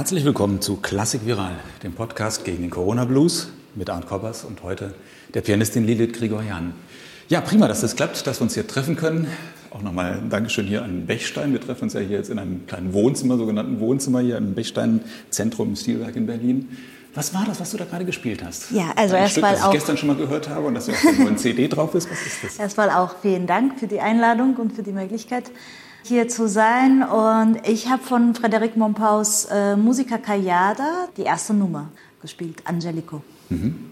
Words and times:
Herzlich 0.00 0.24
willkommen 0.24 0.62
zu 0.62 0.76
Klassik 0.76 1.26
Viral, 1.26 1.56
dem 1.82 1.92
Podcast 1.92 2.46
gegen 2.46 2.62
den 2.62 2.70
Corona 2.70 3.04
Blues 3.04 3.50
mit 3.74 3.90
Arndt 3.90 4.06
Koppers 4.06 4.44
und 4.44 4.62
heute 4.62 4.94
der 5.34 5.42
Pianistin 5.42 5.84
Lilith 5.86 6.14
Grigorian. 6.14 6.72
Ja, 7.28 7.42
prima, 7.42 7.68
dass 7.68 7.82
das 7.82 7.96
klappt, 7.96 8.26
dass 8.26 8.40
wir 8.40 8.44
uns 8.44 8.54
hier 8.54 8.66
treffen 8.66 8.96
können. 8.96 9.26
Auch 9.68 9.82
nochmal 9.82 10.14
ein 10.14 10.30
Dankeschön 10.30 10.66
hier 10.66 10.82
an 10.82 11.04
Bechstein. 11.04 11.52
Wir 11.52 11.60
treffen 11.60 11.84
uns 11.84 11.92
ja 11.92 12.00
hier 12.00 12.16
jetzt 12.16 12.30
in 12.30 12.38
einem 12.38 12.66
kleinen 12.66 12.94
Wohnzimmer, 12.94 13.36
sogenannten 13.36 13.78
Wohnzimmer 13.78 14.20
hier 14.20 14.38
im 14.38 14.54
Bechstein 14.54 15.02
Zentrum 15.28 15.68
im 15.68 15.76
Stilwerk 15.76 16.16
in 16.16 16.24
Berlin. 16.24 16.78
Was 17.12 17.34
war 17.34 17.44
das, 17.44 17.60
was 17.60 17.70
du 17.70 17.76
da 17.76 17.84
gerade 17.84 18.06
gespielt 18.06 18.42
hast? 18.42 18.70
Ja, 18.70 18.92
also 18.96 19.16
erstmal 19.16 19.56
auch. 19.56 19.58
Das 19.58 19.66
ich 19.66 19.72
gestern 19.72 19.98
schon 19.98 20.06
mal 20.06 20.16
gehört 20.16 20.48
habe 20.48 20.66
und 20.66 20.76
dass 20.76 20.86
ja 20.86 20.94
auf 20.94 21.02
der 21.02 21.12
neuen 21.12 21.36
CD 21.36 21.68
drauf 21.68 21.94
ist. 21.94 22.10
Was 22.10 22.26
ist 22.26 22.42
das? 22.42 22.58
Erstmal 22.58 22.88
auch 22.88 23.16
vielen 23.20 23.46
Dank 23.46 23.78
für 23.78 23.86
die 23.86 24.00
Einladung 24.00 24.56
und 24.56 24.72
für 24.72 24.82
die 24.82 24.92
Möglichkeit, 24.92 25.50
hier 26.02 26.28
zu 26.28 26.48
sein. 26.48 27.02
Und 27.02 27.66
ich 27.68 27.88
habe 27.88 28.02
von 28.02 28.34
Frédéric 28.34 28.72
Montpaus 28.76 29.46
äh, 29.50 29.76
Musica 29.76 30.18
Callada 30.18 31.08
die 31.16 31.22
erste 31.22 31.54
Nummer 31.54 31.88
gespielt, 32.20 32.62
Angelico. 32.64 33.22
Mhm. 33.48 33.90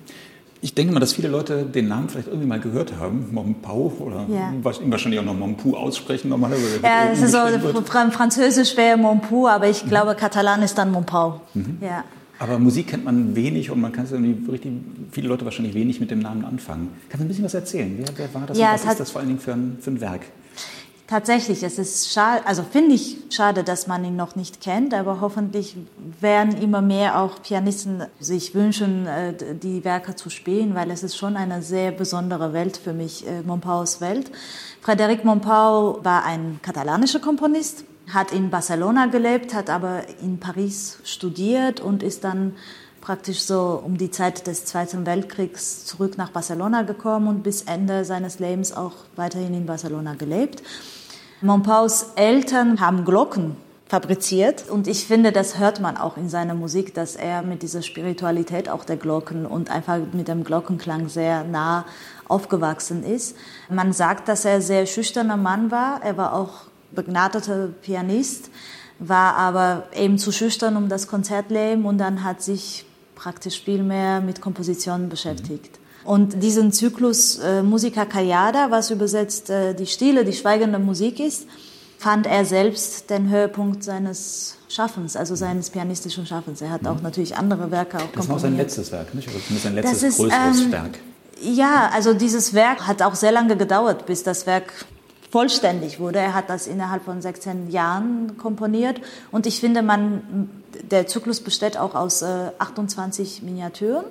Ich 0.60 0.74
denke 0.74 0.92
mal, 0.92 0.98
dass 0.98 1.12
viele 1.12 1.28
Leute 1.28 1.64
den 1.64 1.86
Namen 1.86 2.08
vielleicht 2.08 2.26
irgendwie 2.26 2.46
mal 2.46 2.58
gehört 2.58 2.96
haben, 2.98 3.28
Mompau 3.30 3.92
oder 4.00 4.26
ja. 4.28 4.52
wahrscheinlich 4.62 5.20
auch 5.20 5.24
noch 5.24 5.36
Mompou 5.36 5.76
aussprechen 5.76 6.30
normalerweise. 6.30 6.80
Ja, 6.82 7.10
es 7.12 7.22
ist 7.22 7.30
so 7.30 7.82
französisch 8.10 8.76
wäre 8.76 8.96
Mompou, 8.96 9.46
aber 9.46 9.68
ich 9.68 9.86
glaube, 9.86 10.14
mhm. 10.14 10.16
Katalan 10.16 10.62
ist 10.62 10.76
dann 10.76 10.90
Mompau. 10.90 11.42
Mhm. 11.54 11.78
Ja. 11.80 12.02
Aber 12.40 12.58
Musik 12.58 12.88
kennt 12.88 13.04
man 13.04 13.36
wenig 13.36 13.70
und 13.70 13.80
man 13.80 13.92
kann 13.92 14.06
irgendwie 14.10 14.50
richtig, 14.50 14.72
viele 15.10 15.28
Leute 15.28 15.44
wahrscheinlich 15.44 15.74
wenig 15.74 16.00
mit 16.00 16.10
dem 16.10 16.20
Namen 16.20 16.44
anfangen. 16.44 16.88
Kannst 17.08 17.20
du 17.20 17.24
ein 17.24 17.28
bisschen 17.28 17.44
was 17.44 17.54
erzählen? 17.54 17.96
Wer, 17.96 18.06
wer 18.16 18.34
war 18.34 18.46
das 18.46 18.58
ja, 18.58 18.72
und 18.72 18.74
was 18.74 18.84
ist 18.84 19.00
das 19.00 19.10
vor 19.10 19.20
allen 19.20 19.28
Dingen 19.28 19.40
für 19.40 19.52
ein, 19.52 19.78
für 19.80 19.90
ein 19.90 20.00
Werk? 20.00 20.22
Tatsächlich, 21.08 21.62
es 21.62 21.78
ist 21.78 22.12
schade, 22.12 22.46
also 22.46 22.62
finde 22.62 22.94
ich 22.94 23.16
schade, 23.30 23.64
dass 23.64 23.86
man 23.86 24.04
ihn 24.04 24.14
noch 24.14 24.36
nicht 24.36 24.60
kennt, 24.60 24.92
aber 24.92 25.22
hoffentlich 25.22 25.74
werden 26.20 26.60
immer 26.60 26.82
mehr 26.82 27.18
auch 27.18 27.40
Pianisten 27.40 28.02
sich 28.20 28.54
wünschen, 28.54 29.06
äh, 29.06 29.32
die 29.54 29.86
Werke 29.86 30.16
zu 30.16 30.28
spielen, 30.28 30.74
weil 30.74 30.90
es 30.90 31.02
ist 31.02 31.16
schon 31.16 31.38
eine 31.38 31.62
sehr 31.62 31.92
besondere 31.92 32.52
Welt 32.52 32.76
für 32.76 32.92
mich, 32.92 33.26
äh, 33.26 33.40
Montpaus 33.40 34.02
Welt. 34.02 34.30
Frédéric 34.84 35.24
Montpau 35.24 36.04
war 36.04 36.26
ein 36.26 36.60
katalanischer 36.60 37.20
Komponist, 37.20 37.84
hat 38.12 38.30
in 38.30 38.50
Barcelona 38.50 39.06
gelebt, 39.06 39.54
hat 39.54 39.70
aber 39.70 40.02
in 40.20 40.38
Paris 40.38 40.98
studiert 41.04 41.80
und 41.80 42.02
ist 42.02 42.22
dann 42.22 42.54
praktisch 43.00 43.40
so 43.40 43.80
um 43.82 43.96
die 43.96 44.10
Zeit 44.10 44.46
des 44.46 44.66
Zweiten 44.66 45.06
Weltkriegs 45.06 45.86
zurück 45.86 46.18
nach 46.18 46.32
Barcelona 46.32 46.82
gekommen 46.82 47.28
und 47.28 47.42
bis 47.42 47.62
Ende 47.62 48.04
seines 48.04 48.40
Lebens 48.40 48.74
auch 48.74 48.92
weiterhin 49.16 49.54
in 49.54 49.64
Barcelona 49.64 50.12
gelebt. 50.12 50.62
Montpaus 51.40 52.14
Eltern 52.16 52.80
haben 52.80 53.04
Glocken 53.04 53.56
fabriziert 53.86 54.68
und 54.68 54.88
ich 54.88 55.06
finde, 55.06 55.30
das 55.30 55.58
hört 55.58 55.80
man 55.80 55.96
auch 55.96 56.16
in 56.16 56.28
seiner 56.28 56.54
Musik, 56.54 56.94
dass 56.94 57.14
er 57.14 57.42
mit 57.42 57.62
dieser 57.62 57.82
Spiritualität 57.82 58.68
auch 58.68 58.84
der 58.84 58.96
Glocken 58.96 59.46
und 59.46 59.70
einfach 59.70 59.98
mit 60.12 60.26
dem 60.26 60.42
Glockenklang 60.42 61.08
sehr 61.08 61.44
nah 61.44 61.84
aufgewachsen 62.26 63.04
ist. 63.04 63.36
Man 63.70 63.92
sagt, 63.92 64.26
dass 64.26 64.44
er 64.44 64.56
ein 64.56 64.62
sehr 64.62 64.84
schüchterner 64.86 65.36
Mann 65.36 65.70
war. 65.70 66.02
Er 66.02 66.16
war 66.16 66.34
auch 66.34 66.62
begnadeter 66.90 67.68
Pianist, 67.82 68.50
war 68.98 69.36
aber 69.36 69.84
eben 69.94 70.18
zu 70.18 70.32
schüchtern 70.32 70.76
um 70.76 70.88
das 70.88 71.06
Konzertleben 71.06 71.84
und 71.84 71.98
dann 71.98 72.24
hat 72.24 72.42
sich 72.42 72.84
praktisch 73.14 73.62
viel 73.62 73.84
mehr 73.84 74.20
mit 74.20 74.40
Kompositionen 74.40 75.08
beschäftigt. 75.08 75.77
Und 76.08 76.42
diesen 76.42 76.72
Zyklus 76.72 77.36
äh, 77.36 77.62
Musica 77.62 78.06
Callada, 78.06 78.70
was 78.70 78.90
übersetzt 78.90 79.50
äh, 79.50 79.74
die 79.74 79.84
stille, 79.84 80.24
die 80.24 80.32
schweigende 80.32 80.78
Musik 80.78 81.20
ist, 81.20 81.46
fand 81.98 82.26
er 82.26 82.46
selbst 82.46 83.10
den 83.10 83.28
Höhepunkt 83.28 83.84
seines 83.84 84.56
Schaffens, 84.70 85.16
also 85.16 85.34
seines 85.34 85.68
pianistischen 85.68 86.24
Schaffens. 86.24 86.62
Er 86.62 86.70
hat 86.70 86.86
auch 86.86 86.96
mhm. 86.96 87.02
natürlich 87.02 87.36
andere 87.36 87.70
Werke 87.70 87.98
auch 87.98 88.00
komponiert. 88.00 88.24
Das 88.24 88.28
war 88.30 88.38
sein 88.38 88.56
letztes 88.56 88.90
Werk, 88.90 89.14
nicht? 89.14 89.28
Also 89.28 89.38
das 89.50 89.62
sein 89.62 89.74
letztes 89.74 90.02
ist, 90.02 90.16
größeres 90.16 90.60
ähm, 90.62 90.72
Werk. 90.72 90.98
Ja, 91.42 91.90
also 91.92 92.14
dieses 92.14 92.54
Werk 92.54 92.86
hat 92.86 93.02
auch 93.02 93.14
sehr 93.14 93.32
lange 93.32 93.58
gedauert, 93.58 94.06
bis 94.06 94.22
das 94.22 94.46
Werk 94.46 94.86
vollständig 95.30 96.00
wurde. 96.00 96.20
Er 96.20 96.32
hat 96.32 96.48
das 96.48 96.66
innerhalb 96.66 97.04
von 97.04 97.20
16 97.20 97.70
Jahren 97.70 98.38
komponiert 98.38 98.98
und 99.30 99.46
ich 99.46 99.60
finde, 99.60 99.82
man, 99.82 100.48
der 100.90 101.06
Zyklus 101.06 101.42
besteht 101.42 101.76
auch 101.76 101.94
aus 101.94 102.22
äh, 102.22 102.50
28 102.58 103.42
Miniaturen 103.42 104.06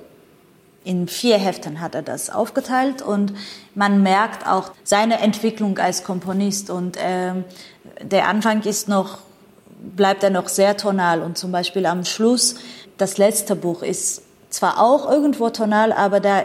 in 0.87 1.09
vier 1.09 1.37
Heften 1.37 1.81
hat 1.81 1.95
er 1.95 2.01
das 2.01 2.29
aufgeteilt 2.29 3.01
und 3.01 3.33
man 3.75 4.01
merkt 4.03 4.47
auch 4.47 4.71
seine 4.85 5.19
Entwicklung 5.19 5.77
als 5.79 6.05
Komponist 6.05 6.69
und 6.69 6.95
äh, 6.95 7.33
der 8.01 8.29
Anfang 8.29 8.61
ist 8.61 8.87
noch 8.87 9.17
bleibt 9.95 10.23
er 10.23 10.29
noch 10.29 10.47
sehr 10.47 10.77
tonal 10.77 11.21
und 11.21 11.37
zum 11.37 11.51
Beispiel 11.51 11.85
am 11.85 12.05
Schluss 12.05 12.55
das 12.97 13.17
letzte 13.17 13.55
Buch 13.55 13.83
ist 13.83 14.21
zwar 14.49 14.81
auch 14.81 15.11
irgendwo 15.11 15.49
tonal, 15.49 15.91
aber 15.91 16.21
da 16.21 16.43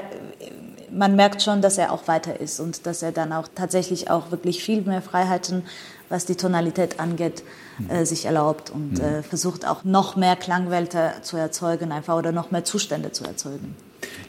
man 0.90 1.14
merkt 1.14 1.40
schon, 1.40 1.62
dass 1.62 1.78
er 1.78 1.92
auch 1.92 2.08
weiter 2.08 2.40
ist 2.40 2.58
und 2.58 2.84
dass 2.84 3.00
er 3.02 3.12
dann 3.12 3.32
auch 3.32 3.48
tatsächlich 3.54 4.10
auch 4.10 4.30
wirklich 4.32 4.62
viel 4.62 4.82
mehr 4.82 5.02
Freiheiten, 5.02 5.62
was 6.08 6.26
die 6.26 6.34
Tonalität 6.34 7.00
angeht, 7.00 7.44
äh, 7.88 8.04
sich 8.04 8.26
erlaubt 8.26 8.70
und 8.70 8.98
mhm. 8.98 9.04
äh, 9.04 9.22
versucht 9.22 9.66
auch 9.66 9.84
noch 9.84 10.16
mehr 10.16 10.34
Klangwelten 10.34 11.22
zu 11.22 11.36
erzeugen 11.36 11.92
einfach 11.92 12.16
oder 12.16 12.32
noch 12.32 12.50
mehr 12.50 12.64
Zustände 12.64 13.12
zu 13.12 13.24
erzeugen. 13.24 13.74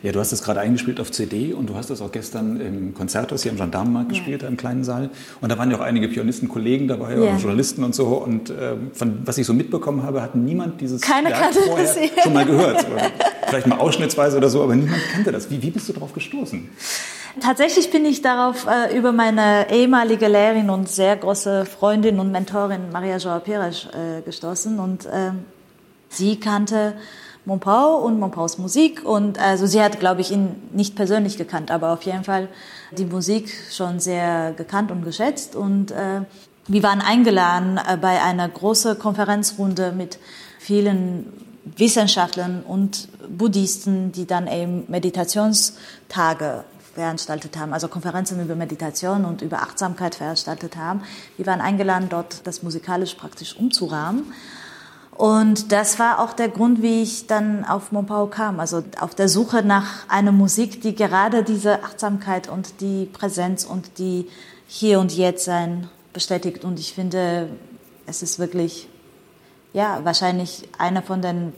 Ja, 0.03 0.11
du 0.11 0.19
hast 0.19 0.31
es 0.31 0.43
gerade 0.43 0.59
eingespielt 0.59 0.99
auf 0.99 1.11
CD 1.11 1.53
und 1.53 1.69
du 1.69 1.75
hast 1.75 1.89
es 1.89 2.01
auch 2.01 2.11
gestern 2.11 2.59
im 2.59 2.93
Konzerthaus 2.93 3.43
hier 3.43 3.51
im 3.51 3.57
Gendarmenmarkt 3.57 4.11
ja. 4.11 4.17
gespielt, 4.17 4.43
im 4.43 4.57
kleinen 4.57 4.83
Saal. 4.83 5.09
Und 5.41 5.51
da 5.51 5.57
waren 5.57 5.71
ja 5.71 5.77
auch 5.77 5.81
einige 5.81 6.07
Pianistenkollegen 6.07 6.87
dabei, 6.87 7.15
ja. 7.15 7.37
Journalisten 7.37 7.83
und 7.83 7.95
so. 7.95 8.07
Und 8.07 8.49
äh, 8.49 8.75
von 8.93 9.19
was 9.25 9.37
ich 9.37 9.45
so 9.45 9.53
mitbekommen 9.53 10.03
habe, 10.03 10.21
hat 10.21 10.35
niemand 10.35 10.81
dieses 10.81 11.01
Keine 11.01 11.29
Werk 11.29 11.53
vorher 11.53 11.85
das, 11.85 12.23
schon 12.23 12.33
mal 12.33 12.45
gehört. 12.45 12.85
Vielleicht 13.47 13.67
mal 13.67 13.79
ausschnittsweise 13.79 14.37
oder 14.37 14.49
so, 14.49 14.63
aber 14.63 14.75
niemand 14.75 15.01
kannte 15.13 15.31
das. 15.31 15.49
Wie, 15.49 15.61
wie 15.61 15.71
bist 15.71 15.87
du 15.89 15.93
darauf 15.93 16.13
gestoßen? 16.13 16.69
Tatsächlich 17.39 17.89
bin 17.89 18.05
ich 18.05 18.21
darauf 18.21 18.67
äh, 18.67 18.95
über 18.95 19.11
meine 19.11 19.71
ehemalige 19.71 20.27
Lehrerin 20.27 20.69
und 20.69 20.87
sehr 20.87 21.15
große 21.15 21.65
Freundin 21.65 22.19
und 22.19 22.31
Mentorin 22.31 22.91
Maria 22.91 23.17
Joa 23.17 23.39
Pires 23.39 23.87
äh, 23.87 24.21
gestoßen. 24.21 24.79
Und 24.79 25.05
äh, 25.05 25.31
sie 26.09 26.39
kannte 26.39 26.93
Montpau 27.45 27.97
und 27.97 28.19
Montpaus 28.19 28.57
Musik. 28.57 29.03
Und 29.03 29.39
also 29.39 29.65
sie 29.65 29.81
hat, 29.81 29.99
glaube 29.99 30.21
ich, 30.21 30.31
ihn 30.31 30.55
nicht 30.71 30.95
persönlich 30.95 31.37
gekannt, 31.37 31.71
aber 31.71 31.91
auf 31.91 32.03
jeden 32.03 32.23
Fall 32.23 32.47
die 32.91 33.05
Musik 33.05 33.53
schon 33.71 33.99
sehr 33.99 34.53
gekannt 34.53 34.91
und 34.91 35.03
geschätzt. 35.03 35.55
Und 35.55 35.91
äh, 35.91 36.21
wir 36.67 36.83
waren 36.83 37.01
eingeladen 37.01 37.77
äh, 37.77 37.97
bei 37.97 38.21
einer 38.21 38.47
großen 38.47 38.97
Konferenzrunde 38.97 39.91
mit 39.91 40.19
vielen 40.59 41.25
Wissenschaftlern 41.65 42.63
und 42.63 43.07
Buddhisten, 43.27 44.11
die 44.11 44.25
dann 44.25 44.47
eben 44.47 44.85
Meditationstage 44.87 46.63
veranstaltet 46.93 47.57
haben, 47.57 47.73
also 47.73 47.87
Konferenzen 47.87 48.39
über 48.41 48.55
Meditation 48.55 49.25
und 49.25 49.41
über 49.41 49.61
Achtsamkeit 49.61 50.15
veranstaltet 50.15 50.77
haben. 50.77 51.01
Wir 51.37 51.45
waren 51.47 51.59
eingeladen, 51.59 52.07
dort 52.09 52.45
das 52.45 52.61
musikalisch 52.61 53.15
praktisch 53.15 53.57
umzurahmen. 53.57 54.31
Und 55.15 55.71
das 55.71 55.99
war 55.99 56.19
auch 56.19 56.33
der 56.33 56.49
Grund, 56.49 56.81
wie 56.81 57.03
ich 57.03 57.27
dann 57.27 57.65
auf 57.65 57.91
Montpau 57.91 58.27
kam. 58.27 58.59
Also 58.59 58.83
auf 58.99 59.13
der 59.13 59.29
Suche 59.29 59.63
nach 59.63 60.09
einer 60.09 60.31
Musik, 60.31 60.81
die 60.81 60.95
gerade 60.95 61.43
diese 61.43 61.83
Achtsamkeit 61.83 62.49
und 62.49 62.81
die 62.81 63.05
Präsenz 63.05 63.63
und 63.63 63.99
die 63.99 64.27
Hier 64.67 64.99
und 64.99 65.15
Jetzt 65.15 65.45
sein 65.45 65.87
bestätigt. 66.13 66.63
Und 66.63 66.79
ich 66.79 66.93
finde, 66.93 67.49
es 68.07 68.23
ist 68.23 68.39
wirklich, 68.39 68.87
ja, 69.73 69.99
wahrscheinlich 70.03 70.67
einer 70.79 71.03
von 71.03 71.21
den 71.21 71.53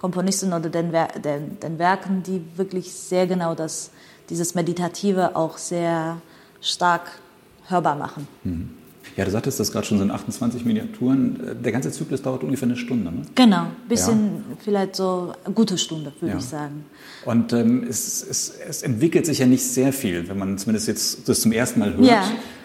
Komponisten 0.00 0.52
oder 0.52 0.68
den, 0.68 0.92
den, 1.24 1.58
den 1.60 1.78
Werken, 1.78 2.22
die 2.22 2.44
wirklich 2.56 2.92
sehr 2.92 3.26
genau 3.26 3.54
das, 3.54 3.90
dieses 4.30 4.54
Meditative 4.54 5.34
auch 5.34 5.58
sehr 5.58 6.20
stark 6.60 7.20
hörbar 7.66 7.96
machen. 7.96 8.28
Mhm. 8.44 8.81
Ja, 9.16 9.24
du 9.24 9.30
sagtest 9.30 9.60
das 9.60 9.72
gerade 9.72 9.86
schon, 9.86 9.98
sind 9.98 10.10
28 10.10 10.64
Miniaturen. 10.64 11.38
Der 11.62 11.72
ganze 11.72 11.90
Zyklus 11.92 12.22
dauert 12.22 12.42
ungefähr 12.42 12.66
eine 12.66 12.76
Stunde, 12.76 13.12
ne? 13.12 13.22
Genau, 13.34 13.62
ein 13.62 13.88
bisschen, 13.88 14.44
ja. 14.48 14.56
vielleicht 14.64 14.96
so 14.96 15.34
eine 15.44 15.54
gute 15.54 15.76
Stunde, 15.76 16.12
würde 16.20 16.32
ja. 16.32 16.38
ich 16.38 16.44
sagen. 16.44 16.86
Und 17.26 17.52
ähm, 17.52 17.84
es, 17.88 18.26
es, 18.28 18.54
es, 18.66 18.82
entwickelt 18.82 19.26
sich 19.26 19.38
ja 19.38 19.46
nicht 19.46 19.64
sehr 19.64 19.92
viel, 19.92 20.28
wenn 20.28 20.38
man 20.38 20.56
zumindest 20.56 20.88
jetzt 20.88 21.28
das 21.28 21.42
zum 21.42 21.52
ersten 21.52 21.80
Mal 21.80 21.94
hört. 21.94 22.06
Ja. 22.06 22.24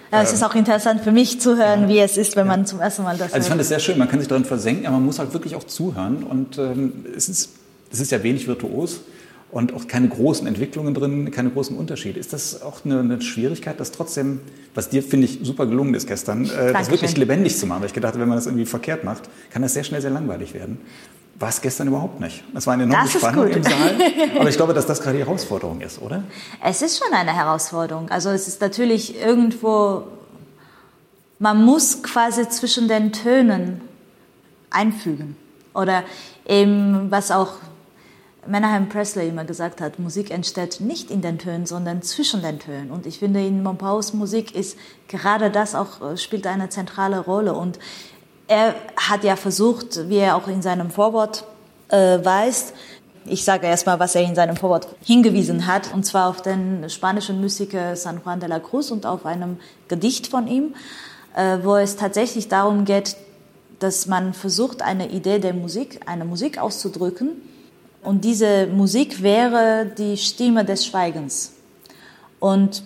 Ja, 0.10 0.22
es 0.22 0.32
ist 0.32 0.42
auch 0.42 0.56
interessant 0.56 1.02
für 1.02 1.12
mich 1.12 1.42
zu 1.42 1.58
hören, 1.58 1.82
ja. 1.82 1.90
wie 1.90 2.00
es 2.00 2.16
ist, 2.16 2.38
wenn 2.38 2.48
man 2.48 2.66
zum 2.66 2.80
ersten 2.80 3.04
Mal 3.04 3.18
das 3.18 3.34
Also 3.34 3.44
ich 3.44 3.50
fand 3.50 3.60
es 3.60 3.68
sehr 3.68 3.80
schön, 3.80 3.98
man 3.98 4.08
kann 4.08 4.20
sich 4.20 4.30
darin 4.30 4.46
versenken, 4.46 4.86
aber 4.86 4.96
man 4.96 5.06
muss 5.06 5.20
halt 5.20 5.34
wirklich 5.34 5.54
auch 5.56 5.66
zuhören. 5.66 6.24
Und 6.24 6.58
ähm, 6.58 7.06
es, 7.14 7.28
ist, 7.28 7.50
es 7.92 8.00
ist 8.00 8.12
ja 8.12 8.24
wenig 8.24 8.48
virtuos 8.48 9.02
und 9.52 9.74
auch 9.74 9.88
keine 9.88 10.10
großen 10.10 10.46
Entwicklungen 10.46 10.94
drin, 10.94 11.32
keine 11.32 11.50
großen 11.50 11.78
Unterschiede. 11.78 12.20
Ist 12.20 12.34
das 12.34 12.62
auch 12.62 12.84
eine, 12.84 13.00
eine 13.00 13.22
Schwierigkeit, 13.22 13.80
das 13.80 13.92
trotzdem, 13.92 14.42
was 14.76 14.90
dir, 14.90 15.02
finde 15.02 15.26
ich, 15.26 15.40
super 15.44 15.66
gelungen 15.66 15.94
ist 15.94 16.08
gestern, 16.08 16.46
äh, 16.46 16.74
das 16.74 16.92
wirklich 16.92 17.16
lebendig 17.16 17.58
zu 17.58 17.66
machen? 17.66 17.82
Weil 17.82 17.88
ich 17.88 17.94
gedacht, 17.94 18.16
wenn 18.20 18.28
man 18.28 18.38
das 18.38 18.46
irgendwie 18.46 18.66
verkehrt 18.66 19.04
macht, 19.04 19.30
kann 19.52 19.62
das 19.62 19.74
sehr 19.74 19.84
schnell 19.84 20.02
sehr 20.02 20.12
langweilig 20.12 20.54
werden. 20.54 20.80
War 21.40 21.50
es 21.50 21.62
gestern 21.62 21.88
überhaupt 21.88 22.20
nicht. 22.20 22.44
Es 22.56 22.66
war 22.66 22.74
eine 22.74 22.84
enorme 22.84 23.08
Spannung 23.08 23.48
im 23.48 23.64
Saal. 23.64 23.96
Aber 24.40 24.50
ich 24.50 24.58
glaube, 24.58 24.74
dass 24.74 24.88
das 24.88 25.02
gerade 25.02 25.18
die 25.18 25.24
Herausforderung 25.24 25.82
ist, 25.82 26.02
oder? 26.02 26.24
Es 26.64 26.82
ist 26.82 26.98
schon 26.98 27.14
eine 27.14 27.34
Herausforderung. 27.34 28.10
Also 28.10 28.30
es 28.30 28.48
ist 28.48 28.60
natürlich 28.60 29.22
irgendwo, 29.22 30.04
man 31.38 31.64
muss 31.64 32.02
quasi 32.02 32.50
zwischen 32.50 32.88
den 32.88 33.14
Tönen 33.14 33.82
einfügen. 34.72 35.38
Oder 35.76 36.04
eben, 36.48 37.12
was 37.12 37.30
auch 37.30 37.54
Menahem 38.48 38.90
Presley 38.90 39.30
immer 39.30 39.46
gesagt 39.46 39.82
hat, 39.82 40.00
Musik 40.00 40.32
entsteht 40.32 40.80
nicht 40.80 41.12
in 41.12 41.22
den 41.22 41.38
Tönen, 41.38 41.66
sondern 41.66 42.02
zwischen 42.02 42.42
den 42.42 42.60
Tönen. 42.60 42.92
Und 42.92 43.06
ich 43.06 43.20
finde, 43.20 43.46
in 43.46 43.64
Monpaus 43.64 44.14
Musik 44.14 44.56
ist 44.56 44.78
gerade 45.08 45.52
das 45.52 45.76
auch, 45.76 46.02
äh, 46.02 46.18
spielt 46.18 46.48
eine 46.48 46.70
zentrale 46.70 47.20
Rolle. 47.20 47.54
Und 47.54 47.80
er 48.48 48.76
hat 48.96 49.24
ja 49.24 49.36
versucht, 49.36 50.10
wie 50.10 50.18
er 50.18 50.36
auch 50.36 50.48
in 50.48 50.62
seinem 50.62 50.90
Vorwort 50.90 51.46
äh, 51.90 52.24
weist, 52.24 52.74
ich 53.30 53.44
sage 53.44 53.68
erstmal, 53.68 54.00
was 54.00 54.16
er 54.16 54.24
in 54.24 54.36
seinem 54.36 54.56
Vorwort 54.56 54.88
hingewiesen 55.04 55.68
hat, 55.68 55.94
und 55.94 56.06
zwar 56.06 56.30
auf 56.30 56.42
den 56.42 56.90
spanischen 56.90 57.42
Musiker 57.42 57.96
San 57.96 58.22
Juan 58.24 58.40
de 58.40 58.48
la 58.48 58.60
Cruz 58.60 58.90
und 58.90 59.06
auf 59.06 59.26
einem 59.26 59.58
Gedicht 59.88 60.28
von 60.28 60.48
ihm, 60.48 60.76
äh, 61.36 61.58
wo 61.62 61.76
es 61.76 61.98
tatsächlich 61.98 62.48
darum 62.48 62.86
geht, 62.86 63.18
dass 63.80 64.08
man 64.08 64.34
versucht, 64.34 64.82
eine 64.82 65.10
Idee 65.10 65.40
der 65.40 65.54
Musik, 65.54 66.00
eine 66.06 66.26
Musik 66.26 66.58
auszudrücken, 66.58 67.34
und 68.08 68.24
diese 68.24 68.68
Musik 68.68 69.22
wäre 69.22 69.86
die 69.98 70.16
Stimme 70.16 70.64
des 70.64 70.86
Schweigens. 70.86 71.52
Und 72.40 72.84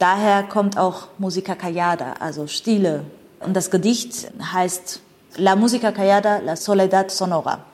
daher 0.00 0.42
kommt 0.42 0.76
auch 0.76 1.06
Musica 1.18 1.54
Callada, 1.54 2.14
also 2.18 2.48
Stille. 2.48 3.04
Und 3.38 3.54
das 3.54 3.70
Gedicht 3.70 4.26
heißt 4.42 5.00
La 5.36 5.54
Musica 5.54 5.92
Callada, 5.92 6.38
la 6.38 6.56
Soledad 6.56 7.12
Sonora. 7.12 7.64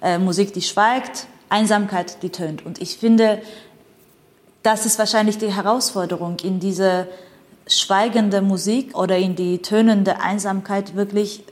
Äh, 0.00 0.16
Musik, 0.16 0.54
die 0.54 0.62
schweigt, 0.62 1.26
Einsamkeit, 1.50 2.22
die 2.22 2.30
tönt. 2.30 2.64
Und 2.64 2.80
ich 2.80 2.96
finde, 2.96 3.42
das 4.62 4.86
ist 4.86 4.98
wahrscheinlich 4.98 5.36
die 5.36 5.52
Herausforderung, 5.52 6.38
in 6.42 6.60
diese 6.60 7.08
schweigende 7.66 8.40
Musik 8.40 8.96
oder 8.96 9.18
in 9.18 9.36
die 9.36 9.58
tönende 9.58 10.22
Einsamkeit 10.22 10.96
wirklich 10.96 11.44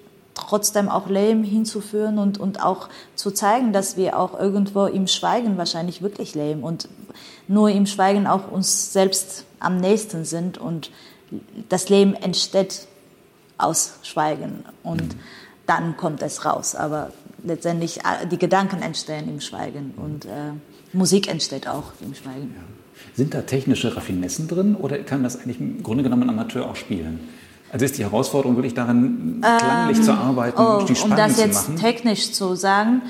trotzdem 0.48 0.88
auch 0.88 1.08
Leben 1.08 1.44
hinzuführen 1.44 2.18
und, 2.18 2.38
und 2.38 2.62
auch 2.62 2.88
zu 3.14 3.30
zeigen, 3.30 3.72
dass 3.72 3.96
wir 3.96 4.18
auch 4.18 4.38
irgendwo 4.38 4.86
im 4.86 5.06
Schweigen 5.06 5.58
wahrscheinlich 5.58 6.02
wirklich 6.02 6.34
leben 6.34 6.62
und 6.62 6.88
nur 7.48 7.70
im 7.70 7.86
Schweigen 7.86 8.26
auch 8.26 8.50
uns 8.50 8.92
selbst 8.92 9.44
am 9.58 9.78
nächsten 9.78 10.24
sind 10.24 10.58
und 10.58 10.90
das 11.68 11.88
Leben 11.88 12.14
entsteht 12.14 12.86
aus 13.58 13.98
Schweigen 14.02 14.64
und 14.82 15.02
mhm. 15.02 15.20
dann 15.66 15.96
kommt 15.96 16.22
es 16.22 16.44
raus. 16.44 16.74
Aber 16.74 17.12
letztendlich 17.44 17.98
äh, 17.98 18.26
die 18.26 18.38
Gedanken 18.38 18.82
entstehen 18.82 19.28
im 19.28 19.40
Schweigen 19.40 19.94
und 19.96 20.24
äh, 20.24 20.52
Musik 20.92 21.28
entsteht 21.28 21.68
auch 21.68 21.92
im 22.00 22.14
Schweigen. 22.14 22.54
Ja. 22.56 22.62
Sind 23.14 23.34
da 23.34 23.42
technische 23.42 23.96
Raffinessen 23.96 24.48
drin 24.48 24.76
oder 24.76 24.98
kann 24.98 25.22
das 25.22 25.36
eigentlich 25.40 25.60
im 25.60 25.82
Grunde 25.82 26.02
genommen 26.02 26.24
ein 26.24 26.30
Amateur 26.30 26.68
auch 26.68 26.76
spielen? 26.76 27.20
Also 27.72 27.84
ist 27.84 27.98
die 27.98 28.04
Herausforderung 28.04 28.56
wirklich 28.56 28.74
darin, 28.74 29.40
klanglich 29.40 29.98
ähm, 29.98 30.02
zu 30.02 30.12
arbeiten, 30.12 30.60
oh, 30.60 30.84
die 30.86 30.96
Spannung 30.96 31.18
Um 31.18 31.24
das 31.28 31.38
jetzt 31.38 31.68
machen? 31.68 31.80
technisch 31.80 32.32
zu 32.32 32.56
sagen, 32.56 33.02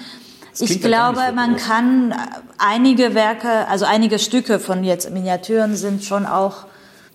ich 0.59 0.83
glaube, 0.83 1.21
man 1.35 1.57
kann 1.57 2.15
einige 2.59 3.15
Werke, 3.15 3.69
also 3.69 3.85
einige 3.85 4.19
Stücke 4.19 4.59
von 4.59 4.85
jetzt 4.85 5.11
Miniaturen 5.11 5.77
sind 5.77 6.05
schon 6.05 6.27
auch 6.27 6.67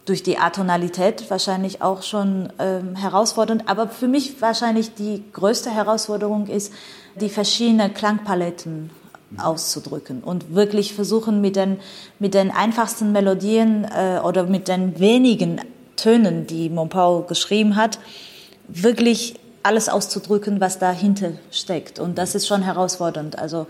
durch 0.05 0.23
die 0.23 0.37
Atonalität 0.37 1.29
wahrscheinlich 1.29 1.81
auch 1.81 2.03
schon 2.03 2.51
ähm, 2.59 2.95
herausfordernd. 2.95 3.63
Aber 3.67 3.87
für 3.87 4.07
mich 4.07 4.41
wahrscheinlich 4.41 4.93
die 4.93 5.23
größte 5.33 5.69
Herausforderung 5.69 6.47
ist, 6.47 6.71
die 7.19 7.29
verschiedenen 7.29 7.93
Klangpaletten 7.93 8.91
auszudrücken 9.37 10.23
und 10.23 10.53
wirklich 10.53 10.93
versuchen 10.93 11.41
mit 11.41 11.55
den, 11.55 11.77
mit 12.19 12.33
den 12.33 12.51
einfachsten 12.51 13.11
Melodien 13.11 13.85
äh, 13.85 14.19
oder 14.23 14.43
mit 14.43 14.67
den 14.67 14.99
wenigen 14.99 15.59
Tönen, 15.95 16.47
die 16.47 16.69
Montpau 16.69 17.21
geschrieben 17.21 17.75
hat, 17.75 17.99
wirklich 18.67 19.35
alles 19.63 19.89
auszudrücken, 19.89 20.61
was 20.61 20.79
dahinter 20.79 21.31
steckt. 21.51 21.99
Und 21.99 22.17
das 22.17 22.35
ist 22.35 22.47
schon 22.47 22.61
herausfordernd. 22.61 23.39
Also 23.39 23.67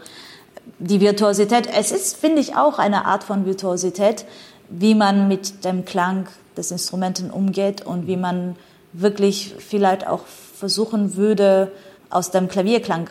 die 0.79 0.99
Virtuosität, 0.99 1.69
es 1.73 1.91
ist, 1.91 2.17
finde 2.17 2.41
ich, 2.41 2.55
auch 2.55 2.79
eine 2.79 3.05
Art 3.05 3.23
von 3.23 3.45
Virtuosität, 3.45 4.25
wie 4.69 4.95
man 4.95 5.27
mit 5.27 5.63
dem 5.63 5.85
Klang 5.85 6.27
des 6.57 6.71
Instrumenten 6.71 7.29
umgeht 7.29 7.85
und 7.85 8.07
wie 8.07 8.17
man 8.17 8.55
wirklich 8.93 9.55
vielleicht 9.57 10.07
auch 10.07 10.25
versuchen 10.25 11.15
würde, 11.15 11.71
aus 12.09 12.31
dem 12.31 12.47
Klavierklang 12.47 13.09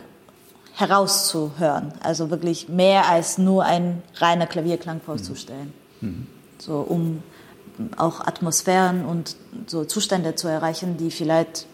herauszuhören. 0.75 1.92
Also 2.02 2.30
wirklich 2.30 2.68
mehr 2.68 3.09
als 3.09 3.38
nur 3.38 3.64
ein 3.64 4.02
reiner 4.16 4.47
Klavierklang 4.47 5.00
vorzustellen. 5.00 5.73
Mhm. 6.00 6.26
So, 6.59 6.78
um 6.78 7.23
auch 7.97 8.21
Atmosphären 8.21 9.04
und 9.04 9.37
so 9.66 9.85
Zustände 9.85 10.35
zu 10.35 10.49
erreichen, 10.49 10.97
die 10.97 11.11
vielleicht 11.11 11.66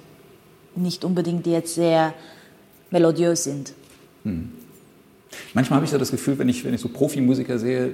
nicht 0.76 1.04
unbedingt 1.04 1.47
jetzt 1.47 1.75
sehr 1.75 2.14
melodiös 2.90 3.45
sind. 3.45 3.73
Hm. 4.25 4.52
Manchmal 5.54 5.76
habe 5.76 5.85
ich 5.85 5.90
so 5.90 5.99
das 5.99 6.11
Gefühl, 6.11 6.38
wenn 6.38 6.49
ich, 6.49 6.64
wenn 6.64 6.75
ich 6.75 6.80
so 6.80 6.88
Profimusiker 6.88 7.59
sehe, 7.59 7.92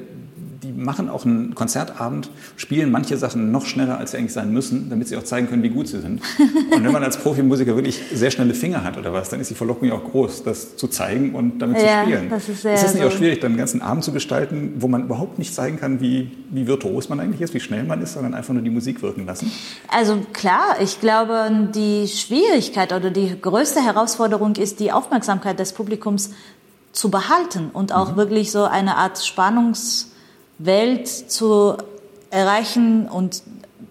die 0.63 0.73
machen 0.73 1.09
auch 1.09 1.25
einen 1.25 1.55
Konzertabend, 1.55 2.31
spielen 2.57 2.91
manche 2.91 3.17
Sachen 3.17 3.51
noch 3.51 3.67
schneller, 3.67 3.99
als 3.99 4.13
sie 4.13 4.19
eigentlich 4.19 4.33
sein 4.33 4.53
müssen, 4.53 4.89
damit 4.91 5.09
sie 5.09 5.17
auch 5.17 5.23
zeigen 5.23 5.49
können, 5.49 5.63
wie 5.63 5.69
gut 5.69 5.89
sie 5.89 6.01
sind. 6.01 6.21
Und 6.71 6.85
wenn 6.85 6.93
man 6.93 7.03
als 7.03 7.19
Profimusiker 7.19 7.75
wirklich 7.77 8.01
sehr 8.13 8.31
schnelle 8.31 8.55
Finger 8.55 8.85
hat 8.85 8.97
oder 8.97 9.13
was, 9.13 9.29
dann 9.29 9.41
ist 9.41 9.51
die 9.51 9.55
Verlockung 9.55 9.89
ja 9.89 9.95
auch 9.95 10.05
groß, 10.05 10.45
das 10.45 10.77
zu 10.77 10.89
zeigen 10.89 11.35
und 11.35 11.59
damit 11.59 11.81
ja, 11.81 12.05
zu 12.05 12.11
spielen. 12.11 12.31
Das 12.31 12.49
ist, 12.49 12.63
sehr 12.63 12.75
ist 12.75 12.85
das 12.85 12.95
nicht 12.95 13.03
so 13.03 13.09
auch 13.09 13.13
schwierig, 13.13 13.41
dann 13.41 13.53
einen 13.53 13.59
ganzen 13.59 13.83
Abend 13.83 14.05
zu 14.05 14.13
gestalten, 14.13 14.75
wo 14.79 14.89
man 14.89 15.05
überhaupt 15.05 15.39
nicht 15.39 15.55
zeigen 15.55 15.79
kann, 15.79 16.01
wie, 16.01 16.31
wie 16.51 16.67
virtuos 16.67 17.09
man 17.09 17.21
eigentlich 17.21 17.41
ist, 17.41 17.55
wie 17.55 17.61
schnell 17.61 17.85
man 17.85 18.01
ist, 18.03 18.15
sondern 18.15 18.35
einfach 18.35 18.55
nur 18.55 18.63
die 18.63 18.71
Musik 18.71 19.03
wirken 19.03 19.27
lassen? 19.27 19.51
Also 19.89 20.19
klar, 20.33 20.77
ich 20.83 21.01
glaube, 21.01 21.71
die 21.75 22.09
Schwierigkeit 22.09 22.93
oder 22.93 23.11
die 23.11 23.41
größte 23.41 23.81
Herausforderung 23.81 24.55
ist, 24.57 24.81
die 24.81 24.93
Aufmerksamkeit 24.93 25.59
des 25.59 25.73
Publikums 25.73 26.31
zu 26.93 27.11
behalten 27.11 27.71
und 27.73 27.93
auch 27.93 28.13
mhm. 28.13 28.17
wirklich 28.17 28.51
so 28.51 28.65
eine 28.65 28.97
Art 28.97 29.19
Spannungswelt 30.59 31.09
zu 31.09 31.77
erreichen 32.31 33.09
und 33.09 33.43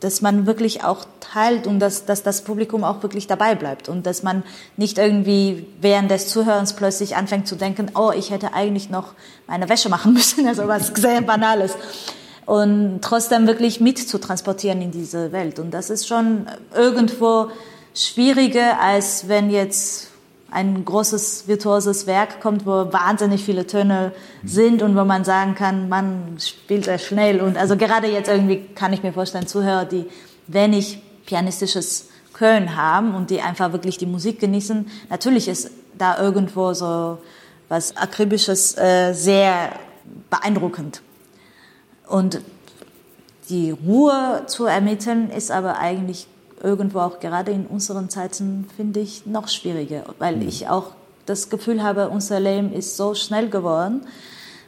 dass 0.02 0.22
man 0.22 0.46
wirklich 0.46 0.84
auch 0.84 1.06
teilt 1.20 1.68
und 1.68 1.80
dass, 1.80 2.06
dass 2.06 2.22
das 2.22 2.44
Publikum 2.44 2.84
auch 2.84 3.02
wirklich 3.02 3.28
dabei 3.28 3.56
bleibt 3.56 3.90
und 3.90 4.06
dass 4.06 4.24
man 4.24 4.44
nicht 4.78 4.98
irgendwie 4.98 5.68
während 5.82 6.12
des 6.12 6.28
Zuhörens 6.28 6.74
plötzlich 6.74 7.16
anfängt 7.16 7.48
zu 7.48 7.56
denken, 7.56 7.92
oh, 7.96 8.12
ich 8.16 8.30
hätte 8.30 8.54
eigentlich 8.54 8.90
noch 8.90 9.14
meine 9.48 9.70
Wäsche 9.70 9.90
machen 9.90 10.14
müssen, 10.14 10.48
also 10.48 10.68
was 10.68 10.88
sehr 10.88 11.22
Banales. 11.22 11.76
Und 12.46 13.00
trotzdem 13.02 13.48
wirklich 13.48 13.80
mit 13.80 13.98
zu 13.98 14.20
transportieren 14.20 14.82
in 14.82 14.92
diese 14.92 15.32
Welt. 15.32 15.58
Und 15.58 15.72
das 15.72 15.90
ist 15.90 16.08
schon 16.08 16.46
irgendwo 16.76 17.48
schwieriger, 17.96 18.80
als 18.80 19.28
wenn 19.28 19.50
jetzt 19.50 20.10
ein 20.56 20.86
großes 20.86 21.48
virtuoses 21.48 22.08
Werk 22.08 22.40
kommt, 22.40 22.66
wo 22.66 22.92
wahnsinnig 22.94 23.44
viele 23.44 23.68
Töne 23.68 24.14
sind 24.46 24.82
und 24.82 24.96
wo 24.96 25.04
man 25.04 25.26
sagen 25.26 25.54
kann, 25.54 25.90
man 25.90 26.38
spielt 26.40 26.86
sehr 26.86 26.98
schnell. 26.98 27.42
Und 27.42 27.58
also 27.58 27.76
gerade 27.76 28.08
jetzt 28.08 28.30
irgendwie 28.30 28.66
kann 28.74 28.94
ich 28.94 29.04
mir 29.04 29.12
vorstellen, 29.12 29.48
Zuhörer, 29.48 29.84
die 29.84 30.06
wenig 30.48 31.02
pianistisches 31.26 32.08
Können 32.32 32.78
haben 32.78 33.16
und 33.16 33.30
die 33.30 33.42
einfach 33.42 33.74
wirklich 33.74 33.98
die 33.98 34.06
Musik 34.06 34.40
genießen, 34.40 34.90
natürlich 35.10 35.50
ist 35.50 35.72
da 35.98 36.18
irgendwo 36.20 36.74
so 36.74 37.18
was 37.68 37.98
akribisches 37.98 38.78
äh, 38.78 39.14
sehr 39.14 39.74
beeindruckend. 40.30 41.02
Und 42.08 42.40
die 43.50 43.72
Ruhe 43.72 44.44
zu 44.48 44.66
ermitteln 44.66 45.30
ist 45.32 45.52
aber 45.52 45.78
eigentlich 45.80 46.28
irgendwo 46.66 47.00
auch 47.00 47.20
gerade 47.20 47.52
in 47.52 47.66
unseren 47.66 48.10
Zeiten, 48.10 48.68
finde 48.76 49.00
ich, 49.00 49.26
noch 49.26 49.48
schwieriger, 49.48 50.04
weil 50.20 50.38
mhm. 50.38 50.48
ich 50.48 50.68
auch 50.68 50.92
das 51.26 51.50
Gefühl 51.50 51.82
habe, 51.82 52.10
unser 52.10 52.40
Leben 52.40 52.74
ist 52.74 52.98
so 52.98 53.14
schnell 53.16 53.50
geworden. 53.50 54.02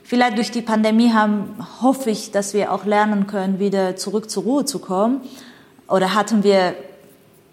Vielleicht 0.04 0.38
durch 0.38 0.52
die 0.52 0.62
Pandemie 0.62 1.12
haben, 1.12 1.58
hoffe 1.82 2.10
ich, 2.10 2.32
dass 2.32 2.54
wir 2.54 2.72
auch 2.72 2.86
lernen 2.86 3.28
können, 3.28 3.60
wieder 3.60 3.98
zurück 3.98 4.30
zur 4.30 4.44
Ruhe 4.44 4.66
zu 4.66 4.80
kommen. 4.80 5.22
Oder 5.90 6.14
hatten 6.14 6.44
wir, 6.44 6.76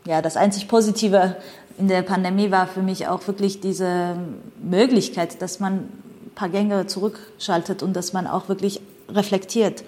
ja, 0.06 0.22
das 0.22 0.36
einzig 0.36 0.68
Positive 0.68 1.36
in 1.78 1.88
der 1.88 2.02
Pandemie 2.02 2.50
war 2.50 2.66
für 2.66 2.82
mich 2.82 3.08
auch 3.08 3.26
wirklich 3.26 3.60
diese 3.60 4.16
Möglichkeit, 4.62 5.42
dass 5.42 5.58
man 5.58 5.74
ein 5.74 6.32
paar 6.34 6.48
Gänge 6.48 6.86
zurückschaltet 6.86 7.82
und 7.82 7.94
dass 7.94 8.12
man 8.12 8.26
auch 8.26 8.48
wirklich 8.48 8.80
reflektiert 9.08 9.82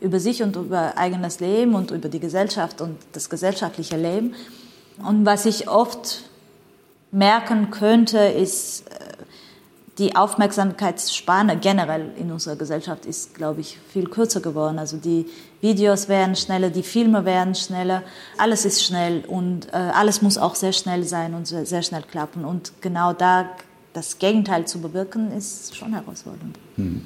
über 0.00 0.20
sich 0.20 0.42
und 0.42 0.56
über 0.56 0.96
eigenes 0.96 1.40
Leben 1.40 1.74
und 1.74 1.90
über 1.90 2.08
die 2.08 2.20
Gesellschaft 2.20 2.80
und 2.80 2.96
das 3.12 3.28
gesellschaftliche 3.28 3.96
Leben. 3.96 4.34
Und 5.06 5.26
was 5.26 5.46
ich 5.46 5.68
oft 5.68 6.24
merken 7.10 7.70
könnte, 7.70 8.18
ist, 8.18 8.88
äh, 8.88 9.10
die 9.98 10.16
Aufmerksamkeitsspanne 10.16 11.58
generell 11.58 12.12
in 12.16 12.32
unserer 12.32 12.56
Gesellschaft 12.56 13.04
ist, 13.04 13.34
glaube 13.34 13.60
ich, 13.60 13.78
viel 13.92 14.08
kürzer 14.08 14.40
geworden. 14.40 14.78
Also 14.78 14.96
die 14.96 15.26
Videos 15.60 16.08
werden 16.08 16.36
schneller, 16.36 16.70
die 16.70 16.82
Filme 16.82 17.26
werden 17.26 17.54
schneller, 17.54 18.02
alles 18.38 18.64
ist 18.64 18.82
schnell 18.82 19.24
und 19.26 19.68
äh, 19.68 19.76
alles 19.76 20.22
muss 20.22 20.38
auch 20.38 20.54
sehr 20.54 20.72
schnell 20.72 21.04
sein 21.04 21.34
und 21.34 21.46
sehr, 21.46 21.66
sehr, 21.66 21.82
schnell 21.82 22.02
klappen. 22.02 22.46
Und 22.46 22.72
genau 22.80 23.12
da 23.12 23.50
das 23.92 24.18
Gegenteil 24.18 24.66
zu 24.66 24.80
bewirken, 24.80 25.32
ist 25.32 25.76
schon 25.76 25.92
herausfordernd. 25.92 26.58
Hm. 26.76 27.04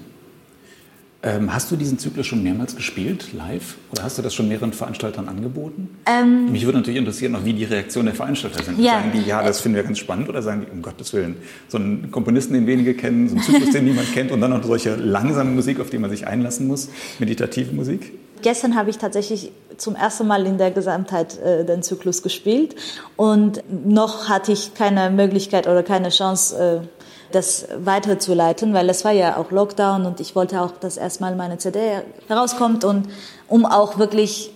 Ähm, 1.27 1.55
hast 1.55 1.71
du 1.71 1.77
diesen 1.77 1.99
Zyklus 1.99 2.27
schon 2.27 2.43
mehrmals 2.43 2.77
gespielt, 2.77 3.33
live? 3.33 3.77
Oder 3.91 4.03
hast 4.03 4.19
du 4.19 4.23
das 4.23 4.35
schon 4.35 4.47
mehreren 4.47 4.75
Veranstaltern 4.75 5.27
angeboten? 5.27 5.97
Ähm, 6.05 6.53
Mich 6.53 6.67
würde 6.67 6.79
natürlich 6.79 6.99
interessieren, 6.99 7.33
noch, 7.33 7.47
wie 7.47 7.55
die 7.55 7.65
Reaktion 7.65 8.05
der 8.05 8.15
Veranstalter 8.15 8.63
sind. 8.63 8.79
Ja. 8.79 8.93
Sagen 8.93 9.13
die, 9.15 9.27
ja, 9.27 9.43
das 9.43 9.63
finden 9.63 9.77
wir 9.77 9.85
ganz 9.85 9.99
spannend? 9.99 10.29
Oder 10.29 10.43
sagen 10.43 10.67
die, 10.67 10.71
um 10.71 10.83
Gottes 10.83 11.15
Willen, 11.15 11.37
so 11.69 11.79
einen 11.79 12.11
Komponisten, 12.11 12.53
den 12.53 12.67
wenige 12.67 12.93
kennen, 12.93 13.29
so 13.29 13.37
einen 13.37 13.43
Zyklus, 13.43 13.71
den 13.71 13.85
niemand 13.87 14.13
kennt 14.13 14.33
und 14.33 14.41
dann 14.43 14.51
noch 14.51 14.63
solche 14.65 14.97
langsame 14.97 15.51
Musik, 15.51 15.81
auf 15.81 15.89
die 15.89 15.97
man 15.97 16.11
sich 16.11 16.27
einlassen 16.27 16.67
muss, 16.67 16.91
meditative 17.19 17.75
Musik? 17.75 18.13
Gestern 18.43 18.77
habe 18.77 18.91
ich 18.91 18.99
tatsächlich 18.99 19.53
zum 19.79 19.95
ersten 19.95 20.27
Mal 20.27 20.47
in 20.47 20.59
der 20.59 20.71
Gesamtheit 20.71 21.39
äh, 21.39 21.65
den 21.65 21.83
Zyklus 21.83 22.23
gespielt 22.23 22.77
und 23.17 23.63
noch 23.87 24.29
hatte 24.29 24.53
ich 24.53 24.75
keine 24.75 25.09
Möglichkeit 25.09 25.67
oder 25.67 25.83
keine 25.83 26.11
Chance, 26.11 26.83
äh, 26.83 26.94
das 27.35 27.67
weiterzuleiten, 27.77 28.75
weil 28.75 28.89
es 28.89 29.05
war 29.05 29.13
ja 29.13 29.37
auch 29.37 29.51
Lockdown 29.51 30.07
und 30.07 30.21
ich 30.21 30.35
wollte 30.35 30.61
auch, 30.61 30.73
dass 30.73 30.97
erstmal 30.97 31.35
meine 31.35 31.59
CD 31.59 32.03
herauskommt 32.29 32.85
und 32.85 33.09
um 33.49 33.67
auch 33.67 33.99
wirklich 33.99 34.53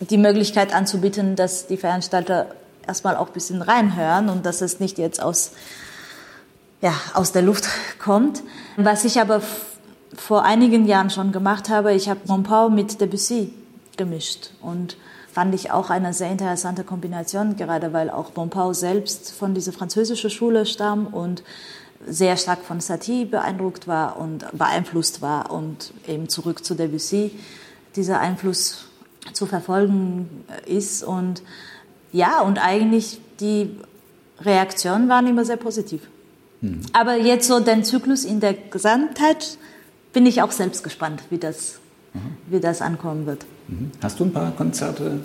die 0.00 0.18
Möglichkeit 0.18 0.74
anzubieten, 0.74 1.36
dass 1.36 1.66
die 1.66 1.76
Veranstalter 1.76 2.46
erstmal 2.86 3.16
auch 3.16 3.28
ein 3.28 3.32
bisschen 3.32 3.62
reinhören 3.62 4.28
und 4.28 4.44
dass 4.44 4.60
es 4.60 4.80
nicht 4.80 4.98
jetzt 4.98 5.22
aus, 5.22 5.52
ja, 6.80 6.92
aus 7.14 7.32
der 7.32 7.42
Luft 7.42 7.64
kommt. 7.98 8.42
Was 8.76 9.04
ich 9.04 9.20
aber 9.20 9.40
vor 10.14 10.44
einigen 10.44 10.86
Jahren 10.86 11.10
schon 11.10 11.32
gemacht 11.32 11.68
habe, 11.68 11.94
ich 11.94 12.08
habe 12.08 12.20
Montpau 12.26 12.68
mit 12.68 13.00
Debussy 13.00 13.52
gemischt 13.96 14.50
und 14.60 14.96
fand 15.32 15.54
ich 15.54 15.70
auch 15.70 15.90
eine 15.90 16.12
sehr 16.12 16.30
interessante 16.30 16.84
Kombination, 16.84 17.56
gerade 17.56 17.92
weil 17.92 18.10
auch 18.10 18.30
Bompau 18.30 18.72
selbst 18.72 19.32
von 19.32 19.54
dieser 19.54 19.72
französischen 19.72 20.30
Schule 20.30 20.66
stammt 20.66 21.12
und 21.14 21.42
sehr 22.06 22.36
stark 22.36 22.62
von 22.62 22.80
Satie 22.80 23.24
beeindruckt 23.24 23.86
war 23.86 24.18
und 24.18 24.44
beeinflusst 24.52 25.22
war 25.22 25.50
und 25.50 25.92
eben 26.06 26.28
zurück 26.28 26.64
zu 26.64 26.74
Debussy 26.74 27.32
dieser 27.96 28.20
Einfluss 28.20 28.86
zu 29.32 29.46
verfolgen 29.46 30.44
ist 30.66 31.02
und 31.04 31.42
ja 32.12 32.40
und 32.40 32.58
eigentlich 32.58 33.20
die 33.40 33.78
Reaktionen 34.40 35.08
waren 35.08 35.26
immer 35.26 35.44
sehr 35.44 35.56
positiv. 35.56 36.02
Mhm. 36.60 36.80
Aber 36.92 37.16
jetzt 37.16 37.46
so 37.46 37.60
den 37.60 37.84
Zyklus 37.84 38.24
in 38.24 38.40
der 38.40 38.54
Gesamtheit 38.54 39.58
bin 40.12 40.26
ich 40.26 40.42
auch 40.42 40.50
selbst 40.50 40.82
gespannt, 40.82 41.22
wie 41.30 41.38
das, 41.38 41.78
mhm. 42.14 42.36
wie 42.48 42.60
das 42.60 42.82
ankommen 42.82 43.26
wird. 43.26 43.44
Mhm. 43.68 43.90
Hast 44.02 44.20
du 44.20 44.24
ein 44.24 44.32
paar 44.32 44.52
Konzerte 44.52 45.20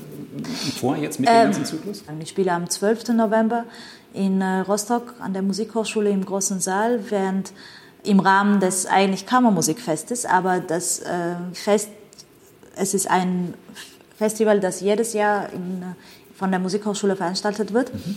vor 0.79 0.96
jetzt 0.96 1.20
mit 1.20 1.29
dem 1.29 1.36
ähm, 1.36 1.44
ganzen 1.44 1.65
Zyklus? 1.65 2.03
Ich 2.20 2.29
spiele 2.29 2.51
am 2.51 2.70
12. 2.70 3.10
November 3.10 3.65
in 4.13 4.41
äh, 4.41 4.60
Rostock 4.60 5.15
an 5.20 5.34
der 5.34 5.41
Musikhochschule 5.41 6.10
im 6.10 6.25
großen 6.25 6.60
Saal, 6.60 7.00
während 7.10 7.53
im 8.03 8.20
Rahmen 8.20 8.60
des 8.60 8.86
eigentlich 8.86 9.25
Kammermusikfestes, 9.25 10.25
aber 10.25 10.60
das 10.60 11.00
äh, 11.00 11.36
Fest, 11.53 11.89
es 12.75 12.94
ist 12.94 13.10
ein 13.10 13.53
Festival, 14.17 14.60
das 14.60 14.82
jedes 14.82 15.13
Jahr 15.13 15.51
in, 15.51 15.84
von 16.36 16.51
der 16.51 16.60
Musikhochschule 16.60 17.15
veranstaltet 17.15 17.74
wird, 17.74 17.94
mhm. 17.94 18.15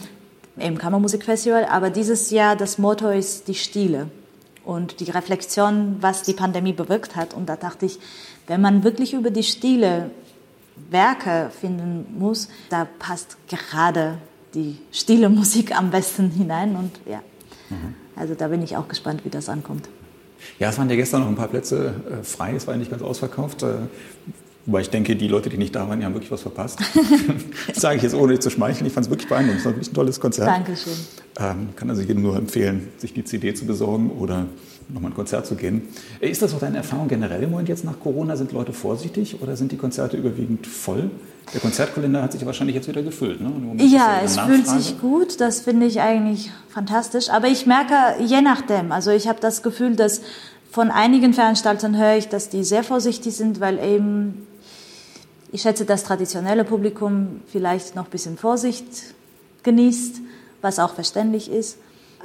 im 0.59 0.79
Kammermusikfestival, 0.79 1.65
aber 1.65 1.91
dieses 1.91 2.31
Jahr 2.31 2.57
das 2.57 2.79
Motto 2.79 3.09
ist 3.09 3.49
die 3.49 3.55
Stile 3.55 4.09
und 4.65 5.01
die 5.01 5.11
Reflexion, 5.11 5.97
was 6.01 6.23
die 6.23 6.35
Pandemie 6.35 6.73
bewirkt 6.73 7.17
hat. 7.17 7.35
Und 7.35 7.49
da 7.49 7.57
dachte 7.57 7.87
ich, 7.87 7.99
wenn 8.51 8.61
man 8.61 8.83
wirklich 8.83 9.15
über 9.15 9.31
die 9.31 9.45
Stile 9.45 10.11
Werke 10.91 11.53
finden 11.61 12.05
muss, 12.19 12.49
da 12.69 12.85
passt 12.99 13.37
gerade 13.47 14.19
die 14.55 14.77
stille 14.91 15.29
Musik 15.29 15.77
am 15.77 15.91
besten 15.91 16.31
hinein. 16.31 16.75
Und 16.75 16.91
ja, 17.09 17.23
mhm. 17.69 17.95
also 18.17 18.35
da 18.35 18.49
bin 18.49 18.61
ich 18.61 18.77
auch 18.77 18.89
gespannt, 18.89 19.25
wie 19.25 19.31
das 19.31 19.49
ankommt. 19.49 19.89
Ja, 20.59 20.71
es 20.71 20.79
waren 20.79 20.91
ja 20.91 20.97
gestern 20.97 21.21
noch 21.21 21.29
ein 21.29 21.37
paar 21.37 21.47
Plätze 21.47 21.95
äh, 22.11 22.25
frei, 22.25 22.55
es 22.57 22.67
war 22.67 22.75
ja 22.75 22.79
nicht 22.79 22.91
ganz 22.91 23.03
ausverkauft. 23.03 23.63
Äh, 23.63 23.75
wobei 24.67 24.81
ich 24.81 24.91
denke, 24.91 25.15
die 25.15 25.29
Leute, 25.29 25.49
die 25.49 25.57
nicht 25.57 25.77
da 25.77 25.89
waren, 25.89 26.01
die 26.01 26.05
haben 26.05 26.15
wirklich 26.15 26.33
was 26.33 26.43
verpasst. 26.43 26.81
das 27.69 27.81
sage 27.81 27.99
ich 27.99 28.03
jetzt 28.03 28.17
ohne 28.17 28.37
zu 28.41 28.51
schmeicheln. 28.51 28.85
Ich 28.85 28.93
fand 28.93 29.07
es 29.07 29.11
wirklich 29.11 29.29
beeindruckend. 29.29 29.61
Es 29.61 29.65
war 29.65 29.75
wirklich 29.75 29.93
ein 29.93 29.95
tolles 29.95 30.19
Konzert. 30.19 30.49
Dankeschön. 30.49 30.95
Ähm, 31.39 31.69
kann 31.77 31.89
also 31.89 32.03
jedem 32.03 32.23
nur 32.23 32.35
empfehlen, 32.35 32.89
sich 32.97 33.15
die 33.15 33.23
CD 33.23 33.55
zu 33.55 33.65
besorgen 33.65 34.11
oder 34.11 34.47
nochmal 34.93 35.11
ein 35.11 35.15
Konzert 35.15 35.47
zu 35.47 35.55
gehen. 35.55 35.83
Ist 36.21 36.43
das 36.43 36.55
auch 36.55 36.59
deine 36.59 36.79
Erfahrung 36.79 37.09
generell 37.09 37.43
im 37.43 37.51
Moment 37.51 37.69
jetzt 37.69 37.85
nach 37.85 37.99
Corona? 38.01 38.37
Sind 38.37 38.53
Leute 38.53 38.73
vorsichtig 38.73 39.43
oder 39.43 39.57
sind 39.57 39.73
die 39.73 39.77
Konzerte 39.77 40.17
überwiegend 40.17 40.67
voll? 40.67 41.11
Der 41.53 41.61
Konzertkalender 41.61 42.23
hat 42.23 42.33
sich 42.33 42.47
wahrscheinlich 42.47 42.77
jetzt 42.77 42.89
wieder 42.89 43.03
gefüllt. 43.03 43.41
Ne? 43.41 43.51
Ja, 43.85 44.21
es 44.25 44.39
fühlt 44.39 44.67
sich 44.67 45.01
gut. 45.01 45.41
Das 45.41 45.61
finde 45.61 45.87
ich 45.87 46.01
eigentlich 46.01 46.51
fantastisch. 46.69 47.29
Aber 47.31 47.49
ich 47.49 47.67
merke, 47.67 47.95
je 48.23 48.41
nachdem. 48.41 48.93
Also 48.93 49.11
ich 49.11 49.27
habe 49.27 49.41
das 49.41 49.63
Gefühl, 49.63 49.97
dass 49.97 50.21
von 50.71 50.91
einigen 50.91 51.35
Veranstaltern 51.35 51.97
höre 51.97 52.17
ich, 52.17 52.29
dass 52.29 52.49
die 52.49 52.63
sehr 52.63 52.85
vorsichtig 52.85 53.35
sind, 53.35 53.59
weil 53.59 53.79
eben, 53.81 54.47
ich 55.51 55.63
schätze, 55.63 55.85
das 55.85 56.05
traditionelle 56.05 56.65
Publikum 56.65 57.41
vielleicht 57.51 57.97
noch 57.97 58.05
ein 58.05 58.11
bisschen 58.11 58.39
Vorsicht 58.39 58.85
genießt, 59.65 60.21
was 60.63 60.79
auch 60.79 60.95
verständlich 60.95 61.51
ist. 61.51 61.79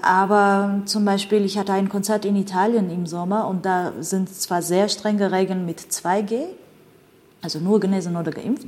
Aber 0.05 0.81
zum 0.85 1.03
Beispiel, 1.03 1.43
ich 1.45 1.57
hatte 1.57 1.73
ein 1.73 1.89
Konzert 1.89 2.25
in 2.25 2.35
Italien 2.35 2.91
im 2.91 3.07
Sommer 3.07 3.47
und 3.47 3.65
da 3.65 3.91
sind 4.01 4.29
zwar 4.29 4.61
sehr 4.61 4.87
strenge 4.87 5.31
Regeln 5.31 5.65
mit 5.65 5.79
2G, 5.79 6.43
also 7.41 7.57
nur 7.57 7.79
genesen 7.79 8.15
oder 8.15 8.31
geimpft. 8.31 8.67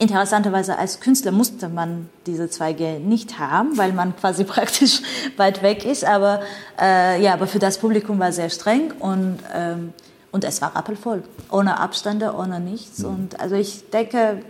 Interessanterweise 0.00 0.76
als 0.76 0.98
Künstler 0.98 1.30
musste 1.30 1.68
man 1.68 2.08
diese 2.26 2.46
2G 2.46 2.98
nicht 2.98 3.38
haben, 3.38 3.78
weil 3.78 3.92
man 3.92 4.16
quasi 4.16 4.42
praktisch 4.56 5.02
weit 5.36 5.62
weg 5.62 5.84
ist. 5.84 6.04
Aber 6.04 6.40
äh, 6.80 7.22
ja, 7.22 7.34
aber 7.34 7.46
für 7.46 7.60
das 7.60 7.78
Publikum 7.78 8.18
war 8.18 8.30
es 8.30 8.36
sehr 8.36 8.50
streng 8.50 8.90
und 8.98 9.38
ähm, 9.54 9.92
und 10.32 10.44
es 10.44 10.62
war 10.62 10.74
rappelvoll, 10.74 11.22
ohne 11.50 11.78
Abstände, 11.78 12.34
ohne 12.36 12.58
nichts. 12.58 13.00
Mhm. 13.00 13.06
Und 13.06 13.40
also 13.40 13.54
ich 13.54 13.88
denke, 13.90 14.42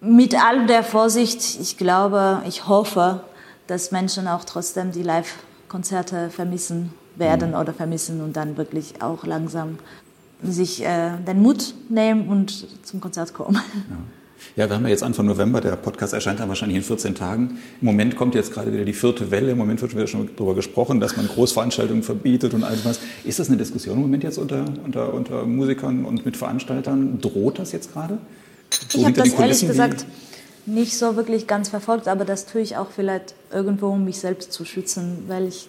mit 0.00 0.34
all 0.34 0.66
der 0.66 0.82
Vorsicht, 0.82 1.58
ich 1.60 1.78
glaube, 1.78 2.42
ich 2.46 2.66
hoffe, 2.66 3.20
dass 3.66 3.90
Menschen 3.90 4.28
auch 4.28 4.44
trotzdem 4.44 4.92
die 4.92 5.02
Live-Konzerte 5.02 6.30
vermissen 6.30 6.92
werden 7.16 7.50
mhm. 7.50 7.56
oder 7.56 7.72
vermissen 7.72 8.20
und 8.20 8.36
dann 8.36 8.56
wirklich 8.56 9.02
auch 9.02 9.24
langsam 9.24 9.78
sich 10.42 10.84
äh, 10.84 11.12
den 11.26 11.40
Mut 11.40 11.74
nehmen 11.88 12.28
und 12.28 12.66
zum 12.84 13.00
Konzert 13.00 13.32
kommen. 13.32 13.54
Ja. 13.88 13.96
Ja, 14.56 14.68
wir 14.68 14.76
haben 14.76 14.84
ja 14.84 14.90
jetzt 14.90 15.02
Anfang 15.02 15.26
November, 15.26 15.60
der 15.60 15.76
Podcast 15.76 16.12
erscheint 16.12 16.38
dann 16.38 16.48
wahrscheinlich 16.48 16.76
in 16.76 16.84
14 16.84 17.14
Tagen. 17.14 17.58
Im 17.80 17.86
Moment 17.86 18.14
kommt 18.14 18.34
jetzt 18.34 18.52
gerade 18.52 18.72
wieder 18.72 18.84
die 18.84 18.92
vierte 18.92 19.30
Welle. 19.30 19.52
Im 19.52 19.58
Moment 19.58 19.82
wird 19.82 19.94
wieder 19.94 20.06
schon 20.06 20.28
darüber 20.36 20.54
gesprochen, 20.54 21.00
dass 21.00 21.16
man 21.16 21.26
Großveranstaltungen 21.26 22.02
verbietet 22.02 22.54
und 22.54 22.62
all 22.62 22.76
was. 22.84 23.00
Ist 23.24 23.38
das 23.38 23.48
eine 23.48 23.56
Diskussion 23.56 23.96
im 23.96 24.02
Moment 24.02 24.22
jetzt 24.22 24.38
unter, 24.38 24.64
unter, 24.84 25.12
unter 25.12 25.44
Musikern 25.46 26.04
und 26.04 26.24
mit 26.24 26.36
Veranstaltern? 26.36 27.20
Droht 27.20 27.58
das 27.58 27.72
jetzt 27.72 27.92
gerade? 27.92 28.18
So 28.88 28.98
ich 28.98 29.04
habe 29.04 29.14
das 29.14 29.32
ehrlich 29.32 29.66
gesagt 29.66 30.06
nicht 30.66 30.98
so 30.98 31.16
wirklich 31.16 31.46
ganz 31.46 31.68
verfolgt, 31.68 32.08
aber 32.08 32.24
das 32.24 32.46
tue 32.46 32.60
ich 32.60 32.76
auch 32.76 32.90
vielleicht 32.90 33.34
irgendwo, 33.52 33.88
um 33.88 34.04
mich 34.04 34.18
selbst 34.18 34.52
zu 34.52 34.64
schützen, 34.64 35.24
weil 35.28 35.46
ich 35.46 35.68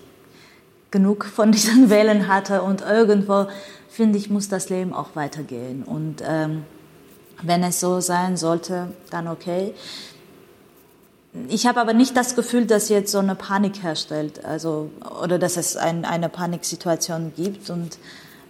genug 0.91 1.25
von 1.25 1.51
diesen 1.53 1.89
Wellen 1.89 2.27
hatte 2.27 2.61
und 2.61 2.81
irgendwo 2.81 3.47
finde 3.89 4.17
ich, 4.17 4.29
muss 4.29 4.49
das 4.49 4.69
Leben 4.69 4.93
auch 4.93 5.15
weitergehen. 5.15 5.83
Und 5.83 6.21
ähm, 6.25 6.63
wenn 7.41 7.63
es 7.63 7.79
so 7.79 7.99
sein 7.99 8.37
sollte, 8.37 8.89
dann 9.09 9.27
okay. 9.27 9.73
Ich 11.49 11.67
habe 11.67 11.81
aber 11.81 11.93
nicht 11.93 12.15
das 12.15 12.35
Gefühl, 12.35 12.65
dass 12.65 12.87
jetzt 12.89 13.11
so 13.11 13.19
eine 13.19 13.35
Panik 13.35 13.83
herstellt, 13.83 14.45
also 14.45 14.89
oder 15.21 15.37
dass 15.37 15.57
es 15.57 15.75
ein, 15.75 16.05
eine 16.05 16.29
Paniksituation 16.29 17.33
gibt 17.35 17.69
und 17.69 17.97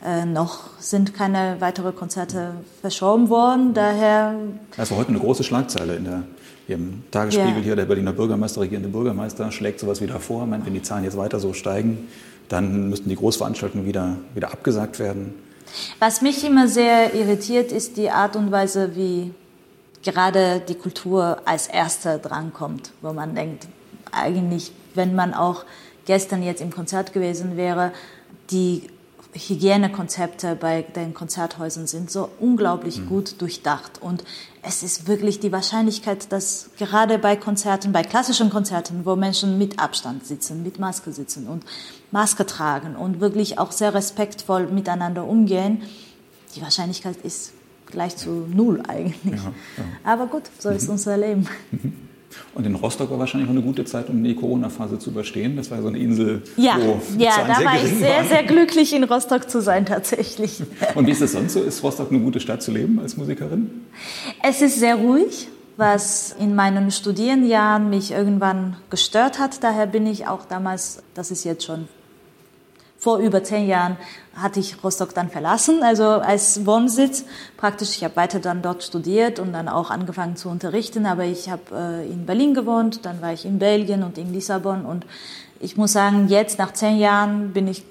äh, 0.04 0.26
noch 0.26 0.70
sind 0.80 1.16
keine 1.16 1.60
weiteren 1.62 1.96
Konzerte 1.96 2.54
verschoben 2.82 3.30
worden. 3.30 3.74
Daher. 3.74 4.36
Das 4.78 4.92
war 4.92 5.00
heute 5.00 5.10
eine 5.10 5.20
große 5.20 5.44
Schlagzeile 5.44 5.96
in 5.96 6.04
der 6.04 6.24
im 6.68 7.04
Tagesspiegel 7.12 7.58
ja. 7.58 7.64
hier, 7.64 7.76
der 7.76 7.86
Berliner 7.86 8.14
Bürgermeister, 8.14 8.62
regierende 8.62 8.90
Bürgermeister, 8.90 9.52
schlägt 9.52 9.80
sowas 9.80 10.02
wieder 10.02 10.20
vor. 10.20 10.46
Meint, 10.46 10.66
wenn 10.66 10.74
die 10.74 10.82
Zahlen 10.82 11.04
jetzt 11.04 11.18
weiter 11.18 11.40
so 11.40 11.54
steigen, 11.54 12.08
dann 12.50 12.90
müssten 12.90 13.10
die 13.10 13.16
Großveranstaltungen 13.16 13.86
wieder, 13.86 14.18
wieder 14.34 14.52
abgesagt 14.52 15.00
werden. 15.00 15.34
Was 16.00 16.22
mich 16.22 16.44
immer 16.44 16.68
sehr 16.68 17.14
irritiert, 17.14 17.72
ist 17.72 17.98
die 17.98 18.10
Art 18.10 18.36
und 18.36 18.52
Weise, 18.52 18.96
wie 18.96 19.32
gerade 20.04 20.62
die 20.68 20.76
Kultur 20.76 21.40
als 21.46 21.68
Erster 21.68 22.20
drankommt, 22.20 22.92
wo 23.02 23.12
man 23.14 23.36
denkt, 23.36 23.68
eigentlich, 24.12 24.72
wenn 24.94 25.16
man 25.16 25.34
auch 25.34 25.66
gestern 26.06 26.44
jetzt 26.44 26.62
im 26.62 26.72
Konzert 26.72 27.14
gewesen 27.14 27.58
wäre, 27.58 27.92
die 28.52 28.84
Hygienekonzepte 29.36 30.56
bei 30.56 30.82
den 30.82 31.14
Konzerthäusern 31.14 31.88
sind 31.88 32.10
so 32.10 32.30
unglaublich 32.40 33.00
mhm. 33.00 33.10
gut 33.10 33.42
durchdacht. 33.42 34.02
Und 34.02 34.24
es 34.62 34.82
ist 34.82 35.08
wirklich 35.08 35.40
die 35.40 35.52
Wahrscheinlichkeit, 35.52 36.32
dass 36.32 36.70
gerade 36.78 37.20
bei 37.20 37.36
Konzerten, 37.36 37.92
bei 37.92 38.04
klassischen 38.04 38.50
Konzerten, 38.50 39.06
wo 39.06 39.16
Menschen 39.16 39.58
mit 39.58 39.80
Abstand 39.80 40.26
sitzen, 40.26 40.64
mit 40.64 40.80
Maske 40.80 41.12
sitzen 41.12 41.48
und 41.48 41.66
Maske 42.12 42.46
tragen 42.46 42.96
und 42.96 43.20
wirklich 43.20 43.60
auch 43.60 43.72
sehr 43.72 43.94
respektvoll 43.94 44.68
miteinander 44.68 45.26
umgehen, 45.26 45.84
die 46.56 46.62
Wahrscheinlichkeit 46.62 47.18
ist 47.18 47.52
gleich 47.88 48.16
zu 48.16 48.30
null 48.30 48.82
eigentlich. 48.88 49.44
Ja, 49.44 49.54
ja. 49.78 49.84
Aber 50.04 50.28
gut, 50.28 50.44
so 50.60 50.70
ist 50.70 50.86
mhm. 50.86 50.92
unser 50.92 51.18
Leben. 51.18 51.48
Und 52.54 52.66
in 52.66 52.76
Rostock 52.76 53.12
war 53.12 53.20
wahrscheinlich 53.20 53.50
auch 53.50 53.54
eine 53.54 53.62
gute 53.62 53.86
Zeit, 53.86 54.10
um 54.10 54.24
die 54.24 54.36
Corona-Phase 54.36 55.00
zu 55.00 55.10
überstehen. 55.10 55.56
Das 55.56 55.72
war 55.72 55.82
so 55.82 55.90
eine 55.90 55.98
Insel, 55.98 56.42
ja, 56.58 56.78
wo 56.80 57.02
ja, 57.18 57.32
da 57.46 57.64
war 57.64 57.76
ich 57.76 57.94
sehr, 57.94 58.18
waren. 58.18 58.28
sehr 58.28 58.44
glücklich, 58.44 58.94
in 58.94 59.04
Rostock 59.04 59.50
zu 59.50 59.62
sein 59.62 59.86
tatsächlich. 59.86 60.62
Und 60.96 61.08
wie 61.08 61.12
ist 61.12 61.22
es 61.22 61.34
sonst 61.34 61.54
so? 61.54 61.62
Ist 61.62 61.84
Rostock 61.84 62.12
eine 62.12 62.20
gute 62.20 62.40
Stadt 62.40 62.62
zu 62.62 62.72
leben 62.72 63.00
als 63.00 63.18
Musikerin? 63.18 63.70
Es 64.42 64.62
ist 64.62 64.80
sehr 64.80 64.96
ruhig, 64.96 65.48
was 65.78 66.36
in 66.40 66.56
meinen 66.56 66.92
Studienjahren 66.92 67.90
mich 67.90 68.12
irgendwann 68.12 68.78
gestört 68.90 69.40
hat. 69.40 69.64
Daher 69.64 69.88
bin 69.88 70.08
ich 70.08 70.28
auch 70.28 70.46
damals, 70.46 71.04
das 71.14 71.32
ist 71.32 71.44
jetzt 71.44 71.66
schon 71.66 71.88
vor 73.06 73.20
über 73.20 73.44
zehn 73.44 73.68
Jahren 73.68 73.98
hatte 74.36 74.60
ich 74.60 74.84
Rostock 74.84 75.14
dann 75.14 75.30
verlassen, 75.30 75.84
also 75.84 76.06
als 76.06 76.66
Wohnsitz. 76.66 77.24
Praktisch, 77.56 77.90
ich 77.98 78.04
habe 78.04 78.16
weiter 78.16 78.40
dann 78.40 78.64
dort 78.64 78.82
studiert 78.82 79.38
und 79.38 79.54
dann 79.54 79.68
auch 79.68 79.92
angefangen 79.92 80.38
zu 80.38 80.50
unterrichten, 80.50 81.06
aber 81.06 81.24
ich 81.24 81.52
habe 81.52 81.62
äh, 81.72 82.12
in 82.12 82.26
Berlin 82.26 82.56
gewohnt, 82.56 83.06
dann 83.06 83.22
war 83.22 83.32
ich 83.32 83.46
in 83.46 83.60
Belgien 83.60 84.02
und 84.02 84.18
in 84.18 84.34
Lissabon 84.34 84.88
und 84.88 85.06
ich 85.60 85.78
muss 85.78 85.92
sagen, 85.92 86.30
jetzt 86.30 86.58
nach 86.58 86.74
zehn 86.74 86.98
Jahren 86.98 87.54
bin 87.54 87.68
ich 87.68 87.84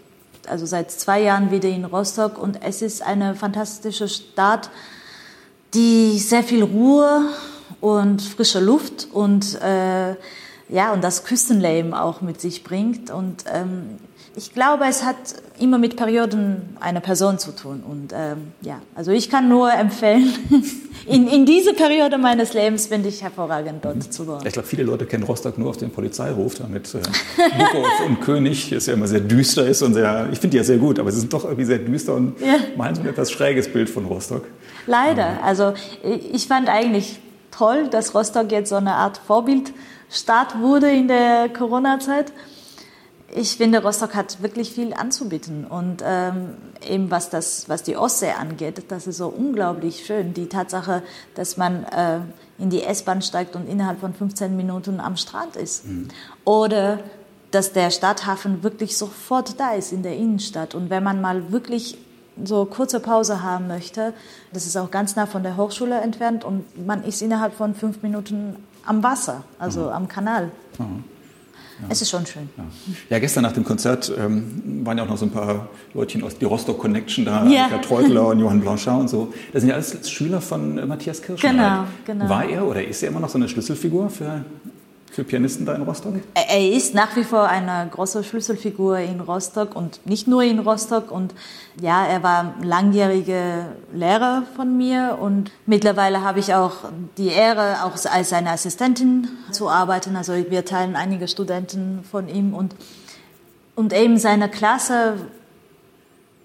also 0.49 0.67
seit 0.67 0.91
zwei 0.91 1.23
Jahren 1.23 1.53
wieder 1.53 1.69
in 1.69 1.85
Rostock 1.85 2.37
und 2.37 2.61
es 2.65 2.83
ist 2.83 3.01
eine 3.01 3.37
fantastische 3.37 4.09
Stadt, 4.09 4.69
die 5.75 6.19
sehr 6.19 6.43
viel 6.43 6.65
Ruhe 6.65 7.23
und 7.81 8.21
frische 8.21 8.59
Luft 8.59 9.07
und 9.13 9.63
äh, 9.63 10.17
ja 10.75 10.93
und 10.93 11.03
das 11.03 11.25
Küstenleben 11.25 11.95
auch 11.95 12.21
mit 12.21 12.41
sich 12.41 12.65
bringt 12.65 13.11
und 13.11 13.45
ähm, 13.53 13.99
ich 14.37 14.53
glaube, 14.53 14.85
es 14.89 15.05
hat 15.05 15.17
immer 15.61 15.79
mit 15.79 15.97
Perioden 15.97 16.77
einer 16.81 17.01
Person 17.01 17.39
zu 17.39 17.53
tun. 17.53 17.83
Und 17.89 18.13
ähm, 18.13 18.53
ja, 18.63 18.81
also 18.95 19.13
ich 19.13 19.31
kann 19.31 19.49
nur 19.49 19.73
empfehlen, 19.73 20.29
in, 21.07 21.29
in 21.29 21.47
diese 21.47 21.73
Periode 21.73 22.19
meines 22.19 22.53
Lebens 22.53 22.89
finde 22.89 23.09
ich 23.09 23.23
hervorragend 23.23 23.85
dort 23.85 24.13
zu 24.13 24.27
wohnen. 24.27 24.45
Ich 24.45 24.53
glaube, 24.53 24.67
viele 24.67 24.83
Leute 24.83 25.07
kennen 25.07 25.23
Rostock 25.23 25.57
nur 25.57 25.71
auf 25.71 25.77
den 25.77 25.91
Polizeiruf, 25.91 26.57
damit 26.57 26.93
äh, 26.95 28.07
und 28.07 28.21
König 28.21 28.73
es 28.73 28.87
ja 28.87 28.95
immer 28.95 29.07
sehr 29.07 29.21
düster 29.21 29.67
ist 29.67 29.83
und 29.83 29.95
sehr, 29.95 30.29
ich 30.33 30.41
finde 30.41 30.53
die 30.53 30.57
ja 30.59 30.65
sehr 30.65 30.79
gut, 30.79 30.99
aber 30.99 31.13
sie 31.13 31.21
sind 31.21 31.33
doch 31.33 31.45
irgendwie 31.45 31.65
sehr 31.65 31.79
düster 31.79 32.15
und 32.15 32.41
ja. 32.41 32.57
malen 32.77 32.97
so 32.97 33.03
ein 33.03 33.09
etwas 33.09 33.31
schräges 33.31 33.73
Bild 33.73 33.89
von 33.89 34.07
Rostock. 34.07 34.45
Leider. 34.87 35.43
Also 35.45 35.75
ich 36.33 36.49
fand 36.49 36.69
eigentlich 36.69 37.21
toll, 37.57 37.89
dass 37.89 38.15
Rostock 38.15 38.51
jetzt 38.51 38.71
so 38.71 38.77
eine 38.77 38.95
Art 38.95 39.19
Vorbildstadt 39.19 40.61
wurde 40.61 40.91
in 40.91 41.09
der 41.09 41.49
Corona-Zeit 41.49 42.33
ich 43.37 43.57
finde, 43.57 43.83
Rostock 43.83 44.15
hat 44.15 44.43
wirklich 44.43 44.71
viel 44.71 44.95
anzubieten. 44.95 45.65
Und 45.65 46.03
ähm, 46.05 46.55
eben 46.89 47.11
was, 47.11 47.31
das, 47.31 47.69
was 47.69 47.83
die 47.83 47.97
Ostsee 47.97 48.31
angeht, 48.31 48.85
das 48.89 49.07
ist 49.07 49.17
so 49.17 49.29
unglaublich 49.29 50.07
schön. 50.07 50.35
Die 50.35 50.49
Tatsache, 50.49 51.03
dass 51.35 51.57
man 51.57 51.85
äh, 51.85 52.21
in 52.59 52.71
die 52.71 52.85
S-Bahn 52.85 53.23
steigt 53.23 53.57
und 53.57 53.69
innerhalb 53.69 54.01
von 54.01 54.15
15 54.15 54.57
Minuten 54.57 55.01
am 55.01 55.17
Strand 55.17 55.57
ist. 55.57 55.87
Mhm. 55.87 56.09
Oder 56.45 57.01
dass 57.51 57.73
der 57.73 57.91
Stadthafen 57.91 58.63
wirklich 58.63 58.97
sofort 58.97 59.59
da 59.59 59.75
ist 59.75 59.93
in 59.93 60.03
der 60.03 60.17
Innenstadt. 60.17 60.75
Und 60.75 60.91
wenn 60.91 61.03
man 61.03 61.21
mal 61.21 61.51
wirklich 61.51 61.99
so 62.43 62.65
kurze 62.65 63.01
Pause 63.01 63.43
haben 63.43 63.69
möchte, 63.69 64.13
das 64.53 64.67
ist 64.67 64.77
auch 64.77 64.91
ganz 64.91 65.17
nah 65.17 65.27
von 65.27 65.43
der 65.43 65.57
Hochschule 65.57 66.01
entfernt 66.01 66.45
und 66.45 66.87
man 66.87 67.05
ist 67.05 67.23
innerhalb 67.23 67.55
von 67.55 67.75
fünf 67.75 68.03
Minuten 68.03 68.57
am 68.85 69.03
Wasser, 69.03 69.45
also 69.59 69.83
mhm. 69.83 69.89
am 69.89 70.09
Kanal. 70.09 70.51
Mhm. 70.79 71.05
Ja. 71.81 71.89
Es 71.89 72.03
ist 72.03 72.11
schon 72.11 72.25
schön. 72.25 72.49
Ja. 72.57 72.65
ja. 73.11 73.19
gestern 73.19 73.43
nach 73.43 73.53
dem 73.53 73.65
Konzert 73.65 74.13
ähm, 74.17 74.85
waren 74.85 74.97
ja 74.97 75.05
auch 75.05 75.09
noch 75.09 75.17
so 75.17 75.27
ein 75.27 75.33
paar 75.33 75.69
Leutchen 75.93 76.23
aus 76.23 76.39
die 76.39 76.45
Rostock 76.45 76.79
Connection 76.79 77.25
da, 77.25 77.45
ja. 77.47 77.65
Annika 77.65 77.79
Treutler 77.79 78.27
und 78.29 78.39
Johann 78.39 78.61
Blanchard 78.61 79.01
und 79.01 79.09
so. 79.09 79.33
Das 79.53 79.63
sind 79.63 79.71
ja 79.71 79.75
alles 79.75 80.09
Schüler 80.09 80.41
von 80.41 80.79
äh, 80.79 80.87
Matthias 80.87 81.21
Kirschner. 81.21 81.51
Genau, 81.51 81.85
genau. 82.07 82.29
War 82.29 82.49
er 82.49 82.65
oder 82.65 82.85
ist 82.87 83.03
er 83.03 83.09
immer 83.09 83.21
noch 83.21 83.29
so 83.29 83.39
eine 83.39 83.49
Schlüsselfigur 83.49 84.09
für 84.09 84.45
für 85.15 85.23
Pianisten 85.23 85.65
da 85.65 85.75
in 85.75 85.83
Rostock? 85.83 86.15
Er 86.35 86.73
ist 86.73 86.93
nach 86.95 87.15
wie 87.15 87.23
vor 87.23 87.47
eine 87.47 87.89
große 87.89 88.25
Schlüsselfigur 88.25 88.99
in 88.99 89.21
Rostock 89.21 89.77
und 89.77 90.05
nicht 90.07 90.27
nur 90.27 90.43
in 90.43 90.59
Rostock. 90.59 91.13
Und 91.13 91.35
ja, 91.81 92.05
er 92.05 92.23
war 92.25 92.55
langjährige 92.63 93.67
Lehrer 93.93 94.43
von 94.57 94.77
mir 94.77 95.19
und 95.21 95.53
mittlerweile 95.67 96.23
habe 96.23 96.41
ich 96.41 96.53
auch 96.55 96.91
die 97.17 97.29
Ehre, 97.29 97.85
auch 97.85 97.93
als 98.11 98.31
seine 98.31 98.51
Assistentin 98.51 99.29
zu 99.53 99.69
arbeiten. 99.69 100.17
Also 100.17 100.33
wir 100.35 100.65
teilen 100.65 100.97
einige 100.97 101.29
Studenten 101.29 102.05
von 102.11 102.29
ihm 102.29 102.53
und, 102.53 102.75
und 103.77 103.93
eben 103.93 104.19
seine 104.19 104.49
Klasse 104.49 105.15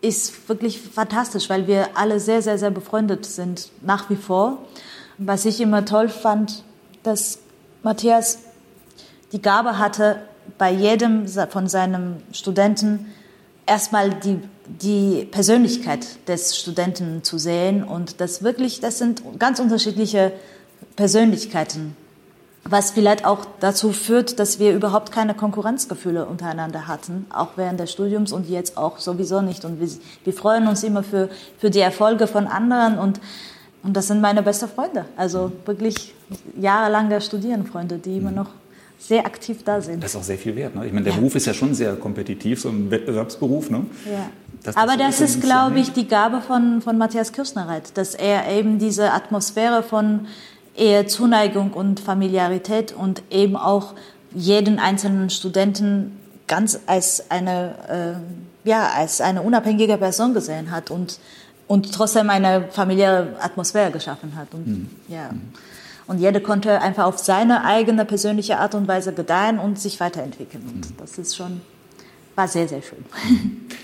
ist 0.01 0.47
wirklich 0.47 0.79
fantastisch, 0.79 1.49
weil 1.49 1.67
wir 1.67 1.89
alle 1.95 2.19
sehr, 2.19 2.41
sehr, 2.41 2.57
sehr 2.59 2.71
befreundet 2.71 3.25
sind, 3.25 3.71
nach 3.81 4.09
wie 4.09 4.15
vor. 4.15 4.59
Was 5.17 5.45
ich 5.45 5.59
immer 5.59 5.83
toll 5.83 6.07
fand, 6.07 6.63
dass 7.03 7.39
Matthias 7.83 8.39
die 9.31 9.41
Gabe 9.41 9.77
hatte, 9.77 10.17
bei 10.57 10.71
jedem 10.71 11.27
von 11.27 11.67
seinen 11.67 12.23
Studenten 12.31 13.05
erstmal 13.65 14.09
die, 14.09 14.39
die 14.65 15.25
Persönlichkeit 15.25 16.27
des 16.27 16.57
Studenten 16.57 17.23
zu 17.23 17.37
sehen 17.37 17.83
und 17.83 18.19
das 18.19 18.43
wirklich, 18.43 18.79
das 18.79 18.97
sind 18.97 19.21
ganz 19.37 19.59
unterschiedliche 19.59 20.31
Persönlichkeiten, 20.95 21.95
was 22.63 22.91
vielleicht 22.91 23.25
auch 23.25 23.45
dazu 23.59 23.91
führt, 23.91 24.39
dass 24.39 24.59
wir 24.59 24.73
überhaupt 24.73 25.11
keine 25.11 25.33
Konkurrenzgefühle 25.33 26.25
untereinander 26.25 26.87
hatten, 26.87 27.25
auch 27.29 27.49
während 27.55 27.79
des 27.79 27.91
Studiums 27.91 28.31
und 28.31 28.49
jetzt 28.49 28.77
auch 28.77 28.97
sowieso 28.97 29.41
nicht. 29.41 29.65
Und 29.65 29.79
wir, 29.79 29.87
wir 30.23 30.33
freuen 30.33 30.67
uns 30.67 30.83
immer 30.83 31.03
für, 31.03 31.29
für 31.57 31.69
die 31.69 31.79
Erfolge 31.79 32.27
von 32.27 32.47
anderen 32.47 32.97
und, 32.97 33.19
und 33.83 33.95
das 33.95 34.07
sind 34.07 34.19
meine 34.19 34.41
besten 34.43 34.67
Freunde. 34.67 35.05
Also 35.15 35.51
wirklich 35.65 36.13
jahrelange 36.59 37.21
Studienfreunde, 37.21 37.97
die 37.97 38.17
immer 38.17 38.31
noch 38.31 38.49
sehr 38.99 39.25
aktiv 39.25 39.63
da 39.63 39.81
sind. 39.81 40.03
Das 40.03 40.11
ist 40.11 40.17
auch 40.17 40.23
sehr 40.23 40.37
viel 40.37 40.55
wert. 40.55 40.75
Ne? 40.75 40.85
Ich 40.85 40.91
meine, 40.91 41.05
der 41.05 41.13
ja. 41.13 41.19
Beruf 41.19 41.35
ist 41.35 41.47
ja 41.47 41.53
schon 41.53 41.73
sehr 41.73 41.95
kompetitiv, 41.95 42.61
so 42.61 42.69
ein 42.69 42.91
Wettbewerbsberuf. 42.91 43.69
Ne? 43.69 43.85
Ja. 44.05 44.29
Das, 44.61 44.75
Aber 44.75 44.97
das, 44.97 45.21
ist, 45.21 45.41
glaube 45.41 45.79
ich, 45.79 45.93
die 45.93 46.07
Gabe 46.07 46.41
von, 46.41 46.81
von 46.81 46.97
Matthias 46.97 47.31
Kirschnerreit, 47.31 47.97
dass 47.97 48.13
er 48.13 48.51
eben 48.51 48.77
diese 48.77 49.13
Atmosphäre 49.13 49.83
von 49.83 50.27
eher 50.75 51.07
Zuneigung 51.07 51.71
und 51.71 52.01
Familiarität 52.01 52.93
und 52.93 53.23
eben 53.31 53.55
auch 53.55 53.93
jeden 54.33 54.79
einzelnen 54.79 55.29
Studenten 55.29 56.17
ganz 56.47 56.79
als 56.85 57.31
eine, 57.31 58.19
äh, 58.65 58.69
ja, 58.69 58.89
als 58.89 59.21
eine 59.21 59.41
unabhängige 59.41 59.97
Person 59.97 60.33
gesehen 60.33 60.71
hat 60.71 60.91
und, 60.91 61.19
und 61.67 61.93
trotzdem 61.93 62.29
eine 62.29 62.65
familiäre 62.69 63.37
Atmosphäre 63.39 63.91
geschaffen 63.91 64.35
hat. 64.35 64.53
Und, 64.53 64.67
mhm. 64.67 64.89
ja. 65.07 65.31
Mhm. 65.31 65.53
Und 66.09 66.17
jeder 66.17 66.39
konnte 66.39 66.81
einfach 66.81 67.05
auf 67.05 67.19
seine 67.19 67.63
eigene 67.63 68.03
persönliche 68.03 68.57
Art 68.57 68.73
und 68.73 68.87
Weise 68.87 69.13
gedeihen 69.13 69.59
und 69.59 69.79
sich 69.79 69.99
weiterentwickeln. 69.99 70.63
Und 70.67 70.99
das 70.99 71.19
ist 71.19 71.35
schon, 71.35 71.61
war 72.33 72.47
sehr, 72.47 72.67
sehr 72.67 72.81
schön. 72.81 73.05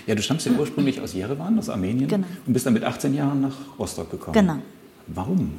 Ja, 0.08 0.16
du 0.16 0.22
stammst 0.22 0.44
ja 0.44 0.50
ursprünglich 0.58 1.00
aus 1.00 1.14
Jerewan, 1.14 1.56
aus 1.56 1.68
Armenien 1.68 2.08
genau. 2.08 2.26
und 2.44 2.52
bist 2.52 2.66
dann 2.66 2.72
mit 2.72 2.82
18 2.82 3.14
Jahren 3.14 3.42
nach 3.42 3.54
Rostock 3.78 4.10
gekommen. 4.10 4.34
Genau. 4.34 4.56
Warum? 5.06 5.54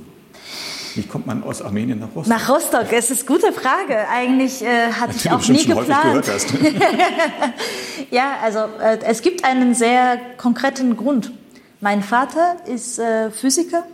Wie 0.95 1.03
kommt 1.03 1.25
man 1.25 1.41
aus 1.41 1.61
Armenien 1.61 1.99
nach 1.99 2.09
Rostock? 2.13 2.27
Nach 2.27 2.49
Rostock, 2.49 2.91
es 2.91 3.11
ist 3.11 3.29
eine 3.29 3.37
gute 3.39 3.53
Frage. 3.53 4.05
Eigentlich 4.09 4.61
äh, 4.61 4.91
hatte 4.91 5.13
ich 5.15 5.31
auch 5.31 5.47
nie 5.47 5.65
geplant. 5.65 6.25
ja, 8.11 8.39
also 8.43 8.59
äh, 8.81 8.99
es 9.05 9.21
gibt 9.21 9.45
einen 9.45 9.73
sehr 9.73 10.19
konkreten 10.35 10.97
Grund. 10.97 11.31
Mein 11.79 12.03
Vater 12.03 12.57
ist 12.65 12.99
äh, 12.99 13.31
Physiker 13.31 13.85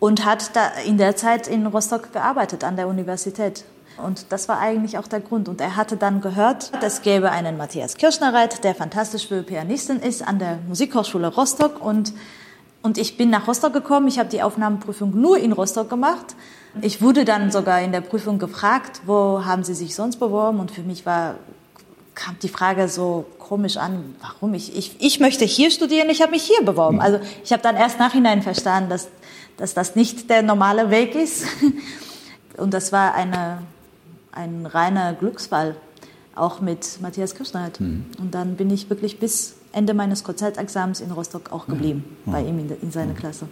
und 0.00 0.24
hat 0.24 0.54
da 0.54 0.68
in 0.86 0.98
der 0.98 1.16
Zeit 1.16 1.48
in 1.48 1.66
Rostock 1.66 2.12
gearbeitet 2.12 2.64
an 2.64 2.76
der 2.76 2.88
Universität. 2.88 3.64
Und 4.04 4.26
das 4.30 4.48
war 4.48 4.60
eigentlich 4.60 4.96
auch 4.98 5.08
der 5.08 5.20
Grund. 5.20 5.48
Und 5.48 5.60
er 5.60 5.76
hatte 5.76 5.96
dann 5.96 6.20
gehört, 6.20 6.70
es 6.82 7.02
gäbe 7.02 7.30
einen 7.30 7.56
Matthias 7.56 7.96
Kirschnerreit, 7.96 8.62
der 8.62 8.74
fantastisch 8.74 9.26
für 9.26 9.42
Pianisten 9.42 10.00
ist 10.00 10.26
an 10.26 10.38
der 10.38 10.58
Musikhochschule 10.68 11.28
Rostock. 11.28 11.84
Und, 11.84 12.12
und 12.82 12.96
ich 12.96 13.16
bin 13.16 13.30
nach 13.30 13.48
Rostock 13.48 13.72
gekommen. 13.72 14.06
Ich 14.06 14.20
habe 14.20 14.28
die 14.28 14.42
Aufnahmeprüfung 14.42 15.20
nur 15.20 15.38
in 15.38 15.52
Rostock 15.52 15.90
gemacht. 15.90 16.36
Ich 16.80 17.02
wurde 17.02 17.24
dann 17.24 17.50
sogar 17.50 17.80
in 17.80 17.90
der 17.90 18.00
Prüfung 18.02 18.38
gefragt, 18.38 19.00
wo 19.06 19.44
haben 19.44 19.64
Sie 19.64 19.74
sich 19.74 19.96
sonst 19.96 20.18
beworben? 20.18 20.60
Und 20.60 20.70
für 20.70 20.82
mich 20.82 21.04
war, 21.04 21.34
kam 22.14 22.36
die 22.40 22.48
Frage 22.48 22.88
so 22.88 23.24
komisch 23.40 23.78
an, 23.78 24.14
warum 24.20 24.54
ich, 24.54 24.76
ich, 24.76 24.94
ich 25.00 25.18
möchte 25.18 25.44
hier 25.44 25.70
studieren, 25.72 26.08
ich 26.10 26.22
habe 26.22 26.32
mich 26.32 26.44
hier 26.44 26.62
beworben. 26.62 27.00
Also 27.00 27.18
ich 27.42 27.52
habe 27.52 27.62
dann 27.62 27.74
erst 27.74 27.98
nachhinein 27.98 28.42
verstanden, 28.42 28.90
dass 28.90 29.08
dass 29.58 29.74
das 29.74 29.94
nicht 29.94 30.30
der 30.30 30.42
normale 30.42 30.90
Weg 30.90 31.14
ist. 31.14 31.44
Und 32.56 32.72
das 32.72 32.90
war 32.90 33.14
eine, 33.14 33.62
ein 34.32 34.64
reiner 34.66 35.12
Glücksfall, 35.12 35.76
auch 36.34 36.60
mit 36.60 37.00
Matthias 37.02 37.34
Kirschneit. 37.34 37.78
Mhm. 37.78 38.06
Und 38.18 38.34
dann 38.34 38.56
bin 38.56 38.70
ich 38.70 38.88
wirklich 38.88 39.20
bis 39.20 39.56
Ende 39.72 39.92
meines 39.94 40.24
Konzertexamens 40.24 41.00
in 41.00 41.10
Rostock 41.10 41.52
auch 41.52 41.66
geblieben, 41.66 42.16
ja. 42.26 42.32
bei 42.32 42.40
ihm 42.40 42.58
in, 42.58 42.70
in 42.80 42.90
seiner 42.90 43.14
Klasse. 43.14 43.46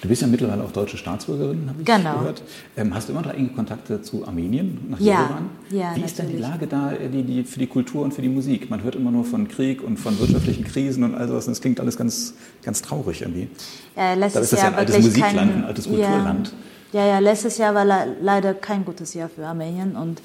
Du 0.00 0.08
bist 0.08 0.22
ja 0.22 0.28
mittlerweile 0.28 0.62
auch 0.62 0.72
deutsche 0.72 0.96
Staatsbürgerin, 0.96 1.68
habe 1.68 1.80
ich 1.80 1.86
genau. 1.86 2.18
gehört. 2.18 2.42
Ähm, 2.76 2.94
hast 2.94 3.08
du 3.08 3.12
immer 3.12 3.22
noch 3.22 3.32
enge 3.32 3.48
Kontakte 3.48 4.02
zu 4.02 4.26
Armenien, 4.26 4.78
nach 4.88 5.00
ja, 5.00 5.20
Jerewan? 5.20 5.50
Ja, 5.70 5.76
Wie 5.76 5.82
natürlich. 5.82 6.04
ist 6.04 6.18
denn 6.18 6.28
die 6.28 6.38
Lage 6.38 6.66
da 6.66 6.92
äh, 6.92 7.08
die, 7.08 7.22
die, 7.22 7.44
für 7.44 7.58
die 7.58 7.66
Kultur 7.66 8.02
und 8.02 8.12
für 8.12 8.22
die 8.22 8.28
Musik? 8.28 8.70
Man 8.70 8.82
hört 8.82 8.94
immer 8.94 9.10
nur 9.10 9.24
von 9.24 9.48
Krieg 9.48 9.82
und 9.82 9.96
von 9.98 10.18
wirtschaftlichen 10.18 10.64
Krisen 10.64 11.04
und 11.04 11.14
all 11.14 11.28
sowas. 11.28 11.46
Und 11.46 11.52
es 11.52 11.60
klingt 11.60 11.80
alles 11.80 11.96
ganz, 11.96 12.34
ganz 12.62 12.82
traurig 12.82 13.22
irgendwie. 13.22 13.48
Ja, 13.96 14.16
da 14.16 14.26
ist 14.26 14.36
das 14.36 14.52
ja 14.52 14.68
ein 14.68 14.74
altes 14.74 14.98
Musikland, 14.98 15.36
kein, 15.36 15.54
ein 15.54 15.64
altes 15.64 15.86
Kulturland. 15.86 16.52
Ja, 16.92 17.06
ja, 17.06 17.18
letztes 17.18 17.58
Jahr 17.58 17.74
war 17.74 17.84
leider 17.84 18.54
kein 18.54 18.84
gutes 18.84 19.14
Jahr 19.14 19.28
für 19.28 19.46
Armenien 19.46 19.96
und 19.96 20.22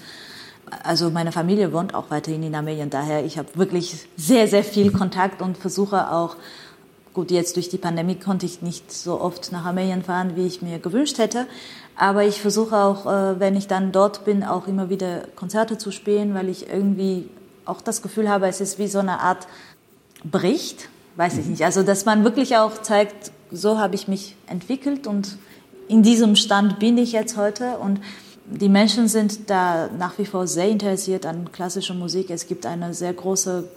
also 0.83 1.09
meine 1.09 1.31
Familie 1.31 1.73
wohnt 1.73 1.93
auch 1.93 2.09
weiterhin 2.09 2.43
in 2.43 2.55
Armenien, 2.55 2.89
daher 2.89 3.25
ich 3.25 3.37
habe 3.37 3.49
wirklich 3.55 4.07
sehr, 4.15 4.47
sehr 4.47 4.63
viel 4.63 4.91
Kontakt 4.91 5.41
und 5.41 5.57
versuche 5.57 6.11
auch, 6.11 6.37
gut, 7.13 7.31
jetzt 7.31 7.55
durch 7.55 7.69
die 7.69 7.77
Pandemie 7.77 8.15
konnte 8.15 8.45
ich 8.45 8.61
nicht 8.61 8.91
so 8.91 9.19
oft 9.19 9.51
nach 9.51 9.65
Armenien 9.65 10.03
fahren, 10.03 10.35
wie 10.35 10.47
ich 10.47 10.61
mir 10.61 10.79
gewünscht 10.79 11.17
hätte, 11.17 11.47
aber 11.95 12.23
ich 12.23 12.41
versuche 12.41 12.77
auch, 12.77 13.05
äh, 13.05 13.39
wenn 13.39 13.55
ich 13.55 13.67
dann 13.67 13.91
dort 13.91 14.25
bin, 14.25 14.43
auch 14.43 14.67
immer 14.67 14.89
wieder 14.89 15.23
Konzerte 15.35 15.77
zu 15.77 15.91
spielen, 15.91 16.33
weil 16.33 16.49
ich 16.49 16.69
irgendwie 16.69 17.29
auch 17.65 17.81
das 17.81 18.01
Gefühl 18.01 18.29
habe, 18.29 18.47
es 18.47 18.61
ist 18.61 18.79
wie 18.79 18.87
so 18.87 18.99
eine 18.99 19.19
Art 19.19 19.47
Bericht, 20.23 20.89
weiß 21.15 21.37
ich 21.37 21.45
mhm. 21.45 21.51
nicht. 21.51 21.63
Also, 21.63 21.83
dass 21.83 22.05
man 22.05 22.23
wirklich 22.23 22.57
auch 22.57 22.81
zeigt, 22.81 23.31
so 23.51 23.77
habe 23.77 23.95
ich 23.95 24.07
mich 24.07 24.35
entwickelt 24.47 25.07
und 25.07 25.37
in 25.87 26.03
diesem 26.03 26.35
Stand 26.35 26.79
bin 26.79 26.97
ich 26.97 27.11
jetzt 27.11 27.35
heute 27.35 27.77
und 27.77 27.99
die 28.45 28.69
Menschen 28.69 29.07
sind 29.07 29.49
da 29.49 29.89
nach 29.97 30.17
wie 30.17 30.25
vor 30.25 30.47
sehr 30.47 30.69
interessiert 30.69 31.25
an 31.25 31.51
klassischer 31.51 31.93
Musik. 31.93 32.29
Es 32.29 32.47
gibt 32.47 32.65
eine 32.65 32.93
sehr 32.93 33.13
große 33.13 33.67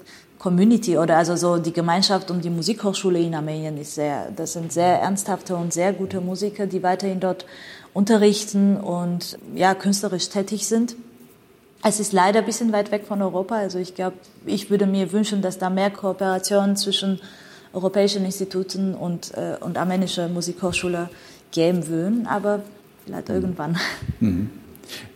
Community 0.45 0.99
oder 0.99 1.17
also 1.17 1.37
so 1.37 1.57
die 1.57 1.73
Gemeinschaft 1.73 2.31
um 2.31 2.43
die 2.43 2.51
Musikhochschule 2.51 3.19
in 3.19 3.35
Armenien 3.35 3.79
ist 3.79 3.95
sehr, 3.95 4.31
das 4.37 4.53
sind 4.53 4.75
sehr 4.75 5.01
ernsthafte 5.01 5.57
und 5.57 5.73
sehr 5.73 5.95
gute 5.95 6.21
Musiker, 6.21 6.67
die 6.67 6.83
weiterhin 6.83 7.19
dort 7.19 7.47
unterrichten 7.95 8.77
und 8.77 9.39
ja, 9.55 9.75
künstlerisch 9.75 10.29
tätig 10.29 10.67
sind. 10.67 10.97
Es 11.83 11.99
ist 11.99 12.13
leider 12.13 12.41
ein 12.41 12.45
bisschen 12.45 12.73
weit 12.73 12.93
weg 12.93 13.07
von 13.07 13.23
Europa. 13.23 13.55
Also 13.55 13.79
ich 13.79 13.95
glaube, 13.95 14.19
ich 14.45 14.69
würde 14.69 14.87
mir 14.87 15.13
wünschen, 15.13 15.41
dass 15.41 15.57
da 15.57 15.71
mehr 15.71 15.91
Kooperation 15.91 16.77
zwischen 16.77 17.21
europäischen 17.73 18.27
Instituten 18.27 18.95
und, 18.95 19.33
äh, 19.33 19.57
und 19.61 19.79
armenischer 19.79 20.29
Musikhochschule 20.29 21.09
geben 21.53 21.87
würden. 21.87 22.27
Aber 22.27 22.61
vielleicht 23.07 23.31
mhm. 23.31 23.35
irgendwann. 23.35 23.79
Mhm. 24.21 24.51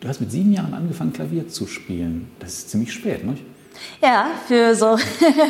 Du 0.01 0.09
hast 0.09 0.23
mit 0.23 0.33
sieben 0.33 0.55
Jahren 0.55 0.73
angefangen, 0.73 1.12
Klavier 1.12 1.49
zu 1.49 1.67
spielen. 1.67 2.31
Das 2.41 2.55
ist 2.55 2.71
ziemlich 2.71 2.95
spät, 2.95 3.27
nicht? 3.27 3.43
Ja, 4.03 4.31
für 4.47 4.75
so. 4.75 4.97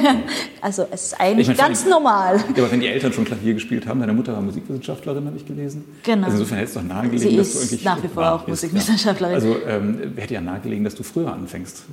also 0.60 0.86
es 0.90 1.04
ist 1.04 1.20
eigentlich 1.20 1.48
ich 1.48 1.56
meine, 1.56 1.68
ganz 1.68 1.86
normal. 1.86 2.36
Ja, 2.36 2.62
aber 2.62 2.72
wenn 2.72 2.80
die 2.80 2.86
Eltern 2.86 3.12
schon 3.12 3.24
Klavier 3.24 3.54
gespielt 3.54 3.86
haben, 3.86 4.00
deine 4.00 4.12
Mutter 4.12 4.32
war 4.32 4.40
Musikwissenschaftlerin, 4.40 5.26
habe 5.26 5.36
ich 5.36 5.46
gelesen. 5.46 5.84
Genau. 6.02 6.26
Also 6.26 6.38
insofern 6.38 6.58
hätte 6.58 6.68
es 6.68 6.74
doch 6.74 6.82
nahegelegen, 6.82 7.30
Sie 7.30 7.36
dass 7.36 7.52
du 7.52 7.58
eigentlich. 7.60 7.84
Nach 7.84 8.02
wie 8.02 8.08
vor 8.08 8.32
auch 8.32 8.44
bist, 8.44 8.62
Musikwissenschaftlerin. 8.62 9.32
Ja. 9.32 9.40
Also 9.40 9.56
ähm, 9.66 10.12
hätte 10.16 10.34
ja 10.34 10.40
nahegelegen, 10.40 10.84
dass 10.84 10.94
du 10.94 11.02
früher 11.02 11.32
anfängst. 11.32 11.84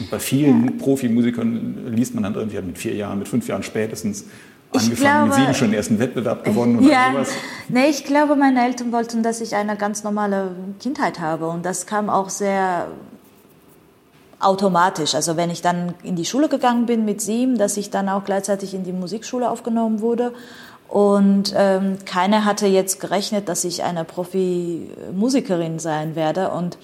Und 0.00 0.10
bei 0.10 0.18
vielen 0.18 0.64
ja. 0.64 0.70
Profimusikern 0.78 1.92
liest 1.94 2.14
man 2.14 2.24
dann 2.24 2.34
irgendwie 2.34 2.60
mit 2.60 2.78
vier 2.78 2.94
Jahren, 2.94 3.18
mit 3.18 3.28
fünf 3.28 3.48
Jahren 3.48 3.62
spätestens 3.62 4.24
angefangen, 4.72 4.96
glaube, 4.96 5.26
mit 5.26 5.34
sieben 5.34 5.54
schon 5.54 5.68
den 5.68 5.76
ersten 5.76 5.98
Wettbewerb 5.98 6.44
gewonnen 6.44 6.78
oder 6.78 6.90
ja, 6.90 7.12
sowas? 7.12 7.30
Nee, 7.68 7.88
ich 7.88 8.04
glaube, 8.04 8.36
meine 8.36 8.64
Eltern 8.64 8.92
wollten, 8.92 9.22
dass 9.22 9.40
ich 9.40 9.54
eine 9.54 9.76
ganz 9.76 10.04
normale 10.04 10.52
Kindheit 10.80 11.20
habe. 11.20 11.48
Und 11.48 11.64
das 11.64 11.86
kam 11.86 12.10
auch 12.10 12.28
sehr 12.28 12.88
automatisch. 14.40 15.14
Also 15.14 15.36
wenn 15.36 15.50
ich 15.50 15.62
dann 15.62 15.94
in 16.02 16.16
die 16.16 16.24
Schule 16.24 16.48
gegangen 16.48 16.86
bin 16.86 17.04
mit 17.04 17.20
sieben, 17.20 17.58
dass 17.58 17.76
ich 17.76 17.90
dann 17.90 18.08
auch 18.08 18.24
gleichzeitig 18.24 18.74
in 18.74 18.84
die 18.84 18.92
Musikschule 18.92 19.50
aufgenommen 19.50 20.00
wurde. 20.00 20.32
Und 20.88 21.52
ähm, 21.56 21.98
keiner 22.06 22.44
hatte 22.44 22.66
jetzt 22.66 23.00
gerechnet, 23.00 23.48
dass 23.48 23.64
ich 23.64 23.82
eine 23.82 24.04
Profimusikerin 24.04 25.78
sein 25.78 26.16
werde. 26.16 26.50
Und 26.50 26.78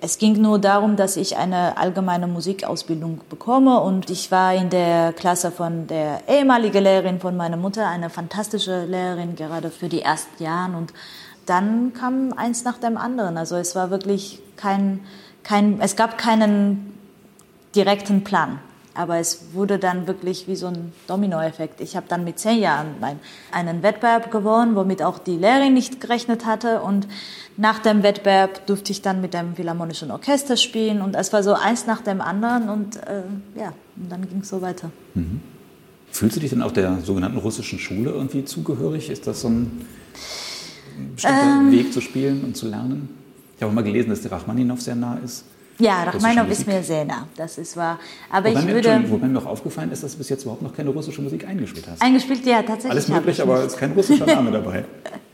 es 0.00 0.18
ging 0.18 0.40
nur 0.40 0.58
darum, 0.58 0.96
dass 0.96 1.16
ich 1.16 1.36
eine 1.36 1.76
allgemeine 1.76 2.26
Musikausbildung 2.26 3.20
bekomme. 3.30 3.80
Und 3.80 4.10
ich 4.10 4.32
war 4.32 4.54
in 4.54 4.70
der 4.70 5.12
Klasse 5.12 5.52
von 5.52 5.86
der 5.86 6.22
ehemaligen 6.26 6.82
Lehrerin 6.82 7.20
von 7.20 7.36
meiner 7.36 7.56
Mutter, 7.56 7.86
eine 7.86 8.10
fantastische 8.10 8.86
Lehrerin, 8.86 9.36
gerade 9.36 9.70
für 9.70 9.88
die 9.88 10.02
ersten 10.02 10.42
Jahre. 10.42 10.76
Und 10.76 10.92
dann 11.46 11.92
kam 11.92 12.32
eins 12.32 12.64
nach 12.64 12.78
dem 12.78 12.96
anderen. 12.96 13.36
Also 13.36 13.56
es 13.56 13.76
war 13.76 13.90
wirklich 13.90 14.40
kein 14.56 15.00
kein, 15.42 15.80
es 15.80 15.96
gab 15.96 16.18
keinen 16.18 16.92
direkten 17.74 18.24
Plan. 18.24 18.58
Aber 18.94 19.16
es 19.18 19.54
wurde 19.54 19.78
dann 19.78 20.06
wirklich 20.06 20.48
wie 20.48 20.56
so 20.56 20.66
ein 20.66 20.92
Dominoeffekt. 21.06 21.80
Ich 21.80 21.96
habe 21.96 22.06
dann 22.08 22.24
mit 22.24 22.38
zehn 22.38 22.58
Jahren 22.60 22.88
einen 23.50 23.82
Wettbewerb 23.82 24.30
gewonnen, 24.30 24.74
womit 24.74 25.02
auch 25.02 25.18
die 25.18 25.36
Lehrerin 25.36 25.72
nicht 25.72 26.00
gerechnet 26.00 26.44
hatte. 26.44 26.82
Und 26.82 27.08
nach 27.56 27.78
dem 27.78 28.02
Wettbewerb 28.02 28.66
durfte 28.66 28.92
ich 28.92 29.00
dann 29.00 29.22
mit 29.22 29.32
dem 29.32 29.54
Philharmonischen 29.54 30.10
Orchester 30.10 30.58
spielen. 30.58 31.00
Und 31.00 31.14
es 31.14 31.32
war 31.32 31.42
so 31.42 31.54
eins 31.54 31.86
nach 31.86 32.02
dem 32.02 32.20
anderen. 32.20 32.68
Und 32.68 32.96
äh, 32.96 33.22
ja, 33.58 33.72
und 33.96 34.12
dann 34.12 34.28
ging 34.28 34.40
es 34.40 34.50
so 34.50 34.60
weiter. 34.60 34.90
Mhm. 35.14 35.40
Fühlst 36.10 36.36
du 36.36 36.40
dich 36.40 36.50
dann 36.50 36.62
auch 36.62 36.72
der 36.72 37.00
sogenannten 37.00 37.38
russischen 37.38 37.78
Schule 37.78 38.10
irgendwie 38.10 38.44
zugehörig? 38.44 39.08
Ist 39.08 39.26
das 39.26 39.40
so 39.40 39.48
ein 39.48 39.86
bestimmter 41.14 41.60
ähm, 41.60 41.72
Weg 41.72 41.94
zu 41.94 42.02
spielen 42.02 42.44
und 42.44 42.58
zu 42.58 42.68
lernen? 42.68 43.21
Ich 43.62 43.64
habe 43.64 43.76
mal 43.76 43.84
gelesen, 43.84 44.10
dass 44.10 44.20
der 44.20 44.32
Rachmaninow 44.32 44.80
sehr 44.80 44.96
nah 44.96 45.16
ist. 45.24 45.44
Ja, 45.78 46.02
Rachmaninow 46.02 46.50
ist 46.50 46.66
mir 46.66 46.82
sehr 46.82 47.04
nah. 47.04 47.28
Das 47.36 47.58
ist 47.58 47.76
wahr. 47.76 48.00
Aber 48.28 48.48
wobei 48.48 48.58
ich 48.58 48.66
mir, 48.66 48.74
würde. 48.74 49.04
Wobei 49.06 49.26
mir 49.28 49.34
noch 49.34 49.46
aufgefallen 49.46 49.92
ist, 49.92 50.02
dass 50.02 50.10
du 50.10 50.18
bis 50.18 50.30
jetzt 50.30 50.42
überhaupt 50.42 50.62
noch 50.62 50.74
keine 50.74 50.90
russische 50.90 51.22
Musik 51.22 51.46
eingespielt 51.46 51.86
hast. 51.88 52.02
Eingespielt, 52.02 52.44
ja, 52.44 52.56
tatsächlich. 52.62 52.90
Alles 52.90 53.06
möglich, 53.06 53.40
aber 53.40 53.60
es 53.60 53.74
ist 53.74 53.78
kein 53.78 53.92
russischer 53.92 54.26
Name 54.26 54.50
dabei. 54.50 54.84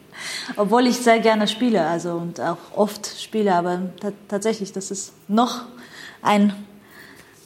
Obwohl 0.57 0.89
ich 0.89 0.99
sehr 0.99 1.21
gerne 1.21 1.49
spiele, 1.49 1.87
also 1.87 2.17
und 2.17 2.39
auch 2.39 2.59
oft 2.77 3.19
spiele, 3.19 3.55
aber 3.55 3.81
tatsächlich, 4.29 4.73
das 4.73 4.91
ist 4.91 5.15
noch 5.27 5.65
ein, 6.21 6.53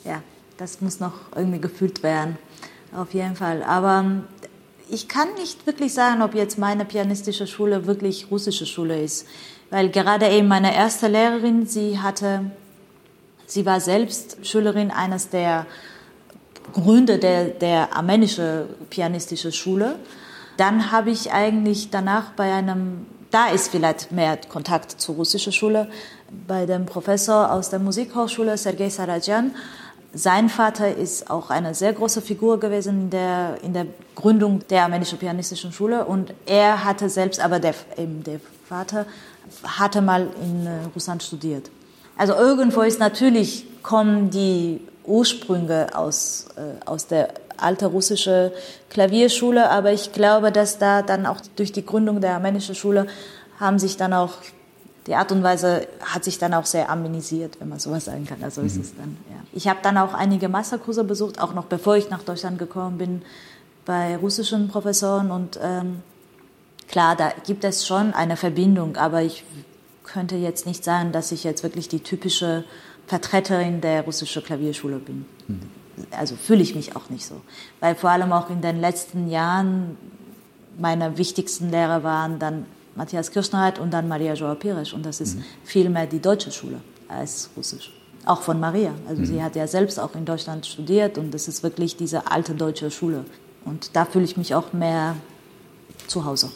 ja, 0.04 0.20
das 0.56 0.80
muss 0.80 0.98
noch 0.98 1.12
irgendwie 1.36 1.60
gefühlt 1.60 2.02
werden, 2.02 2.38
auf 2.92 3.14
jeden 3.14 3.36
Fall. 3.36 3.62
Aber 3.62 4.24
ich 4.92 5.08
kann 5.08 5.34
nicht 5.34 5.66
wirklich 5.66 5.94
sagen, 5.94 6.22
ob 6.22 6.34
jetzt 6.34 6.58
meine 6.58 6.84
pianistische 6.84 7.46
Schule 7.46 7.86
wirklich 7.86 8.30
russische 8.30 8.66
Schule 8.66 9.02
ist 9.02 9.26
weil 9.72 9.88
gerade 9.88 10.28
eben 10.28 10.48
meine 10.48 10.76
erste 10.76 11.08
Lehrerin, 11.08 11.66
sie 11.66 11.98
hatte, 11.98 12.50
sie 13.46 13.64
war 13.64 13.80
selbst 13.80 14.36
Schülerin 14.46 14.90
eines 14.90 15.30
der 15.30 15.64
Gründer 16.74 17.16
der, 17.16 17.46
der 17.46 17.96
armenischen 17.96 18.66
pianistischen 18.90 19.50
Schule. 19.50 19.96
Dann 20.58 20.92
habe 20.92 21.10
ich 21.10 21.32
eigentlich 21.32 21.88
danach 21.88 22.32
bei 22.32 22.52
einem, 22.52 23.06
da 23.30 23.48
ist 23.48 23.70
vielleicht 23.70 24.12
mehr 24.12 24.36
Kontakt 24.46 24.90
zur 24.90 25.14
russischen 25.14 25.54
Schule, 25.54 25.88
bei 26.46 26.66
dem 26.66 26.84
Professor 26.84 27.50
aus 27.50 27.70
der 27.70 27.78
Musikhochschule, 27.78 28.58
Sergei 28.58 28.90
Sarajan. 28.90 29.54
Sein 30.14 30.50
Vater 30.50 30.94
ist 30.94 31.30
auch 31.30 31.48
eine 31.48 31.74
sehr 31.74 31.94
große 31.94 32.20
Figur 32.20 32.60
gewesen 32.60 33.04
in 33.04 33.10
der, 33.10 33.58
in 33.62 33.72
der 33.72 33.86
Gründung 34.14 34.60
der 34.68 34.82
armenischen 34.82 35.18
pianistischen 35.18 35.72
Schule 35.72 36.04
und 36.04 36.34
er 36.44 36.84
hatte 36.84 37.08
selbst, 37.08 37.40
aber 37.40 37.60
der, 37.60 37.74
eben 37.96 38.22
der 38.22 38.38
Vater 38.68 39.06
hatte 39.64 40.02
mal 40.02 40.28
in 40.42 40.66
äh, 40.66 40.70
Russland 40.94 41.22
studiert. 41.22 41.70
Also 42.16 42.34
irgendwo 42.34 42.82
ist 42.82 43.00
natürlich, 43.00 43.64
kommen 43.82 44.28
die 44.28 44.82
Ursprünge 45.04 45.88
aus, 45.94 46.46
äh, 46.56 46.84
aus 46.84 47.06
der 47.06 47.30
alten 47.56 47.86
russischen 47.86 48.50
Klavierschule, 48.90 49.70
aber 49.70 49.92
ich 49.92 50.12
glaube, 50.12 50.52
dass 50.52 50.78
da 50.78 51.00
dann 51.00 51.24
auch 51.24 51.40
durch 51.56 51.72
die 51.72 51.86
Gründung 51.86 52.20
der 52.20 52.34
armenischen 52.34 52.74
Schule 52.74 53.06
haben 53.58 53.78
sich 53.78 53.96
dann 53.96 54.12
auch 54.12 54.34
die 55.06 55.14
Art 55.14 55.32
und 55.32 55.42
Weise 55.42 55.88
hat 56.00 56.24
sich 56.24 56.38
dann 56.38 56.54
auch 56.54 56.66
sehr 56.66 56.88
armenisiert, 56.88 57.58
wenn 57.60 57.68
man 57.68 57.78
sowas 57.78 58.04
sagen 58.04 58.26
kann. 58.26 58.42
Also 58.42 58.60
mhm. 58.60 58.68
ist 58.68 58.76
es 58.76 58.96
dann. 58.96 59.16
Ja. 59.30 59.36
Ich 59.52 59.68
habe 59.68 59.80
dann 59.82 59.98
auch 59.98 60.14
einige 60.14 60.48
Masterkurse 60.48 61.04
besucht, 61.04 61.40
auch 61.40 61.54
noch 61.54 61.64
bevor 61.64 61.96
ich 61.96 62.10
nach 62.10 62.22
Deutschland 62.22 62.58
gekommen 62.58 62.98
bin, 62.98 63.22
bei 63.84 64.16
russischen 64.16 64.68
Professoren 64.68 65.30
und 65.30 65.58
ähm, 65.60 66.02
Klar, 66.92 67.16
da 67.16 67.32
gibt 67.46 67.64
es 67.64 67.86
schon 67.86 68.12
eine 68.12 68.36
Verbindung, 68.36 68.96
aber 68.96 69.22
ich 69.22 69.44
könnte 70.04 70.36
jetzt 70.36 70.66
nicht 70.66 70.84
sagen, 70.84 71.10
dass 71.10 71.32
ich 71.32 71.42
jetzt 71.42 71.62
wirklich 71.62 71.88
die 71.88 72.00
typische 72.00 72.64
Vertreterin 73.06 73.80
der 73.80 74.02
russischen 74.02 74.44
Klavierschule 74.44 74.98
bin. 74.98 75.24
Mhm. 75.48 75.60
Also 76.10 76.36
fühle 76.36 76.60
ich 76.60 76.74
mich 76.74 76.94
auch 76.94 77.08
nicht 77.08 77.24
so. 77.24 77.40
Weil 77.80 77.94
vor 77.94 78.10
allem 78.10 78.30
auch 78.32 78.50
in 78.50 78.60
den 78.60 78.78
letzten 78.78 79.30
Jahren 79.30 79.96
meine 80.78 81.16
wichtigsten 81.16 81.70
Lehrer 81.70 82.02
waren 82.02 82.38
dann 82.38 82.66
Matthias 82.94 83.30
Kirschnereit 83.30 83.78
und 83.78 83.92
dann 83.92 84.08
Maria 84.08 84.34
Joa 84.34 84.54
Pires. 84.54 84.92
Und 84.92 85.04
das 85.04 85.20
ist 85.20 85.36
mhm. 85.36 85.44
viel 85.64 85.88
mehr 85.88 86.06
die 86.06 86.20
deutsche 86.20 86.50
Schule 86.50 86.80
als 87.08 87.50
russisch. 87.56 87.92
Auch 88.24 88.42
von 88.42 88.60
Maria. 88.60 88.92
Also 89.08 89.22
mhm. 89.22 89.26
sie 89.26 89.42
hat 89.42 89.56
ja 89.56 89.66
selbst 89.66 89.98
auch 89.98 90.14
in 90.14 90.24
Deutschland 90.24 90.66
studiert 90.66 91.18
und 91.18 91.32
das 91.32 91.48
ist 91.48 91.62
wirklich 91.62 91.96
diese 91.96 92.30
alte 92.30 92.54
deutsche 92.54 92.90
Schule. 92.90 93.24
Und 93.64 93.94
da 93.96 94.04
fühle 94.04 94.24
ich 94.24 94.36
mich 94.36 94.54
auch 94.54 94.72
mehr 94.72 95.16
zu 96.06 96.24
Hause. 96.24 96.50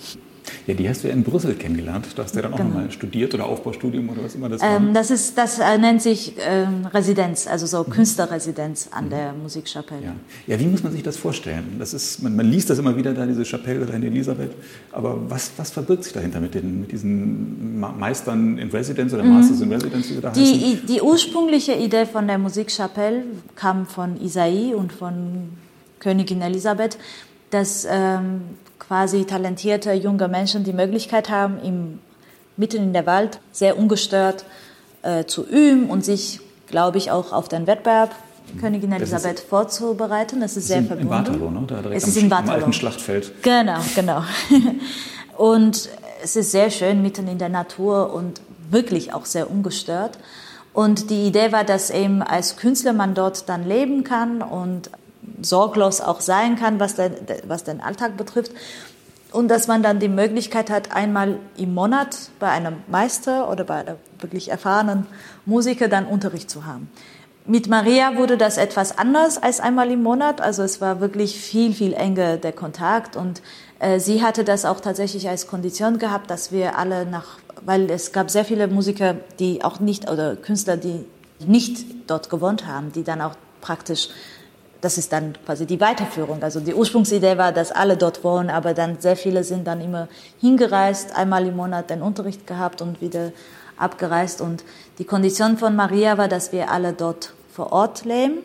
Ja, 0.67 0.75
die 0.75 0.89
hast 0.89 1.05
du 1.05 1.09
ja 1.09 1.15
in 1.15 1.23
Brüssel 1.23 1.55
kennengelernt. 1.55 2.09
Du 2.17 2.23
hast 2.23 2.35
ja 2.35 2.43
dann 2.43 2.53
auch 2.53 2.57
genau. 2.57 2.71
nochmal 2.71 2.91
studiert 2.91 3.33
oder 3.35 3.47
Aufbaustudium 3.47 4.09
oder 4.09 4.25
was 4.25 4.35
immer 4.35 4.49
das 4.49 4.61
war. 4.61 4.77
Ähm, 4.77 4.95
das 4.95 5.13
ist, 5.13 5.39
das 5.39 5.61
äh, 5.61 5.79
nennt 5.79 6.03
sich 6.03 6.35
ähm, 6.41 6.87
Residenz, 6.87 7.47
also 7.47 7.67
so 7.67 7.85
mhm. 7.85 7.91
Künstlerresidenz 7.91 8.89
an 8.91 9.05
mhm. 9.05 9.11
der 9.11 9.33
Musikchapelle. 9.33 10.03
Ja. 10.03 10.15
ja, 10.49 10.61
wie 10.61 10.67
muss 10.67 10.83
man 10.83 10.93
sich 10.93 11.05
das 11.05 11.17
vorstellen? 11.17 11.77
Das 11.79 11.95
ist, 11.95 12.21
man, 12.21 12.35
man 12.35 12.47
liest 12.47 12.69
das 12.69 12.81
immer 12.81 12.97
wieder 12.97 13.15
da, 13.15 13.27
diese 13.27 13.45
Chapelle 13.45 13.87
da 13.87 13.95
in 13.95 14.03
Elisabeth. 14.03 14.51
Aber 14.91 15.31
was, 15.31 15.53
was 15.57 15.71
verbirgt 15.71 16.03
sich 16.03 16.13
dahinter 16.13 16.41
mit, 16.41 16.55
den, 16.55 16.81
mit 16.81 16.91
diesen 16.91 17.79
Meistern 17.79 18.59
in 18.59 18.69
Residenz 18.69 19.13
oder 19.15 19.23
mhm. 19.23 19.35
Masters 19.35 19.61
in 19.61 19.73
Residenz, 19.73 20.11
wie 20.11 20.21
da 20.21 20.31
die, 20.31 20.41
heißen? 20.41 20.87
Die 20.89 21.01
ursprüngliche 21.01 21.75
Idee 21.75 22.07
von 22.07 22.27
der 22.27 22.39
Musikchapelle 22.39 23.23
kam 23.55 23.87
von 23.87 24.21
Isai 24.21 24.75
und 24.75 24.93
von 24.93 25.51
Königin 26.01 26.43
Elisabeth, 26.43 26.99
dass 27.51 27.87
ähm, 27.89 28.41
quasi 28.87 29.25
talentierte 29.25 29.93
junge 29.93 30.29
Menschen 30.29 30.65
die 30.65 30.73
Möglichkeit 30.73 31.29
haben, 31.29 31.59
im 31.63 31.99
mitten 32.57 32.83
in 32.83 32.93
der 32.93 33.07
Wald, 33.07 33.39
sehr 33.53 33.79
ungestört 33.79 34.45
äh, 35.03 35.25
zu 35.25 35.47
üben 35.47 35.91
und 35.91 36.05
sich, 36.05 36.41
glaube 36.69 36.99
ich, 36.99 37.11
auch 37.11 37.33
auf 37.33 37.49
den 37.49 37.67
Wettbewerb 37.67 38.15
Königin 38.61 38.93
Elisabeth 38.93 39.41
vorzubereiten. 39.41 40.41
Das 40.41 40.57
ist 40.57 40.69
sehr 40.69 40.79
in, 40.79 40.87
verbunden. 40.87 41.13
In 41.13 41.19
Waterloo, 41.19 41.51
ne? 41.51 41.65
Da 41.67 41.83
direkt 41.83 42.03
es 42.03 42.09
ist 42.09 42.17
in 42.17 42.31
Waterloo. 42.31 42.53
alten 42.53 42.73
Schlachtfeld. 42.73 43.43
Genau, 43.43 43.81
genau. 43.95 44.23
und 45.37 45.89
es 46.23 46.37
ist 46.37 46.53
sehr 46.53 46.71
schön 46.71 47.03
mitten 47.03 47.29
in 47.29 47.39
der 47.39 47.49
Natur 47.49 48.15
und 48.15 48.41
wirklich 48.71 49.13
auch 49.13 49.25
sehr 49.25 49.51
ungestört. 49.51 50.19
Und 50.73 51.11
die 51.11 51.27
Idee 51.27 51.53
war, 51.53 51.65
dass 51.65 51.91
eben 51.91 52.23
als 52.23 52.57
Künstler 52.57 52.93
man 52.93 53.15
dort 53.15 53.49
dann 53.49 53.67
leben 53.67 54.05
kann 54.05 54.43
und 54.43 54.91
sorglos 55.43 56.01
auch 56.01 56.21
sein 56.21 56.57
kann, 56.57 56.81
was 56.81 56.95
den, 56.95 57.13
was 57.47 57.65
den 57.65 57.81
Alltag 57.81 58.17
betrifft. 58.17 58.53
Und 59.33 59.49
dass 59.49 59.67
man 59.67 59.83
dann 59.83 59.99
die 59.99 60.09
Möglichkeit 60.09 60.71
hat, 60.71 60.93
einmal 60.93 61.39
im 61.57 61.75
Monat 61.75 62.31
bei 62.39 62.49
einem 62.49 62.77
Meister 62.89 63.51
oder 63.51 63.65
bei 63.65 63.77
einem 63.81 63.97
wirklich 64.21 64.51
erfahrenen 64.51 65.07
Musiker 65.45 65.89
dann 65.89 66.07
Unterricht 66.07 66.49
zu 66.49 66.65
haben. 66.65 66.91
Mit 67.45 67.69
Maria 67.69 68.17
wurde 68.17 68.37
das 68.37 68.57
etwas 68.57 68.99
anders 68.99 69.41
als 69.41 69.61
einmal 69.61 69.91
im 69.93 70.03
Monat. 70.03 70.41
Also 70.41 70.63
es 70.63 70.81
war 70.81 71.01
wirklich 71.01 71.39
viel, 71.39 71.75
viel 71.75 71.93
enger 71.93 72.39
der 72.39 72.53
Kontakt. 72.53 73.15
Und 73.15 73.41
äh, 73.79 74.01
sie 74.01 74.23
hatte 74.23 74.43
das 74.43 74.65
auch 74.65 74.81
tatsächlich 74.81 75.29
als 75.29 75.47
Kondition 75.47 75.99
gehabt, 75.99 76.29
dass 76.31 76.51
wir 76.51 76.77
alle 76.77 77.07
nach, 77.07 77.39
weil 77.65 77.89
es 77.91 78.13
gab 78.13 78.31
sehr 78.31 78.45
viele 78.45 78.67
Musiker, 78.67 79.15
die 79.39 79.63
auch 79.63 79.79
nicht, 79.79 80.11
oder 80.11 80.35
Künstler, 80.35 80.77
die 80.77 81.05
nicht 81.39 82.11
dort 82.11 82.31
gewohnt 82.31 82.67
haben, 82.67 82.91
die 82.93 83.05
dann 83.05 83.21
auch 83.21 83.35
praktisch 83.61 84.09
das 84.81 84.99
ist 84.99 85.13
dann 85.13 85.35
quasi 85.45 85.67
die 85.67 85.81
Weiterführung. 85.81 86.43
Also 86.43 86.61
die 86.61 86.75
Ursprungsidee 86.75 87.39
war, 87.39 87.53
dass 87.53 87.73
alle 87.73 87.97
dort 87.97 88.23
wohnen, 88.25 88.51
aber 88.51 88.75
dann 88.75 89.01
sehr 89.01 89.17
viele 89.17 89.45
sind 89.45 89.67
dann 89.67 89.81
immer 89.81 90.09
hingereist, 90.41 91.15
einmal 91.17 91.47
im 91.47 91.57
Monat 91.57 91.91
den 91.91 92.03
Unterricht 92.03 92.47
gehabt 92.47 92.83
und 92.83 93.01
wieder 93.01 93.33
abgereist. 93.77 94.41
Und 94.41 94.65
die 94.99 95.05
Kondition 95.05 95.57
von 95.59 95.77
Maria 95.77 96.19
war, 96.19 96.29
dass 96.29 96.53
wir 96.53 96.71
alle 96.71 96.93
dort 96.93 97.33
vor 97.53 97.73
Ort 97.73 98.05
leben. 98.05 98.39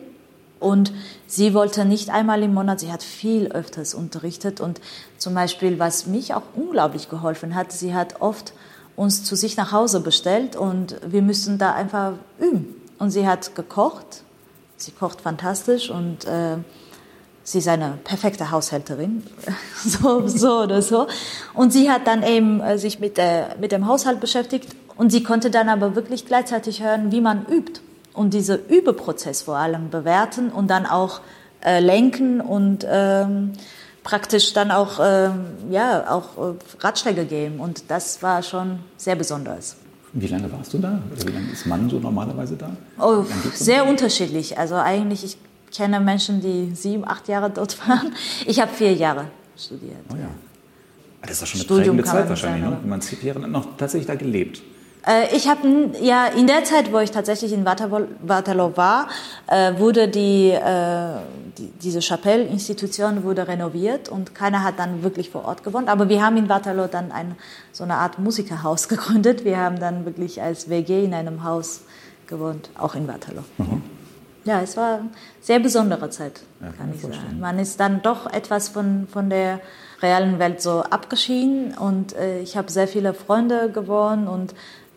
Und 0.58 0.92
sie 1.26 1.54
wollte 1.54 1.84
nicht 1.84 2.10
einmal 2.10 2.42
im 2.42 2.54
Monat, 2.54 2.80
sie 2.80 2.92
hat 2.92 3.02
viel 3.02 3.48
öfters 3.48 3.94
unterrichtet. 3.94 4.60
Und 4.60 4.80
zum 5.18 5.34
Beispiel, 5.34 5.78
was 5.78 6.06
mich 6.06 6.34
auch 6.34 6.42
unglaublich 6.54 7.08
geholfen 7.08 7.54
hat, 7.54 7.72
sie 7.72 7.94
hat 7.94 8.20
oft 8.20 8.52
uns 8.94 9.24
zu 9.24 9.34
sich 9.34 9.56
nach 9.56 9.72
Hause 9.72 10.00
bestellt 10.00 10.54
und 10.54 10.96
wir 11.04 11.22
müssten 11.22 11.58
da 11.58 11.72
einfach 11.72 12.12
üben. 12.38 12.74
Und 12.98 13.10
sie 13.10 13.26
hat 13.26 13.56
gekocht, 13.56 14.21
sie 14.82 14.92
kocht 14.92 15.20
fantastisch 15.20 15.90
und 15.90 16.24
äh, 16.24 16.56
sie 17.44 17.58
ist 17.58 17.68
eine 17.68 17.98
perfekte 18.04 18.50
Haushälterin, 18.50 19.22
so, 19.84 20.26
so 20.26 20.62
oder 20.62 20.82
so. 20.82 21.06
Und 21.54 21.72
sie 21.72 21.90
hat 21.90 22.06
dann 22.06 22.22
eben 22.22 22.60
äh, 22.60 22.78
sich 22.78 23.00
mit, 23.00 23.16
der, 23.16 23.56
mit 23.60 23.72
dem 23.72 23.86
Haushalt 23.86 24.20
beschäftigt 24.20 24.68
und 24.96 25.10
sie 25.10 25.22
konnte 25.22 25.50
dann 25.50 25.68
aber 25.68 25.94
wirklich 25.94 26.26
gleichzeitig 26.26 26.82
hören, 26.82 27.12
wie 27.12 27.20
man 27.20 27.46
übt 27.46 27.80
und 28.12 28.34
diese 28.34 28.54
Übeprozess 28.54 29.42
vor 29.42 29.56
allem 29.56 29.90
bewerten 29.90 30.50
und 30.50 30.68
dann 30.68 30.86
auch 30.86 31.20
äh, 31.64 31.80
lenken 31.80 32.40
und 32.40 32.86
ähm, 32.88 33.52
praktisch 34.02 34.52
dann 34.52 34.70
auch, 34.70 35.00
ähm, 35.02 35.46
ja, 35.70 36.10
auch 36.10 36.36
äh, 36.36 36.54
Ratschläge 36.80 37.24
geben. 37.24 37.60
Und 37.60 37.90
das 37.90 38.22
war 38.22 38.42
schon 38.42 38.80
sehr 38.96 39.16
besonders. 39.16 39.76
Wie 40.14 40.26
lange 40.26 40.52
warst 40.52 40.74
du 40.74 40.78
da? 40.78 41.00
Oder 41.10 41.26
wie 41.28 41.32
lange 41.32 41.50
ist 41.50 41.66
man 41.66 41.88
so 41.88 41.98
normalerweise 41.98 42.56
da? 42.56 42.70
Oh, 42.98 43.24
sehr 43.54 43.86
unterschiedlich. 43.86 44.58
Also 44.58 44.74
eigentlich, 44.74 45.24
ich 45.24 45.38
kenne 45.74 46.00
Menschen, 46.00 46.40
die 46.40 46.74
sieben, 46.74 47.06
acht 47.08 47.28
Jahre 47.28 47.50
dort 47.50 47.78
waren. 47.88 48.12
Ich 48.46 48.60
habe 48.60 48.72
vier 48.72 48.92
Jahre 48.92 49.28
studiert. 49.56 49.96
Oh 50.12 50.16
ja. 50.16 50.28
Das 51.22 51.32
ist 51.32 51.42
doch 51.42 51.46
schon 51.46 51.60
eine 51.60 51.64
Studium 51.64 51.96
prägende 51.96 52.04
Zeit 52.04 52.28
wahrscheinlich, 52.28 52.62
ne? 52.68 52.78
Man 52.84 53.00
hat 53.00 53.04
vier 53.04 53.34
Jahre 53.34 53.48
noch 53.48 53.76
tatsächlich 53.76 54.06
da 54.06 54.14
gelebt. 54.14 54.62
Äh, 55.06 55.34
ich 55.34 55.48
habe 55.48 55.90
ja 56.00 56.26
in 56.26 56.46
der 56.46 56.64
Zeit, 56.64 56.92
wo 56.92 56.98
ich 56.98 57.10
tatsächlich 57.10 57.52
in 57.52 57.64
Waterloo 57.64 58.76
war, 58.76 59.08
äh, 59.46 59.78
wurde 59.78 60.08
die, 60.08 60.50
äh, 60.50 61.20
die 61.58 61.70
diese 61.82 62.00
Chapelle-Institution 62.00 63.24
wurde 63.24 63.48
renoviert 63.48 64.08
und 64.08 64.34
keiner 64.34 64.62
hat 64.62 64.78
dann 64.78 65.02
wirklich 65.02 65.30
vor 65.30 65.44
Ort 65.44 65.64
gewohnt. 65.64 65.88
Aber 65.88 66.08
wir 66.08 66.24
haben 66.24 66.36
in 66.36 66.48
Waterloo 66.48 66.86
dann 66.86 67.12
ein, 67.12 67.36
so 67.72 67.84
eine 67.84 67.94
Art 67.94 68.18
Musikerhaus 68.18 68.88
gegründet. 68.88 69.44
Wir 69.44 69.58
haben 69.58 69.78
dann 69.78 70.04
wirklich 70.04 70.40
als 70.40 70.68
WG 70.68 71.04
in 71.04 71.14
einem 71.14 71.44
Haus 71.44 71.82
gewohnt, 72.26 72.70
auch 72.78 72.94
in 72.94 73.08
Waterloo. 73.08 73.42
Mhm. 73.58 73.82
Ja, 74.44 74.60
es 74.60 74.76
war 74.76 74.94
eine 74.94 75.10
sehr 75.40 75.60
besondere 75.60 76.10
Zeit, 76.10 76.40
ja, 76.60 76.66
kann, 76.66 76.76
kann 76.78 76.92
ich 76.96 77.00
sagen. 77.00 77.38
Man 77.38 77.60
ist 77.60 77.78
dann 77.78 78.02
doch 78.02 78.26
etwas 78.26 78.70
von, 78.70 79.06
von 79.06 79.30
der 79.30 79.60
realen 80.00 80.40
Welt 80.40 80.60
so 80.60 80.82
abgeschieden 80.82 81.74
und 81.78 82.16
ich 82.42 82.56
habe 82.56 82.68
sehr 82.72 82.88
viele 82.88 83.14
Freunde 83.14 83.70
gewonnen 83.70 84.26
und 84.26 84.52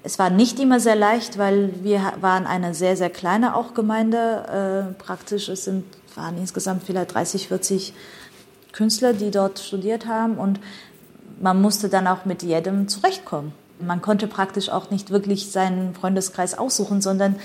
es 0.06 0.20
war 0.20 0.30
nicht 0.30 0.60
immer 0.60 0.80
sehr 0.80 0.96
leicht, 0.96 1.40
weil 1.40 1.74
wir 1.82 2.14
waren 2.22 2.46
eine 2.46 2.76
sehr, 2.76 2.96
sehr 2.96 3.10
kleine 3.10 3.56
auch 3.56 3.74
Gemeinde. 3.74 4.94
Äh, 4.98 5.04
praktisch, 5.04 5.50
es 5.50 5.66
sind, 5.66 5.84
waren 6.14 6.38
insgesamt 6.38 6.84
vielleicht 6.84 7.16
30, 7.16 7.48
40 7.48 7.94
Künstler, 8.72 9.14
die 9.14 9.32
dort 9.32 9.58
studiert 9.58 10.06
haben 10.06 10.38
und 10.38 10.60
man 11.42 11.60
musste 11.60 11.90
dann 11.90 12.06
auch 12.06 12.26
mit 12.26 12.44
jedem 12.44 12.88
zurechtkommen. 12.88 13.52
Man 13.80 14.02
konnte 14.02 14.28
praktisch 14.28 14.70
auch 14.70 14.92
nicht 14.92 15.10
wirklich 15.10 15.52
seinen 15.52 15.96
Freundeskreis 15.96 16.56
aussuchen, 16.56 17.02
sondern 17.02 17.36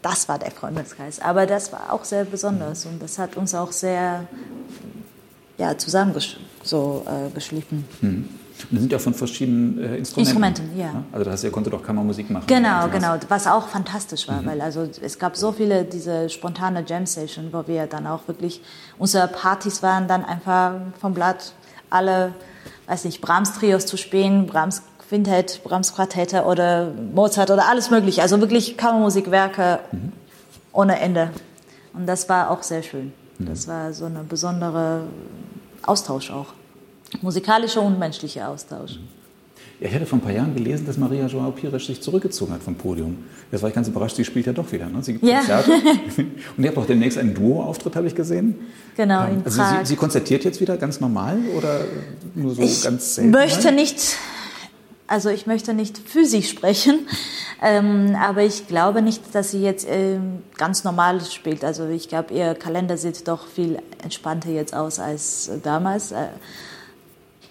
das 0.00 0.26
war 0.28 0.38
der 0.38 0.52
Freundeskreis. 0.52 1.20
Aber 1.20 1.46
das 1.46 1.70
war 1.70 1.92
auch 1.92 2.04
sehr 2.04 2.24
besonders 2.24 2.86
und 2.86 3.02
das 3.02 3.18
hat 3.18 3.36
uns 3.36 3.54
auch 3.54 3.72
sehr 3.72 4.26
ja, 5.58 5.76
zusammengeschliffen. 5.76 6.46
So, 6.62 7.04
äh. 7.06 7.28
Und 8.62 8.72
das 8.72 8.80
sind 8.80 8.92
ja 8.92 8.98
von 8.98 9.14
verschiedenen 9.14 9.78
äh, 9.78 9.96
Instrumenten. 9.96 10.18
Instrumenten, 10.18 10.78
ja. 10.78 11.04
Also 11.12 11.24
das 11.24 11.32
heißt, 11.34 11.44
ihr 11.44 11.50
konntet 11.50 11.74
auch 11.74 11.82
Kammermusik 11.82 12.30
machen. 12.30 12.46
Genau, 12.46 12.88
genau. 12.88 13.16
Was 13.28 13.46
auch 13.46 13.68
fantastisch 13.68 14.26
war, 14.28 14.42
mhm. 14.42 14.46
weil 14.46 14.60
also 14.60 14.88
es 15.02 15.18
gab 15.18 15.36
so 15.36 15.52
viele 15.52 15.84
diese 15.84 16.30
spontane 16.30 16.84
Jam 16.86 17.06
Session, 17.06 17.52
wo 17.52 17.66
wir 17.66 17.86
dann 17.86 18.06
auch 18.06 18.26
wirklich 18.26 18.62
unsere 18.98 19.28
Partys 19.28 19.82
waren 19.82 20.08
dann 20.08 20.24
einfach 20.24 20.74
vom 21.00 21.14
Blatt 21.14 21.52
alle, 21.90 22.32
weiß 22.86 23.04
nicht, 23.04 23.20
Brahms 23.20 23.52
Trios 23.58 23.86
zu 23.86 23.96
spielen, 23.96 24.46
Brahms 24.46 24.82
Quintett, 25.08 25.62
Brahms 25.62 25.94
Quartette 25.94 26.44
oder 26.44 26.90
Mozart 27.14 27.50
oder 27.50 27.68
alles 27.68 27.90
mögliche. 27.90 28.22
Also 28.22 28.40
wirklich 28.40 28.76
Kammermusikwerke 28.76 29.80
mhm. 29.92 30.12
ohne 30.72 30.98
Ende. 30.98 31.30
Und 31.92 32.06
das 32.06 32.28
war 32.28 32.50
auch 32.50 32.62
sehr 32.62 32.82
schön. 32.82 33.12
Mhm. 33.38 33.46
Das 33.46 33.68
war 33.68 33.92
so 33.92 34.06
eine 34.06 34.20
besondere 34.20 35.02
Austausch 35.82 36.30
auch 36.30 36.46
musikalischer 37.22 37.82
und 37.82 37.98
menschlicher 37.98 38.48
Austausch. 38.48 38.98
Ja, 39.80 39.88
ich 39.88 39.94
hatte 39.94 40.06
vor 40.06 40.18
ein 40.18 40.22
paar 40.22 40.32
Jahren 40.32 40.54
gelesen, 40.54 40.86
dass 40.86 40.96
Maria 40.96 41.26
Joao 41.26 41.50
Pires 41.50 41.84
sich 41.84 42.00
zurückgezogen 42.00 42.54
hat 42.54 42.62
vom 42.62 42.76
Podium. 42.76 43.24
Jetzt 43.52 43.60
war 43.60 43.68
ich 43.68 43.74
ganz 43.74 43.88
überrascht, 43.88 44.16
sie 44.16 44.24
spielt 44.24 44.46
ja 44.46 44.54
doch 44.54 44.70
wieder. 44.72 44.86
Ne? 44.86 45.02
Sie 45.02 45.12
gibt 45.14 45.24
ja. 45.24 45.38
Konzerte. 45.40 45.72
und 46.56 46.64
ihr 46.64 46.68
habt 46.68 46.78
auch 46.78 46.86
demnächst 46.86 47.18
einen 47.18 47.34
Duo-Auftritt, 47.34 47.94
habe 47.94 48.06
ich 48.06 48.14
gesehen. 48.14 48.54
Genau, 48.96 49.26
in 49.26 49.42
also 49.44 49.60
Prag. 49.60 49.80
Sie, 49.80 49.86
sie, 49.86 49.96
konzertiert 49.96 50.44
jetzt 50.44 50.62
wieder 50.62 50.78
ganz 50.78 51.00
normal 51.00 51.38
oder 51.56 51.80
nur 52.34 52.54
so 52.54 52.62
ich 52.62 52.82
ganz 52.82 53.16
selten? 53.16 53.30
Ich 53.30 53.36
möchte 53.36 53.70
nicht, 53.70 54.16
also 55.08 55.28
ich 55.28 55.46
möchte 55.46 55.74
nicht 55.74 55.98
für 55.98 56.24
sie 56.24 56.42
sprechen, 56.42 57.00
ähm, 57.62 58.16
aber 58.18 58.44
ich 58.44 58.68
glaube 58.68 59.02
nicht, 59.02 59.34
dass 59.34 59.50
sie 59.50 59.60
jetzt 59.60 59.86
ähm, 59.90 60.42
ganz 60.56 60.84
normal 60.84 61.20
spielt. 61.20 61.64
Also 61.64 61.86
ich 61.88 62.08
glaube, 62.08 62.32
ihr 62.32 62.54
Kalender 62.54 62.96
sieht 62.96 63.28
doch 63.28 63.46
viel 63.46 63.78
entspannter 64.02 64.48
jetzt 64.48 64.74
aus 64.74 64.98
als 64.98 65.50
damals. 65.62 66.12
Äh, 66.12 66.28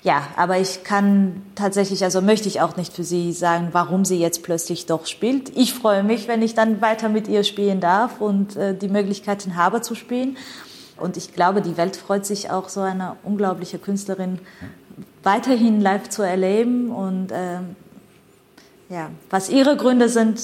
ja, 0.06 0.28
aber 0.36 0.60
ich 0.60 0.84
kann 0.84 1.42
tatsächlich, 1.56 2.04
also 2.04 2.22
möchte 2.22 2.48
ich 2.48 2.62
auch 2.62 2.78
nicht 2.78 2.94
für 2.94 3.04
Sie 3.04 3.34
sagen, 3.34 3.70
warum 3.72 4.06
sie 4.06 4.20
jetzt 4.20 4.44
plötzlich 4.44 4.86
doch 4.86 5.08
spielt. 5.08 5.58
Ich 5.58 5.74
freue 5.74 6.04
mich, 6.04 6.28
wenn 6.28 6.44
ich 6.44 6.54
dann 6.54 6.80
weiter 6.80 7.10
mit 7.10 7.28
ihr 7.28 7.44
spielen 7.44 7.80
darf 7.80 8.22
und 8.22 8.56
äh, 8.56 8.78
die 8.78 8.88
Möglichkeiten 8.88 9.56
habe 9.56 9.82
zu 9.82 9.96
spielen. 9.96 10.38
Und 10.98 11.18
ich 11.18 11.34
glaube, 11.34 11.64
die 11.64 11.76
Welt 11.76 11.96
freut 11.96 12.24
sich 12.24 12.52
auch, 12.52 12.70
so 12.70 12.82
eine 12.82 13.16
unglaubliche 13.24 13.80
Künstlerin 13.80 14.38
weiterhin 15.24 15.82
live 15.82 16.08
zu 16.08 16.22
erleben. 16.22 16.92
Und 16.92 17.32
äh, 17.32 17.62
ja, 18.90 19.10
was 19.32 19.50
ihre 19.50 19.76
Gründe 19.76 20.08
sind, 20.08 20.40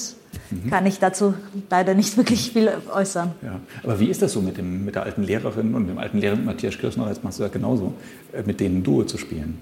mhm. 0.50 0.70
kann 0.70 0.86
ich 0.86 1.00
dazu 1.00 1.34
leider 1.70 1.94
nicht 1.94 2.18
wirklich 2.18 2.52
viel 2.52 2.72
äußern. 2.94 3.32
Ja. 3.42 3.60
Aber 3.84 4.00
wie 4.00 4.08
ist 4.08 4.22
das 4.22 4.34
so 4.34 4.42
mit, 4.42 4.58
dem, 4.58 4.86
mit 4.86 4.96
der 4.96 5.04
alten 5.04 5.24
Lehrerin 5.24 5.74
und 5.76 5.88
dem 5.88 5.98
alten 5.98 6.20
Lehrer 6.20 6.36
Matthias 6.36 6.78
Kirchner, 6.78 7.08
jetzt 7.10 7.24
machst 7.24 7.40
du 7.40 7.44
das 7.44 7.52
genauso, 7.52 7.94
äh, 8.34 8.44
mit 8.46 8.60
denen 8.60 8.84
Duo 8.84 9.04
zu 9.04 9.18
spielen? 9.18 9.58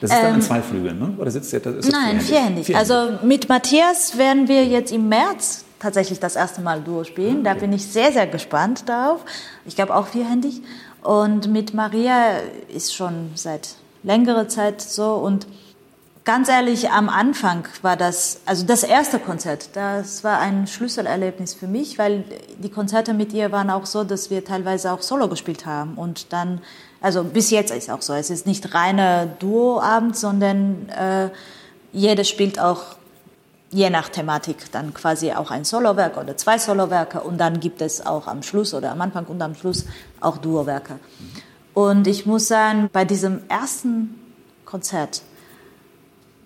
Das 0.00 0.10
ist 0.10 0.16
ähm, 0.16 0.22
dann 0.22 0.34
in 0.34 0.42
zwei 0.42 0.60
Flügeln, 0.60 0.98
ne? 0.98 1.14
oder 1.18 1.30
sitzt 1.30 1.52
ihr, 1.52 1.64
ist 1.64 1.90
Nein, 1.90 2.20
vierhändig. 2.20 2.66
vierhändig. 2.66 2.76
Also 2.76 3.18
mit 3.24 3.48
Matthias 3.48 4.18
werden 4.18 4.48
wir 4.48 4.66
jetzt 4.66 4.92
im 4.92 5.08
März 5.08 5.64
tatsächlich 5.78 6.18
das 6.18 6.36
erste 6.36 6.62
Mal 6.62 6.80
Duo 6.82 7.04
spielen. 7.04 7.40
Okay. 7.40 7.44
Da 7.44 7.54
bin 7.54 7.72
ich 7.72 7.86
sehr, 7.86 8.12
sehr 8.12 8.26
gespannt 8.26 8.88
darauf. 8.88 9.24
Ich 9.66 9.76
glaube 9.76 9.94
auch 9.94 10.08
vierhändig. 10.08 10.62
Und 11.02 11.52
mit 11.52 11.74
Maria 11.74 12.38
ist 12.74 12.94
schon 12.94 13.30
seit 13.34 13.76
längerer 14.02 14.48
Zeit 14.48 14.80
so 14.80 15.14
und 15.14 15.46
Ganz 16.24 16.48
ehrlich, 16.48 16.90
am 16.90 17.10
Anfang 17.10 17.68
war 17.82 17.98
das, 17.98 18.40
also 18.46 18.64
das 18.64 18.82
erste 18.82 19.18
Konzert, 19.18 19.76
das 19.76 20.24
war 20.24 20.38
ein 20.38 20.66
Schlüsselerlebnis 20.66 21.52
für 21.52 21.66
mich, 21.66 21.98
weil 21.98 22.24
die 22.58 22.70
Konzerte 22.70 23.12
mit 23.12 23.34
ihr 23.34 23.52
waren 23.52 23.68
auch 23.68 23.84
so, 23.84 24.04
dass 24.04 24.30
wir 24.30 24.42
teilweise 24.42 24.90
auch 24.92 25.02
Solo 25.02 25.28
gespielt 25.28 25.66
haben. 25.66 25.96
Und 25.96 26.32
dann, 26.32 26.62
also 27.02 27.24
bis 27.24 27.50
jetzt 27.50 27.74
ist 27.74 27.90
auch 27.90 28.00
so, 28.00 28.14
es 28.14 28.30
ist 28.30 28.46
nicht 28.46 28.72
reiner 28.72 29.26
Duoabend, 29.26 30.16
sondern 30.16 30.88
äh, 30.88 31.28
jeder 31.92 32.24
spielt 32.24 32.58
auch 32.58 32.96
je 33.70 33.90
nach 33.90 34.08
Thematik 34.08 34.72
dann 34.72 34.94
quasi 34.94 35.32
auch 35.32 35.50
ein 35.50 35.64
Solowerk 35.64 36.16
oder 36.16 36.38
zwei 36.38 36.56
Solowerke. 36.56 37.20
Und 37.20 37.36
dann 37.36 37.60
gibt 37.60 37.82
es 37.82 38.06
auch 38.06 38.28
am 38.28 38.42
Schluss 38.42 38.72
oder 38.72 38.92
am 38.92 39.00
Anfang 39.02 39.26
und 39.26 39.42
am 39.42 39.54
Schluss 39.54 39.84
auch 40.22 40.38
Duowerke. 40.38 40.98
Und 41.74 42.06
ich 42.06 42.24
muss 42.24 42.48
sagen, 42.48 42.88
bei 42.90 43.04
diesem 43.04 43.42
ersten 43.50 44.14
Konzert, 44.64 45.20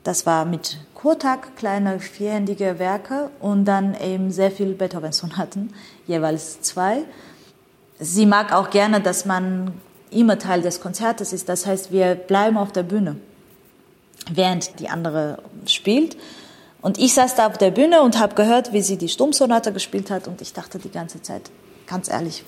das 0.09 0.25
war 0.25 0.47
mit 0.47 0.79
Kurtak, 0.94 1.55
kleine 1.57 2.01
vierhändige 2.01 2.79
Werke 2.79 3.29
und 3.40 3.66
dann 3.66 3.94
eben 3.94 4.31
sehr 4.31 4.51
viel 4.51 4.73
Beethoven-Sonaten, 4.73 5.75
jeweils 6.07 6.62
zwei. 6.62 7.05
Sie 8.01 8.25
mag 8.25 8.55
auch 8.55 8.71
gerne, 8.71 9.03
dass 9.03 9.27
man 9.27 9.73
immer 10.11 10.38
Teil 10.38 10.62
des 10.62 10.81
Konzertes 10.81 11.35
ist. 11.35 11.51
Das 11.51 11.66
heißt, 11.66 11.92
wir 11.92 12.14
bleiben 12.14 12.57
auf 12.57 12.73
der 12.73 12.85
Bühne, 12.85 13.16
während 14.33 14.81
die 14.81 14.88
andere 14.88 15.42
spielt. 15.66 16.16
Und 16.81 16.97
ich 16.99 17.12
saß 17.12 17.35
da 17.35 17.47
auf 17.47 17.59
der 17.59 17.71
Bühne 17.71 18.01
und 18.01 18.18
habe 18.18 18.35
gehört, 18.35 18.73
wie 18.73 18.81
sie 18.81 18.97
die 18.97 19.11
Sturmsonate 19.11 19.75
gespielt 19.75 20.11
hat. 20.11 20.27
Und 20.27 20.40
ich 20.40 20.55
dachte 20.55 20.79
die 20.79 20.90
ganze 20.90 21.21
Zeit, 21.21 21.51
ganz 21.87 22.09
ehrlich, 22.09 22.44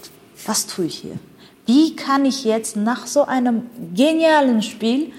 was 0.46 0.66
tue 0.66 0.86
ich 0.86 0.96
hier? 0.96 1.18
Wie 1.66 1.94
kann 1.94 2.24
ich 2.24 2.42
jetzt 2.42 2.76
nach 2.76 3.06
so 3.06 3.26
einem 3.26 3.66
genialen 3.94 4.62
Spiel 4.62 5.12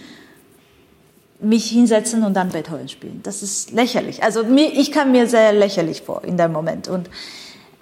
mich 1.42 1.70
hinsetzen 1.70 2.24
und 2.24 2.34
dann 2.36 2.50
Beethoven 2.50 2.90
spielen? 2.90 3.22
Das 3.24 3.44
ist 3.44 3.72
lächerlich. 3.72 4.24
Also 4.24 4.44
ich 4.44 4.92
kam 4.92 5.12
mir 5.12 5.28
sehr 5.28 5.54
lächerlich 5.54 6.02
vor 6.02 6.24
in 6.24 6.38
dem 6.38 6.52
Moment. 6.52 6.88
Und 6.88 7.10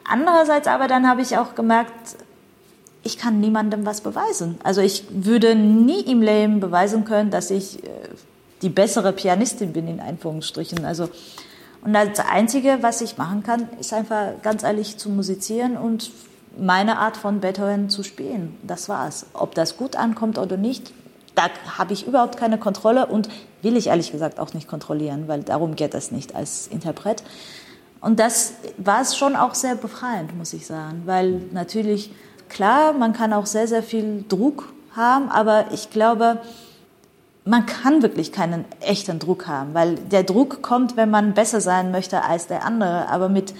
andererseits 0.06 0.68
aber 0.68 0.88
dann 0.88 1.08
habe 1.08 1.22
ich 1.22 1.38
auch 1.38 1.56
gemerkt, 1.56 2.18
ich 3.04 3.18
kann 3.18 3.40
niemandem 3.40 3.86
was 3.86 4.02
beweisen. 4.02 4.58
Also 4.64 4.82
ich 4.82 5.06
würde 5.10 5.56
nie 5.56 6.02
im 6.02 6.22
Leben 6.22 6.60
beweisen 6.60 7.06
können, 7.06 7.32
dass 7.32 7.50
ich 7.50 7.84
äh, 7.84 7.88
die 8.62 8.70
bessere 8.70 9.14
Pianistin 9.14 9.74
bin, 9.74 9.88
in 9.88 10.00
Anführungsstrichen. 10.00 10.86
Also, 10.86 11.10
und 11.82 11.94
das 11.94 12.20
Einzige, 12.20 12.80
was 12.82 13.02
ich 13.02 13.18
machen 13.18 13.44
kann, 13.44 13.70
ist 13.80 13.94
einfach 13.94 14.42
ganz 14.42 14.64
ehrlich 14.64 14.98
zu 14.98 15.10
musizieren 15.10 15.78
und 15.78 16.12
meine 16.58 16.98
Art 17.00 17.16
von 17.16 17.40
Beethoven 17.40 17.90
zu 17.90 18.04
spielen. 18.04 18.58
Das 18.64 18.90
war's. 18.90 19.28
Ob 19.34 19.56
das 19.56 19.78
gut 19.78 19.96
ankommt 19.96 20.38
oder 20.38 20.58
nicht, 20.58 20.92
da 21.36 21.50
habe 21.78 21.94
ich 21.94 22.06
überhaupt 22.06 22.38
keine 22.38 22.58
Kontrolle 22.58 23.06
und 23.06 23.30
will 23.62 23.78
ich 23.78 23.88
ehrlich 23.88 24.12
gesagt 24.12 24.40
auch 24.40 24.54
nicht 24.54 24.68
kontrollieren, 24.68 25.28
weil 25.28 25.44
darum 25.44 25.76
geht 25.76 25.94
es 25.94 26.12
nicht 26.12 26.36
als 26.36 26.68
Interpret. 26.68 27.24
Und 28.02 28.20
das 28.20 28.54
war 28.78 29.02
es 29.02 29.18
schon 29.18 29.36
auch 29.36 29.56
sehr 29.56 29.76
befreiend, 29.76 30.38
muss 30.38 30.54
ich 30.54 30.66
sagen, 30.66 31.04
weil 31.06 31.42
natürlich, 31.52 32.12
klar, 32.48 32.94
man 32.94 33.14
kann 33.14 33.34
auch 33.34 33.46
sehr, 33.46 33.68
sehr 33.68 33.84
viel 33.84 34.24
Druck 34.28 34.72
haben, 34.96 35.30
aber 35.30 35.66
ich 35.74 35.90
glaube, 35.90 36.40
man 37.46 37.66
kann 37.66 38.02
wirklich 38.02 38.32
keinen 38.32 38.66
echten 38.80 39.20
Druck 39.20 39.48
haben, 39.48 39.74
weil 39.74 39.96
der 39.96 40.24
Druck 40.24 40.62
kommt, 40.62 40.98
wenn 40.98 41.10
man 41.10 41.34
besser 41.34 41.62
sein 41.62 41.92
möchte 41.92 42.24
als 42.24 42.48
der 42.48 42.64
andere. 42.64 43.10
Aber 43.10 43.28
mit, 43.28 43.54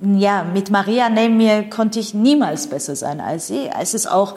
ja, 0.00 0.44
mit 0.44 0.70
Maria 0.70 1.08
neben 1.08 1.38
mir 1.38 1.70
konnte 1.70 1.98
ich 1.98 2.14
niemals 2.14 2.66
besser 2.66 2.94
sein 2.94 3.20
als 3.20 3.46
sie. 3.46 3.70
Es 3.80 3.94
ist 3.94 4.06
auch 4.06 4.36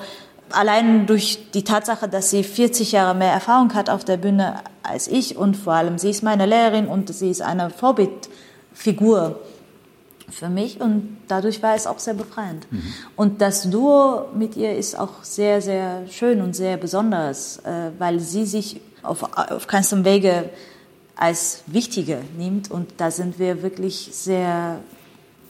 allein 0.51 1.05
durch 1.05 1.51
die 1.53 1.63
Tatsache, 1.63 2.08
dass 2.08 2.29
sie 2.29 2.43
40 2.43 2.91
Jahre 2.91 3.15
mehr 3.15 3.31
Erfahrung 3.31 3.73
hat 3.73 3.89
auf 3.89 4.05
der 4.05 4.17
Bühne 4.17 4.55
als 4.84 5.08
ich 5.08 5.38
und 5.38 5.58
vor 5.58 5.73
allem 5.73 5.97
sie 5.97 6.10
ist 6.10 6.23
meine 6.23 6.45
Lehrerin 6.45 6.88
und 6.88 7.13
sie 7.13 7.29
ist 7.29 7.41
eine 7.41 7.69
Vorbildfigur 7.69 9.39
für 10.29 10.49
mich 10.49 10.81
und 10.81 11.17
dadurch 11.27 11.62
war 11.62 11.75
es 11.75 11.88
auch 11.88 11.99
sehr 11.99 12.13
befreiend. 12.13 12.71
Mhm. 12.71 12.93
Und 13.15 13.41
das 13.41 13.69
Duo 13.69 14.25
mit 14.36 14.55
ihr 14.55 14.75
ist 14.75 14.97
auch 14.97 15.23
sehr, 15.23 15.62
sehr 15.62 16.08
schön 16.10 16.41
und 16.41 16.55
sehr 16.55 16.77
besonders, 16.77 17.58
äh, 17.60 17.91
weil 17.99 18.19
sie 18.19 18.45
sich 18.45 18.81
auf, 19.03 19.23
auf 19.38 19.67
keinem 19.67 20.03
Wege 20.03 20.49
als 21.15 21.63
Wichtige 21.67 22.21
nimmt 22.38 22.71
und 22.71 22.93
da 22.97 23.12
sind 23.12 23.39
wir 23.39 23.62
wirklich 23.62 24.10
sehr 24.12 24.79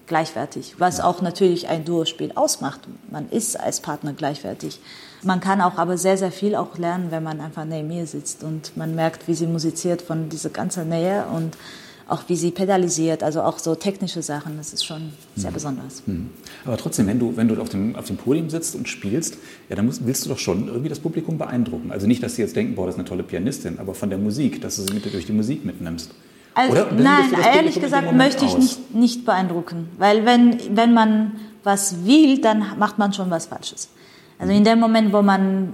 gleichwertig, 0.07 0.75
was 0.77 0.99
auch 0.99 1.21
natürlich 1.21 1.67
ein 1.67 1.85
Duo-Spiel 1.85 2.31
ausmacht. 2.35 2.81
Man 3.09 3.29
ist 3.29 3.59
als 3.59 3.79
Partner 3.79 4.13
gleichwertig. 4.13 4.79
Man 5.23 5.39
kann 5.39 5.61
auch 5.61 5.77
aber 5.77 5.97
sehr, 5.97 6.17
sehr 6.17 6.31
viel 6.31 6.55
auch 6.55 6.77
lernen, 6.77 7.07
wenn 7.09 7.23
man 7.23 7.41
einfach 7.41 7.65
neben 7.65 7.87
mir 7.87 8.05
sitzt 8.05 8.43
und 8.43 8.77
man 8.77 8.93
merkt, 8.95 9.27
wie 9.27 9.33
sie 9.33 9.47
musiziert 9.47 10.01
von 10.01 10.29
dieser 10.29 10.49
ganzen 10.49 10.87
Nähe 10.89 11.25
und 11.25 11.57
auch 12.07 12.23
wie 12.27 12.35
sie 12.35 12.51
pedalisiert, 12.51 13.23
also 13.23 13.41
auch 13.41 13.57
so 13.57 13.73
technische 13.73 14.21
Sachen, 14.21 14.57
das 14.57 14.73
ist 14.73 14.85
schon 14.85 15.13
sehr 15.35 15.49
mhm. 15.49 15.53
besonders. 15.55 16.03
Mhm. 16.05 16.29
Aber 16.63 16.77
trotzdem, 16.77 17.07
wenn 17.07 17.17
du, 17.17 17.35
wenn 17.35 17.47
du 17.47 17.59
auf, 17.59 17.69
dem, 17.69 17.95
auf 17.95 18.05
dem 18.05 18.17
Podium 18.17 18.49
sitzt 18.49 18.75
und 18.75 18.87
spielst, 18.87 19.37
ja, 19.69 19.75
dann 19.75 19.87
musst, 19.87 20.05
willst 20.05 20.25
du 20.25 20.29
doch 20.29 20.37
schon 20.37 20.67
irgendwie 20.67 20.89
das 20.89 20.99
Publikum 20.99 21.37
beeindrucken. 21.37 21.91
Also 21.91 22.05
nicht, 22.05 22.21
dass 22.21 22.35
sie 22.35 22.43
jetzt 22.43 22.55
denken, 22.55 22.75
boah, 22.75 22.85
das 22.85 22.95
ist 22.95 22.99
eine 22.99 23.07
tolle 23.07 23.23
Pianistin, 23.23 23.79
aber 23.79 23.95
von 23.95 24.09
der 24.09 24.19
Musik, 24.19 24.61
dass 24.61 24.75
du 24.75 24.83
sie 24.83 24.93
mit 24.93 25.11
durch 25.11 25.25
die 25.25 25.33
Musik 25.33 25.65
mitnimmst. 25.65 26.11
Also, 26.55 26.87
nein, 26.95 27.33
ehrlich 27.53 27.79
gesagt 27.79 28.13
möchte 28.13 28.45
ich 28.45 28.57
nicht, 28.57 28.95
nicht 28.95 29.25
beeindrucken, 29.25 29.89
weil 29.97 30.25
wenn, 30.25 30.75
wenn 30.75 30.93
man 30.93 31.33
was 31.63 32.05
will, 32.05 32.39
dann 32.39 32.65
macht 32.79 32.97
man 32.97 33.11
schon 33.13 33.29
was 33.29 33.47
Falsches. 33.47 33.89
Also 34.39 34.53
in 34.53 34.63
dem 34.63 34.79
Moment, 34.79 35.12
wo 35.13 35.21
man 35.21 35.73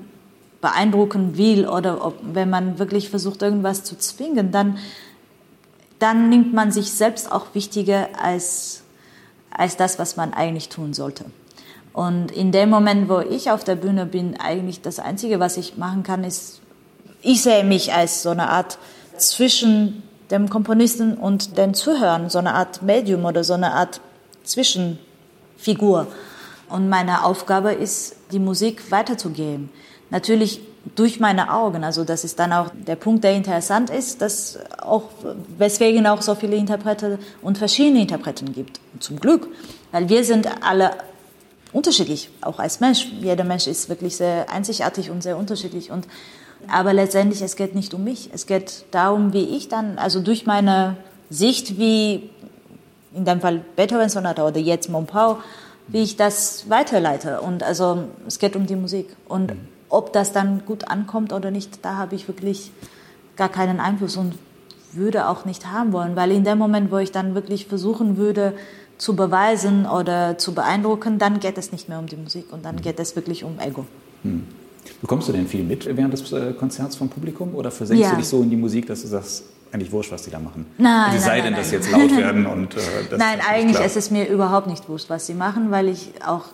beeindrucken 0.59 1.37
will 1.37 1.67
oder 1.67 2.05
ob, 2.05 2.15
wenn 2.21 2.49
man 2.49 2.79
wirklich 2.79 3.09
versucht, 3.09 3.41
irgendwas 3.41 3.83
zu 3.83 3.97
zwingen, 3.97 4.51
dann 4.51 4.77
dann 6.01 6.29
nimmt 6.29 6.51
man 6.51 6.71
sich 6.71 6.91
selbst 6.91 7.31
auch 7.31 7.53
wichtiger 7.53 8.09
als, 8.19 8.81
als 9.51 9.77
das, 9.77 9.99
was 9.99 10.17
man 10.17 10.33
eigentlich 10.33 10.67
tun 10.67 10.93
sollte. 10.93 11.25
Und 11.93 12.31
in 12.31 12.51
dem 12.51 12.71
Moment, 12.71 13.07
wo 13.07 13.19
ich 13.19 13.51
auf 13.51 13.63
der 13.63 13.75
Bühne 13.75 14.07
bin, 14.07 14.39
eigentlich 14.39 14.81
das 14.81 14.97
Einzige, 14.97 15.39
was 15.39 15.57
ich 15.57 15.77
machen 15.77 16.01
kann, 16.01 16.23
ist, 16.23 16.61
ich 17.21 17.43
sehe 17.43 17.63
mich 17.63 17.93
als 17.93 18.23
so 18.23 18.31
eine 18.31 18.49
Art 18.49 18.79
zwischen 19.17 20.01
dem 20.31 20.49
Komponisten 20.49 21.15
und 21.15 21.57
den 21.57 21.73
Zuhörern, 21.73 22.29
so 22.29 22.39
eine 22.39 22.53
Art 22.53 22.81
Medium 22.81 23.25
oder 23.25 23.43
so 23.43 23.53
eine 23.53 23.73
Art 23.73 24.01
Zwischenfigur. 24.43 26.07
Und 26.69 26.89
meine 26.89 27.25
Aufgabe 27.25 27.73
ist, 27.73 28.15
die 28.31 28.39
Musik 28.39 28.91
weiterzugeben. 28.91 29.69
Natürlich 30.09 30.61
durch 30.95 31.19
meine 31.19 31.53
Augen. 31.53 31.83
Also 31.83 32.03
das 32.03 32.23
ist 32.23 32.39
dann 32.39 32.53
auch 32.53 32.69
der 32.73 32.95
Punkt, 32.95 33.23
der 33.23 33.33
interessant 33.33 33.89
ist, 33.89 34.21
dass 34.21 34.57
auch, 34.81 35.03
weswegen 35.57 36.07
auch 36.07 36.21
so 36.21 36.33
viele 36.35 36.55
Interprete 36.55 37.19
und 37.41 37.57
verschiedene 37.57 38.01
Interpreten 38.01 38.53
gibt. 38.53 38.79
zum 38.99 39.19
Glück, 39.19 39.47
weil 39.91 40.09
wir 40.09 40.23
sind 40.23 40.47
alle 40.63 40.91
unterschiedlich, 41.73 42.29
auch 42.41 42.59
als 42.59 42.79
Mensch. 42.79 43.07
Jeder 43.21 43.43
Mensch 43.43 43.67
ist 43.67 43.89
wirklich 43.89 44.17
sehr 44.17 44.49
einzigartig 44.49 45.09
und 45.09 45.23
sehr 45.23 45.37
unterschiedlich. 45.37 45.91
Und, 45.91 46.07
aber 46.67 46.93
letztendlich, 46.93 47.41
es 47.41 47.55
geht 47.55 47.75
nicht 47.75 47.93
um 47.93 48.03
mich. 48.03 48.29
Es 48.33 48.45
geht 48.45 48.85
darum, 48.91 49.33
wie 49.33 49.57
ich 49.57 49.67
dann, 49.67 49.97
also 49.97 50.21
durch 50.21 50.45
meine 50.45 50.97
Sicht, 51.29 51.77
wie 51.77 52.29
in 53.13 53.25
dem 53.25 53.41
Fall 53.41 53.61
Beethoven-Sonate 53.75 54.43
oder 54.43 54.59
jetzt 54.59 54.89
Monpau, 54.89 55.37
wie 55.87 56.01
ich 56.03 56.15
das 56.15 56.69
weiterleite. 56.69 57.41
Und 57.41 57.63
also 57.63 58.05
es 58.27 58.39
geht 58.39 58.55
um 58.55 58.65
die 58.65 58.75
Musik. 58.75 59.15
Und 59.27 59.53
ob 59.89 60.13
das 60.13 60.31
dann 60.31 60.63
gut 60.65 60.87
ankommt 60.87 61.33
oder 61.33 61.51
nicht, 61.51 61.83
da 61.83 61.97
habe 61.97 62.15
ich 62.15 62.27
wirklich 62.27 62.71
gar 63.35 63.49
keinen 63.49 63.79
Einfluss 63.79 64.17
und 64.17 64.35
würde 64.93 65.27
auch 65.27 65.45
nicht 65.45 65.67
haben 65.67 65.93
wollen, 65.93 66.15
weil 66.15 66.31
in 66.31 66.43
dem 66.43 66.57
Moment, 66.57 66.91
wo 66.91 66.97
ich 66.97 67.11
dann 67.11 67.33
wirklich 67.33 67.67
versuchen 67.67 68.17
würde, 68.17 68.53
zu 68.97 69.15
beweisen 69.15 69.85
oder 69.85 70.37
zu 70.37 70.53
beeindrucken, 70.53 71.17
dann 71.17 71.39
geht 71.39 71.57
es 71.57 71.71
nicht 71.71 71.89
mehr 71.89 71.97
um 71.97 72.07
die 72.07 72.17
Musik 72.17 72.51
und 72.51 72.65
dann 72.65 72.81
geht 72.81 72.99
es 72.99 73.15
wirklich 73.15 73.43
um 73.43 73.59
Ego. 73.59 73.85
Hm. 74.23 74.47
Bekommst 75.01 75.27
du 75.27 75.33
denn 75.33 75.47
viel 75.47 75.63
mit 75.63 75.85
während 75.85 76.13
des 76.13 76.31
äh, 76.31 76.53
Konzerts 76.53 76.95
vom 76.95 77.09
Publikum 77.09 77.55
oder 77.55 77.71
versenkst 77.71 78.03
ja. 78.03 78.11
du 78.11 78.17
dich 78.17 78.27
so 78.27 78.41
in 78.41 78.49
die 78.49 78.55
Musik, 78.55 78.85
dass 78.85 79.01
du 79.01 79.07
sagst, 79.07 79.43
eigentlich 79.71 79.91
wurscht, 79.91 80.11
was 80.11 80.23
die 80.23 80.31
da 80.31 80.39
machen? 80.39 80.65
Nein, 80.77 81.15
es 81.15 81.23
sei 81.23 81.37
nein, 81.37 81.43
denn, 81.43 81.53
nein, 81.53 81.61
dass 81.61 81.71
jetzt 81.71 81.91
laut 81.91 82.15
werden 82.15 82.45
und 82.45 82.75
äh, 82.75 82.79
das 83.09 83.17
Nein, 83.17 83.39
eigentlich 83.47 83.79
ist 83.79 83.97
es 83.97 84.11
mir 84.11 84.27
überhaupt 84.27 84.67
nicht 84.67 84.87
wurscht, 84.89 85.09
was 85.09 85.25
sie 85.25 85.33
machen, 85.33 85.71
weil 85.71 85.87
ich 85.87 86.11
auch 86.25 86.45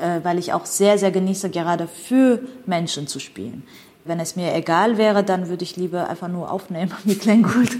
äh, 0.00 0.20
weil 0.22 0.38
ich 0.38 0.52
auch 0.52 0.66
sehr, 0.66 0.98
sehr 0.98 1.10
genieße, 1.10 1.50
gerade 1.50 1.88
für 1.88 2.40
Menschen 2.66 3.06
zu 3.06 3.18
spielen. 3.18 3.62
Wenn 4.04 4.20
es 4.20 4.36
mir 4.36 4.54
egal 4.54 4.98
wäre, 4.98 5.24
dann 5.24 5.48
würde 5.48 5.64
ich 5.64 5.76
lieber 5.76 6.08
einfach 6.08 6.28
nur 6.28 6.50
aufnehmen 6.50 6.92
mit 7.04 7.20
Klanggut. 7.20 7.70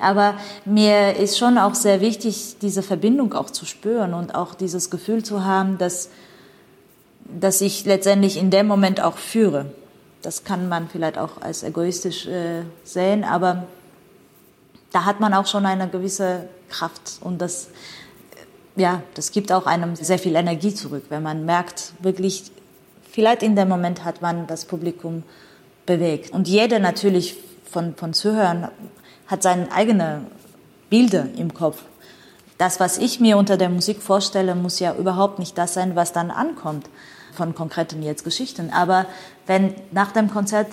Aber 0.00 0.34
mir 0.64 1.16
ist 1.16 1.38
schon 1.38 1.58
auch 1.58 1.74
sehr 1.74 2.00
wichtig, 2.00 2.56
diese 2.62 2.82
Verbindung 2.82 3.34
auch 3.34 3.50
zu 3.50 3.66
spüren 3.66 4.14
und 4.14 4.34
auch 4.34 4.54
dieses 4.54 4.90
Gefühl 4.90 5.22
zu 5.22 5.44
haben, 5.44 5.78
dass, 5.78 6.10
dass 7.24 7.60
ich 7.60 7.84
letztendlich 7.84 8.36
in 8.36 8.50
dem 8.50 8.66
Moment 8.66 9.00
auch 9.02 9.18
führe. 9.18 9.66
Das 10.22 10.44
kann 10.44 10.68
man 10.68 10.88
vielleicht 10.88 11.18
auch 11.18 11.40
als 11.40 11.62
egoistisch 11.62 12.26
äh, 12.26 12.62
sehen, 12.82 13.24
aber 13.24 13.66
da 14.92 15.04
hat 15.04 15.20
man 15.20 15.34
auch 15.34 15.46
schon 15.46 15.66
eine 15.66 15.88
gewisse 15.88 16.48
Kraft 16.68 17.18
und 17.20 17.40
das 17.40 17.68
ja, 18.76 19.02
das 19.14 19.30
gibt 19.30 19.52
auch 19.52 19.66
einem 19.66 19.96
sehr 19.96 20.18
viel 20.18 20.34
Energie 20.34 20.74
zurück, 20.74 21.04
wenn 21.08 21.22
man 21.22 21.44
merkt, 21.44 21.92
wirklich, 22.00 22.50
vielleicht 23.10 23.42
in 23.42 23.56
dem 23.56 23.68
Moment 23.68 24.04
hat 24.04 24.20
man 24.20 24.46
das 24.46 24.64
Publikum 24.64 25.22
bewegt. 25.86 26.32
Und 26.32 26.48
jeder 26.48 26.78
natürlich 26.78 27.36
von, 27.70 27.94
von 27.94 28.14
Zuhörern 28.14 28.68
hat 29.26 29.42
seine 29.42 29.70
eigenen 29.70 30.26
Bilder 30.90 31.26
im 31.36 31.54
Kopf. 31.54 31.82
Das, 32.58 32.80
was 32.80 32.98
ich 32.98 33.20
mir 33.20 33.36
unter 33.36 33.56
der 33.56 33.68
Musik 33.68 34.02
vorstelle, 34.02 34.54
muss 34.54 34.78
ja 34.78 34.94
überhaupt 34.94 35.38
nicht 35.38 35.56
das 35.58 35.74
sein, 35.74 35.96
was 35.96 36.12
dann 36.12 36.30
ankommt 36.30 36.88
von 37.34 37.54
konkreten 37.54 38.02
jetzt 38.02 38.24
Geschichten. 38.24 38.70
Aber 38.70 39.06
wenn 39.46 39.74
nach 39.92 40.12
dem 40.12 40.30
Konzert 40.30 40.68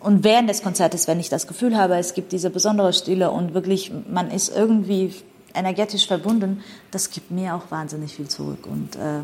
und 0.00 0.22
während 0.22 0.50
des 0.50 0.62
Konzertes, 0.62 1.08
wenn 1.08 1.18
ich 1.18 1.30
das 1.30 1.46
Gefühl 1.46 1.76
habe, 1.76 1.96
es 1.96 2.14
gibt 2.14 2.32
diese 2.32 2.50
besondere 2.50 2.92
Stille 2.92 3.30
und 3.30 3.54
wirklich 3.54 3.90
man 4.08 4.30
ist 4.30 4.54
irgendwie 4.54 5.14
energetisch 5.54 6.06
verbunden, 6.06 6.62
das 6.90 7.10
gibt 7.10 7.30
mir 7.30 7.54
auch 7.54 7.70
wahnsinnig 7.70 8.14
viel 8.14 8.28
zurück. 8.28 8.66
Und, 8.66 8.96
äh, 8.96 9.22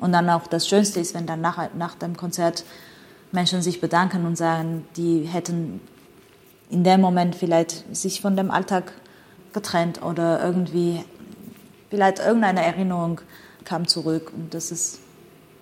und 0.00 0.12
dann 0.12 0.28
auch 0.30 0.46
das 0.46 0.66
Schönste 0.66 1.00
ist, 1.00 1.14
wenn 1.14 1.26
dann 1.26 1.40
nach, 1.40 1.72
nach 1.74 1.94
dem 1.94 2.16
Konzert 2.16 2.64
Menschen 3.32 3.62
sich 3.62 3.80
bedanken 3.80 4.26
und 4.26 4.36
sagen, 4.36 4.84
die 4.96 5.22
hätten 5.22 5.80
in 6.70 6.82
dem 6.82 7.00
Moment 7.00 7.36
vielleicht 7.36 7.84
sich 7.94 8.20
von 8.20 8.36
dem 8.36 8.50
Alltag 8.50 8.92
getrennt 9.52 10.02
oder 10.02 10.42
irgendwie 10.42 11.04
vielleicht 11.90 12.18
irgendeine 12.18 12.64
Erinnerung 12.64 13.20
kam 13.64 13.86
zurück 13.86 14.32
und 14.34 14.54
das 14.54 14.70
ist 14.70 15.00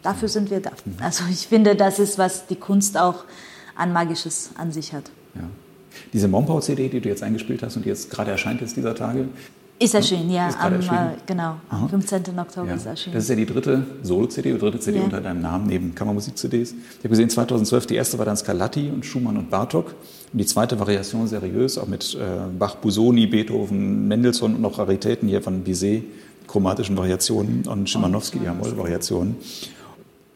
dafür 0.05 0.29
sind 0.29 0.51
wir 0.51 0.61
da. 0.61 0.71
Also 1.01 1.25
ich 1.31 1.49
finde, 1.49 1.75
das 1.75 1.99
ist 1.99 2.19
was 2.19 2.47
die 2.47 2.57
Kunst 2.57 2.97
auch 2.97 3.25
an 3.75 3.93
Magisches 3.93 4.51
an 4.57 4.71
sich 4.71 4.93
hat. 4.93 5.11
Ja. 5.35 5.43
Diese 6.13 6.29
Mompau-CD, 6.29 6.89
die 6.89 7.01
du 7.01 7.09
jetzt 7.09 7.23
eingespielt 7.23 7.63
hast 7.63 7.77
und 7.77 7.85
die 7.85 7.89
jetzt 7.89 8.11
gerade 8.11 8.31
erscheint 8.31 8.63
ist 8.63 8.77
dieser 8.77 8.95
Tage. 8.95 9.29
Ist 9.79 9.95
erschienen, 9.95 10.31
ja. 10.31 10.49
Ist 10.49 10.59
am, 10.61 10.75
erschienen. 10.75 10.99
Äh, 10.99 11.17
genau, 11.27 11.57
am 11.69 11.89
15. 11.89 12.23
Oktober 12.39 12.69
ja. 12.69 12.75
ist 12.75 12.87
erschienen. 12.87 13.15
Das 13.15 13.25
ist 13.25 13.31
ja 13.31 13.37
die 13.37 13.47
dritte 13.47 13.85
Solo-CD, 14.03 14.53
die 14.53 14.59
dritte 14.59 14.79
CD 14.79 14.99
ja. 14.99 15.05
unter 15.05 15.21
deinem 15.21 15.43
Namen 15.43 15.67
neben 15.67 15.95
Kammermusik-CDs. 15.95 16.73
Ich 16.73 16.99
habe 17.01 17.09
gesehen, 17.09 17.29
2012, 17.29 17.87
die 17.87 17.97
erste 17.97 18.17
war 18.19 18.25
dann 18.25 18.37
Scarlatti 18.37 18.89
und 18.91 19.05
Schumann 19.05 19.37
und 19.37 19.51
Bartok. 19.51 19.95
Und 20.33 20.39
die 20.39 20.47
zweite 20.47 20.79
Variation 20.79 21.27
seriös, 21.27 21.77
auch 21.77 21.89
mit 21.89 22.15
äh, 22.15 22.19
Bach, 22.57 22.77
Busoni, 22.77 23.27
Beethoven, 23.27 24.07
Mendelssohn 24.07 24.55
und 24.55 24.61
noch 24.61 24.79
Raritäten 24.79 25.29
hier 25.29 25.43
von 25.43 25.65
Bizet, 25.65 26.05
chromatischen 26.47 26.97
Variationen 26.97 27.67
und 27.67 27.91
Schimanowski, 27.91 28.39
die 28.39 28.49
Hamoll-Variationen. 28.49 29.37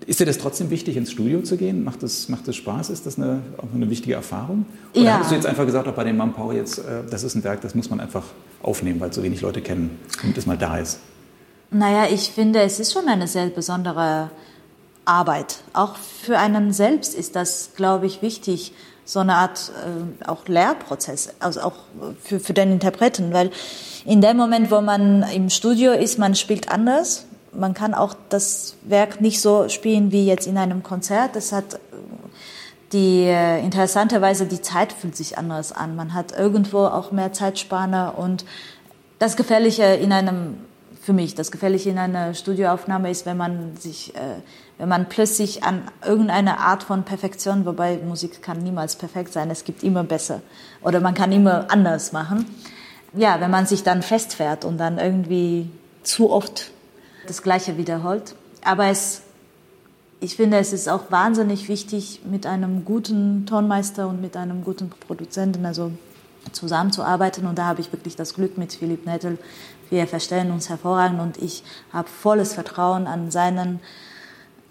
Ist 0.09 0.21
dir 0.21 0.25
das 0.25 0.39
trotzdem 0.39 0.71
wichtig, 0.71 0.97
ins 0.97 1.13
Studio 1.13 1.43
zu 1.43 1.59
gehen? 1.59 1.85
Macht 1.85 2.03
das, 2.03 2.31
macht 2.31 2.49
das 2.49 2.57
Spaß? 2.57 2.89
Ist 2.89 3.05
das 3.05 3.19
eine, 3.19 3.43
auch 3.59 3.75
eine 3.75 3.91
wichtige 3.91 4.15
Erfahrung? 4.15 4.65
Oder 4.95 5.05
ja. 5.05 5.19
hast 5.19 5.31
du 5.31 5.35
jetzt 5.35 5.45
einfach 5.45 5.67
gesagt, 5.67 5.87
auch 5.87 5.93
bei 5.93 6.05
dem 6.05 6.17
Mampau 6.17 6.51
jetzt, 6.51 6.79
äh, 6.79 7.03
das 7.11 7.25
ist 7.25 7.35
ein 7.35 7.45
Werk, 7.45 7.61
das 7.61 7.75
muss 7.75 7.91
man 7.91 8.01
einfach 8.01 8.25
aufnehmen, 8.63 9.01
weil 9.01 9.13
so 9.13 9.23
wenig 9.23 9.43
Leute 9.43 9.61
kennen 9.61 9.99
und 10.25 10.39
es 10.39 10.47
mal 10.47 10.57
da 10.57 10.79
ist? 10.79 11.01
Naja, 11.71 12.07
ich 12.11 12.31
finde, 12.31 12.63
es 12.63 12.81
ist 12.81 12.95
schon 12.95 13.07
eine 13.07 13.29
sehr 13.29 13.49
besondere 13.49 14.31
Arbeit. 15.05 15.59
Auch 15.75 15.97
für 15.97 16.39
einen 16.39 16.73
selbst 16.73 17.15
ist 17.15 17.37
das, 17.37 17.73
glaube 17.77 18.07
ich, 18.07 18.23
wichtig, 18.23 18.73
so 19.05 19.21
eine 19.21 19.35
Art 19.35 19.73
äh, 19.85 20.27
auch 20.27 20.49
Lehrprozess, 20.49 21.35
also 21.39 21.61
auch 21.61 21.77
für, 22.25 22.41
für 22.41 22.55
den 22.55 22.73
Interpreten, 22.73 23.35
weil 23.35 23.51
in 24.07 24.23
dem 24.23 24.39
Moment, 24.39 24.71
wo 24.71 24.81
man 24.81 25.23
im 25.35 25.51
Studio 25.51 25.93
ist, 25.93 26.19
man 26.19 26.35
spielt 26.35 26.71
anders, 26.71 27.27
man 27.53 27.75
kann 27.75 27.95
auch 27.95 28.15
das 28.29 28.77
Werk 28.83 29.21
nicht 29.21 29.41
so 29.41 29.69
spielen 29.69 30.13
wie 30.13 30.27
jetzt 30.27 30.47
in 30.47 30.59
einem 30.59 30.83
Konzert. 30.83 31.37
Das 31.37 31.53
hat 31.53 31.81
die 32.93 33.25
äh, 33.25 33.63
interessanterweise 33.63 34.47
die 34.47 34.63
Zeit 34.63 34.93
fühlt 34.93 35.17
sich 35.17 35.37
anders 35.37 35.73
an. 35.73 35.97
Man 35.97 36.15
hat 36.15 36.33
irgendwo 36.33 36.85
auch 36.85 37.13
mehr 37.13 37.33
Zeitspanne 37.33 38.13
und 38.13 38.45
das 39.19 39.37
Gefährliche 39.37 39.85
in 39.85 40.13
einem 40.13 40.57
für 41.03 41.13
mich 41.13 41.35
das 41.35 41.51
Gefährliche 41.51 41.89
in 41.89 41.99
einer 41.99 42.35
Studioaufnahme 42.35 43.11
ist, 43.11 43.25
wenn 43.25 43.37
man 43.37 43.77
sich 43.77 44.15
äh, 44.15 44.41
wenn 44.79 44.89
man 44.89 45.09
plötzlich 45.09 45.65
an 45.65 45.83
irgendeine 46.07 46.61
Art 46.61 46.85
von 46.85 47.05
Perfektion, 47.05 47.67
wobei 47.67 47.97
Musik 47.97 48.43
kann 48.43 48.59
niemals 48.59 48.97
perfekt 48.97 49.33
sein, 49.33 49.51
es 49.51 49.65
gibt 49.65 49.83
immer 49.83 50.05
besser 50.05 50.41
oder 50.83 51.01
man 51.01 51.15
kann 51.15 51.33
immer 51.33 51.67
anders 51.71 52.13
machen. 52.13 52.47
Ja, 53.15 53.41
wenn 53.41 53.51
man 53.51 53.67
sich 53.67 53.83
dann 53.83 54.03
festfährt 54.03 54.65
und 54.65 54.79
dann 54.79 54.99
irgendwie 54.99 55.71
zu 56.03 56.31
oft 56.31 56.71
das 57.29 57.43
Gleiche 57.43 57.77
wiederholt. 57.77 58.35
Aber 58.65 58.87
es, 58.87 59.23
ich 60.21 60.37
finde, 60.37 60.59
es 60.59 60.73
ist 60.73 60.89
auch 60.89 61.11
wahnsinnig 61.11 61.69
wichtig, 61.69 62.23
mit 62.25 62.47
einem 62.47 62.85
guten 62.85 63.47
Tonmeister 63.47 64.09
und 64.09 64.21
mit 64.21 64.37
einem 64.37 64.65
guten 64.65 64.91
Produzenten 64.91 65.65
also 65.67 65.93
zusammenzuarbeiten. 66.53 67.47
Und 67.47 67.59
da 67.59 67.67
habe 67.67 67.81
ich 67.81 67.93
wirklich 67.93 68.17
das 68.17 68.35
Glück 68.35 68.59
mit 68.59 68.73
Philipp 68.73 69.07
Nettel. 69.07 69.39
Wir 69.91 70.07
verstehen 70.07 70.51
uns 70.51 70.69
hervorragend 70.69 71.21
und 71.21 71.39
ich 71.39 71.63
habe 71.93 72.09
volles 72.09 72.55
Vertrauen 72.55 73.07
an 73.07 73.31
seinen 73.31 73.81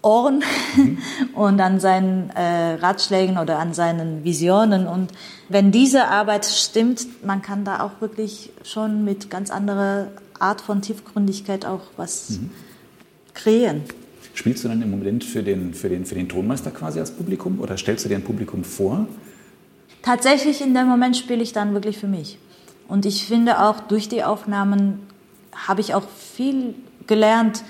Ohren 0.02 0.44
mhm. 0.76 0.98
und 1.34 1.60
an 1.60 1.80
seinen 1.80 2.30
äh, 2.30 2.74
Ratschlägen 2.74 3.38
oder 3.38 3.58
an 3.58 3.74
seinen 3.74 4.24
Visionen. 4.24 4.86
Und 4.86 5.12
wenn 5.48 5.72
diese 5.72 6.06
Arbeit 6.08 6.46
stimmt, 6.46 7.24
man 7.24 7.42
kann 7.42 7.64
da 7.64 7.80
auch 7.80 8.00
wirklich 8.00 8.50
schon 8.62 9.04
mit 9.04 9.30
ganz 9.30 9.50
anderer 9.50 10.08
Art 10.40 10.60
von 10.60 10.82
Tiefgründigkeit 10.82 11.64
auch 11.64 11.82
was 11.96 12.30
mhm. 12.30 12.50
kreieren. 13.34 13.82
Spielst 14.34 14.64
du 14.64 14.68
dann 14.68 14.82
im 14.82 14.90
Moment 14.90 15.24
für 15.24 15.42
den, 15.42 15.74
für, 15.74 15.88
den, 15.88 16.06
für 16.06 16.14
den 16.14 16.28
Tonmeister 16.28 16.70
quasi 16.70 17.00
als 17.00 17.10
Publikum 17.10 17.60
oder 17.60 17.76
stellst 17.76 18.04
du 18.04 18.08
dir 18.08 18.16
ein 18.16 18.24
Publikum 18.24 18.62
vor? 18.64 19.08
Tatsächlich 20.02 20.60
in 20.60 20.74
dem 20.74 20.86
Moment 20.86 21.16
spiele 21.16 21.42
ich 21.42 21.52
dann 21.52 21.74
wirklich 21.74 21.98
für 21.98 22.06
mich. 22.06 22.38
Und 22.86 23.04
ich 23.04 23.24
finde 23.24 23.60
auch 23.62 23.80
durch 23.80 24.08
die 24.08 24.22
Aufnahmen 24.24 25.00
habe 25.52 25.80
ich 25.80 25.94
auch 25.94 26.08
viel 26.08 26.74
gelernt, 27.06 27.64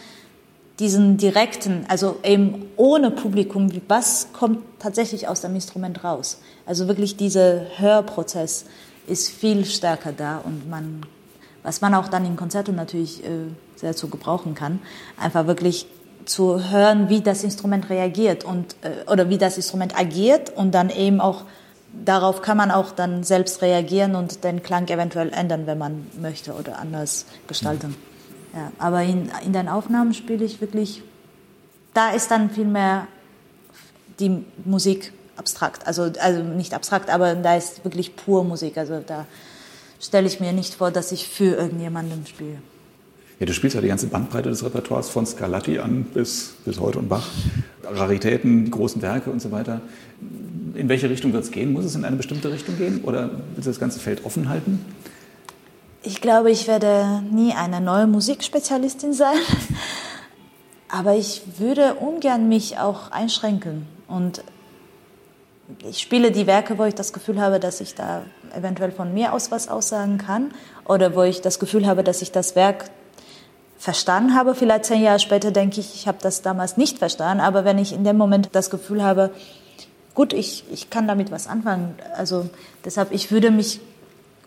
diesen 0.78 1.16
direkten, 1.16 1.84
also 1.88 2.18
eben 2.22 2.66
ohne 2.76 3.10
Publikum, 3.10 3.68
was 3.88 4.28
kommt 4.32 4.60
tatsächlich 4.78 5.26
aus 5.26 5.40
dem 5.40 5.54
Instrument 5.54 6.04
raus. 6.04 6.40
Also 6.66 6.86
wirklich 6.86 7.16
dieser 7.16 7.62
Hörprozess 7.78 8.66
ist 9.08 9.28
viel 9.28 9.64
stärker 9.64 10.12
da 10.12 10.38
und 10.38 10.68
man 10.70 11.00
was 11.62 11.80
man 11.80 11.94
auch 11.94 12.08
dann 12.08 12.24
in 12.24 12.36
Konzerten 12.36 12.74
natürlich 12.74 13.24
äh, 13.24 13.28
sehr 13.76 13.94
zu 13.96 14.08
gebrauchen 14.08 14.54
kann, 14.54 14.80
einfach 15.18 15.46
wirklich 15.46 15.86
zu 16.24 16.70
hören, 16.70 17.08
wie 17.08 17.20
das 17.20 17.42
Instrument 17.44 17.88
reagiert 17.90 18.44
und 18.44 18.76
äh, 18.82 19.10
oder 19.10 19.28
wie 19.28 19.38
das 19.38 19.56
Instrument 19.56 19.98
agiert 19.98 20.50
und 20.54 20.72
dann 20.72 20.90
eben 20.90 21.20
auch 21.20 21.44
darauf 22.04 22.42
kann 22.42 22.56
man 22.56 22.70
auch 22.70 22.92
dann 22.92 23.24
selbst 23.24 23.62
reagieren 23.62 24.14
und 24.14 24.44
den 24.44 24.62
Klang 24.62 24.88
eventuell 24.88 25.32
ändern, 25.32 25.66
wenn 25.66 25.78
man 25.78 26.06
möchte 26.20 26.52
oder 26.52 26.78
anders 26.78 27.24
gestalten. 27.46 27.96
Ja, 28.54 28.72
aber 28.78 29.02
in, 29.02 29.30
in 29.44 29.52
den 29.52 29.68
Aufnahmen 29.68 30.14
spiele 30.14 30.44
ich 30.44 30.60
wirklich, 30.60 31.02
da 31.94 32.10
ist 32.10 32.30
dann 32.30 32.50
viel 32.50 32.66
mehr 32.66 33.06
die 34.20 34.44
Musik 34.64 35.12
abstrakt, 35.36 35.86
also, 35.86 36.10
also 36.20 36.42
nicht 36.42 36.74
abstrakt, 36.74 37.10
aber 37.10 37.34
da 37.34 37.56
ist 37.56 37.84
wirklich 37.84 38.16
pur 38.16 38.44
Musik, 38.44 38.76
also 38.76 39.00
da 39.06 39.26
stelle 40.00 40.26
ich 40.26 40.40
mir 40.40 40.52
nicht 40.52 40.74
vor, 40.74 40.90
dass 40.90 41.12
ich 41.12 41.28
für 41.28 41.56
irgendjemanden 41.56 42.26
spiele. 42.26 42.58
Ja, 43.40 43.46
du 43.46 43.52
spielst 43.52 43.76
ja 43.76 43.80
die 43.80 43.88
ganze 43.88 44.08
Bandbreite 44.08 44.48
des 44.48 44.64
Repertoires 44.64 45.08
von 45.08 45.24
Scarlatti 45.24 45.78
an 45.78 46.04
bis, 46.12 46.54
bis 46.64 46.80
heute 46.80 46.98
und 46.98 47.08
Bach. 47.08 47.28
Raritäten, 47.84 48.64
die 48.64 48.70
großen 48.70 49.00
Werke 49.00 49.30
und 49.30 49.40
so 49.40 49.52
weiter. 49.52 49.80
In 50.74 50.88
welche 50.88 51.08
Richtung 51.08 51.32
wird 51.32 51.44
es 51.44 51.50
gehen? 51.50 51.72
Muss 51.72 51.84
es 51.84 51.94
in 51.94 52.04
eine 52.04 52.16
bestimmte 52.16 52.50
Richtung 52.50 52.76
gehen 52.76 53.04
oder 53.04 53.30
willst 53.54 53.66
du 53.66 53.70
das 53.70 53.80
ganze 53.80 54.00
Feld 54.00 54.24
offen 54.24 54.48
halten? 54.48 54.84
Ich 56.02 56.20
glaube, 56.20 56.50
ich 56.50 56.66
werde 56.66 57.22
nie 57.30 57.52
eine 57.52 57.80
neue 57.80 58.06
Musikspezialistin 58.06 59.12
sein. 59.12 59.36
Aber 60.88 61.14
ich 61.14 61.42
würde 61.58 61.94
ungern 61.94 62.48
mich 62.48 62.78
auch 62.78 63.10
einschränken 63.10 63.86
und 64.08 64.42
ich 65.84 65.98
spiele 65.98 66.30
die 66.30 66.46
Werke, 66.46 66.78
wo 66.78 66.84
ich 66.84 66.94
das 66.94 67.12
Gefühl 67.12 67.40
habe, 67.40 67.60
dass 67.60 67.80
ich 67.80 67.94
da 67.94 68.22
eventuell 68.54 68.90
von 68.90 69.12
mir 69.12 69.32
aus 69.32 69.50
was 69.50 69.68
aussagen 69.68 70.18
kann 70.18 70.52
oder 70.86 71.14
wo 71.14 71.22
ich 71.22 71.40
das 71.40 71.58
Gefühl 71.58 71.86
habe, 71.86 72.02
dass 72.02 72.22
ich 72.22 72.32
das 72.32 72.56
Werk 72.56 72.90
verstanden 73.78 74.34
habe. 74.34 74.54
Vielleicht 74.54 74.86
zehn 74.86 75.02
Jahre 75.02 75.18
später 75.18 75.50
denke 75.50 75.80
ich, 75.80 75.94
ich 75.94 76.08
habe 76.08 76.18
das 76.20 76.42
damals 76.42 76.76
nicht 76.76 76.98
verstanden, 76.98 77.42
aber 77.42 77.64
wenn 77.64 77.78
ich 77.78 77.92
in 77.92 78.04
dem 78.04 78.16
Moment 78.16 78.50
das 78.52 78.70
Gefühl 78.70 79.02
habe, 79.02 79.30
gut, 80.14 80.32
ich, 80.32 80.64
ich 80.72 80.90
kann 80.90 81.06
damit 81.06 81.30
was 81.30 81.46
anfangen. 81.46 81.94
Also 82.16 82.48
deshalb, 82.84 83.12
ich 83.12 83.30
würde 83.30 83.50
mich 83.50 83.80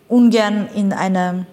ungern 0.09 0.67
in 0.75 0.91
eine 0.91 1.45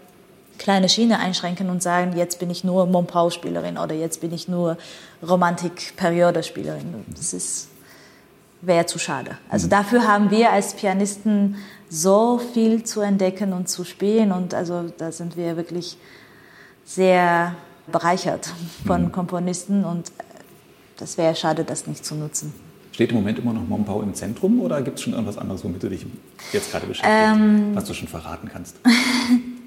kleine 0.58 0.88
Schiene 0.88 1.20
einschränken 1.20 1.70
und 1.70 1.82
sagen, 1.82 2.16
jetzt 2.16 2.40
bin 2.40 2.50
ich 2.50 2.64
nur 2.64 2.86
Montpau-Spielerin 2.86 3.78
oder 3.78 3.94
jetzt 3.94 4.20
bin 4.20 4.32
ich 4.32 4.48
nur 4.48 4.76
Romantik-Periode-Spielerin. 5.22 7.04
Das 7.14 7.32
ist 7.32 7.67
wäre 8.60 8.86
zu 8.86 8.98
schade. 8.98 9.38
Also 9.48 9.66
mhm. 9.66 9.70
dafür 9.70 10.06
haben 10.06 10.30
wir 10.30 10.52
als 10.52 10.74
Pianisten 10.74 11.56
so 11.88 12.38
viel 12.38 12.84
zu 12.84 13.00
entdecken 13.00 13.52
und 13.52 13.68
zu 13.68 13.84
spielen 13.84 14.32
und 14.32 14.54
also 14.54 14.92
da 14.98 15.10
sind 15.12 15.36
wir 15.36 15.56
wirklich 15.56 15.96
sehr 16.84 17.54
bereichert 17.90 18.52
von 18.86 19.04
mhm. 19.04 19.12
Komponisten 19.12 19.84
und 19.84 20.12
das 20.98 21.16
wäre 21.16 21.34
schade, 21.34 21.64
das 21.64 21.86
nicht 21.86 22.04
zu 22.04 22.14
nutzen. 22.14 22.52
Steht 22.92 23.10
im 23.10 23.16
Moment 23.16 23.38
immer 23.38 23.52
noch 23.52 23.66
Montpau 23.66 24.02
im 24.02 24.12
Zentrum 24.14 24.60
oder 24.60 24.82
gibt 24.82 24.98
es 24.98 25.04
schon 25.04 25.12
irgendwas 25.12 25.38
anderes, 25.38 25.62
womit 25.64 25.82
du 25.82 25.88
dich 25.88 26.04
jetzt 26.52 26.72
gerade 26.72 26.86
beschäftigst, 26.86 27.36
ähm, 27.36 27.70
was 27.74 27.84
du 27.84 27.94
schon 27.94 28.08
verraten 28.08 28.48
kannst? 28.52 28.76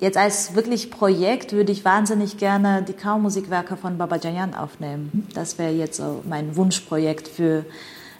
Jetzt 0.00 0.16
als 0.16 0.54
wirklich 0.54 0.90
Projekt 0.90 1.52
würde 1.52 1.72
ich 1.72 1.84
wahnsinnig 1.84 2.38
gerne 2.38 2.82
die 2.82 2.94
Kammermusikwerke 2.94 3.76
von 3.76 3.98
Baba 3.98 4.16
Jayan 4.16 4.54
aufnehmen. 4.54 5.28
Das 5.34 5.58
wäre 5.58 5.72
jetzt 5.72 5.98
so 5.98 6.22
mein 6.26 6.56
Wunschprojekt 6.56 7.28
für, 7.28 7.66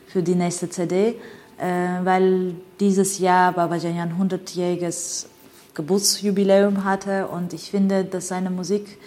für 0.07 0.23
die 0.23 0.35
nächste 0.35 0.69
CD, 0.69 1.17
äh, 1.57 1.65
weil 2.05 2.55
dieses 2.81 3.19
Jahr 3.19 3.53
Baba 3.53 3.77
Jayan 3.77 4.13
100-jähriges 4.21 5.25
Geburtsjubiläum 5.73 6.85
hatte 6.85 7.29
und 7.29 7.55
ich 7.55 7.71
finde, 7.71 8.05
dass 8.05 8.29
seine 8.29 8.51
Musik 8.51 8.99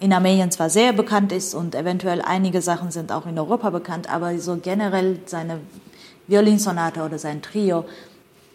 in 0.00 0.14
Armenien 0.14 0.50
zwar 0.50 0.70
sehr 0.70 0.94
bekannt 0.94 1.32
ist 1.32 1.54
und 1.54 1.74
eventuell 1.74 2.22
einige 2.22 2.62
Sachen 2.62 2.90
sind 2.90 3.12
auch 3.12 3.26
in 3.26 3.38
Europa 3.38 3.68
bekannt, 3.68 4.08
aber 4.10 4.38
so 4.38 4.56
generell 4.56 5.20
seine 5.26 5.60
Violinsonate 6.28 7.02
oder 7.02 7.18
sein 7.18 7.42
Trio, 7.42 7.84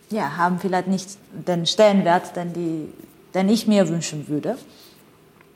ja, 0.10 0.36
haben 0.36 0.58
vielleicht 0.58 0.88
nicht 0.88 1.18
den 1.32 1.68
Stellenwert, 1.68 2.36
den, 2.36 2.54
die, 2.54 2.90
den 3.38 3.50
ich 3.50 3.68
mir 3.68 3.88
wünschen 3.88 4.28
würde. 4.28 4.58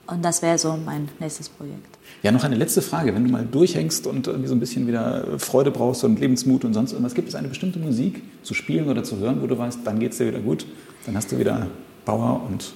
Und 0.07 0.23
das 0.23 0.41
wäre 0.41 0.57
so 0.57 0.77
mein 0.77 1.09
nächstes 1.19 1.47
Projekt. 1.49 1.97
Ja, 2.21 2.31
noch 2.31 2.43
eine 2.43 2.55
letzte 2.55 2.81
Frage. 2.81 3.15
Wenn 3.15 3.25
du 3.25 3.31
mal 3.31 3.45
durchhängst 3.45 4.07
und 4.07 4.27
irgendwie 4.27 4.47
so 4.47 4.55
ein 4.55 4.59
bisschen 4.59 4.87
wieder 4.87 5.39
Freude 5.39 5.71
brauchst 5.71 6.03
und 6.03 6.19
Lebensmut 6.19 6.65
und 6.65 6.73
sonst 6.73 6.91
irgendwas, 6.91 7.13
gibt 7.13 7.29
es 7.29 7.35
eine 7.35 7.47
bestimmte 7.47 7.79
Musik 7.79 8.21
zu 8.43 8.53
spielen 8.53 8.89
oder 8.89 9.03
zu 9.03 9.17
hören, 9.17 9.41
wo 9.41 9.47
du 9.47 9.57
weißt, 9.57 9.79
dann 9.85 9.99
geht 9.99 10.11
es 10.11 10.17
dir 10.17 10.27
wieder 10.27 10.39
gut, 10.39 10.65
dann 11.05 11.15
hast 11.15 11.31
du 11.31 11.39
wieder 11.39 11.67
Power 12.05 12.41
und 12.47 12.73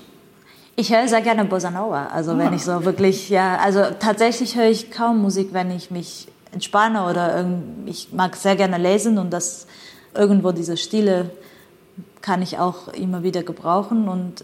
ich 0.77 0.93
höre 0.93 1.07
sehr 1.07 1.21
gerne 1.21 1.45
Bossa 1.45 1.71
Nova. 1.71 2.07
Also 2.07 2.31
ah. 2.31 2.37
wenn 2.37 2.53
ich 2.53 2.63
so 2.63 2.83
wirklich, 2.83 3.29
ja, 3.29 3.57
also 3.57 3.81
tatsächlich 3.99 4.57
höre 4.57 4.69
ich 4.69 4.91
kaum 4.91 5.21
Musik, 5.21 5.49
wenn 5.53 5.71
ich 5.71 5.89
mich 5.89 6.27
entspanne 6.51 7.05
oder 7.05 7.45
ich 7.85 8.11
mag 8.11 8.35
sehr 8.35 8.55
gerne 8.55 8.77
lesen 8.77 9.17
und 9.17 9.31
das 9.31 9.67
irgendwo 10.13 10.51
diese 10.51 10.77
Stile 10.77 11.29
kann 12.21 12.41
ich 12.41 12.57
auch 12.57 12.89
immer 12.89 13.23
wieder 13.23 13.43
gebrauchen 13.43 14.09
und 14.09 14.43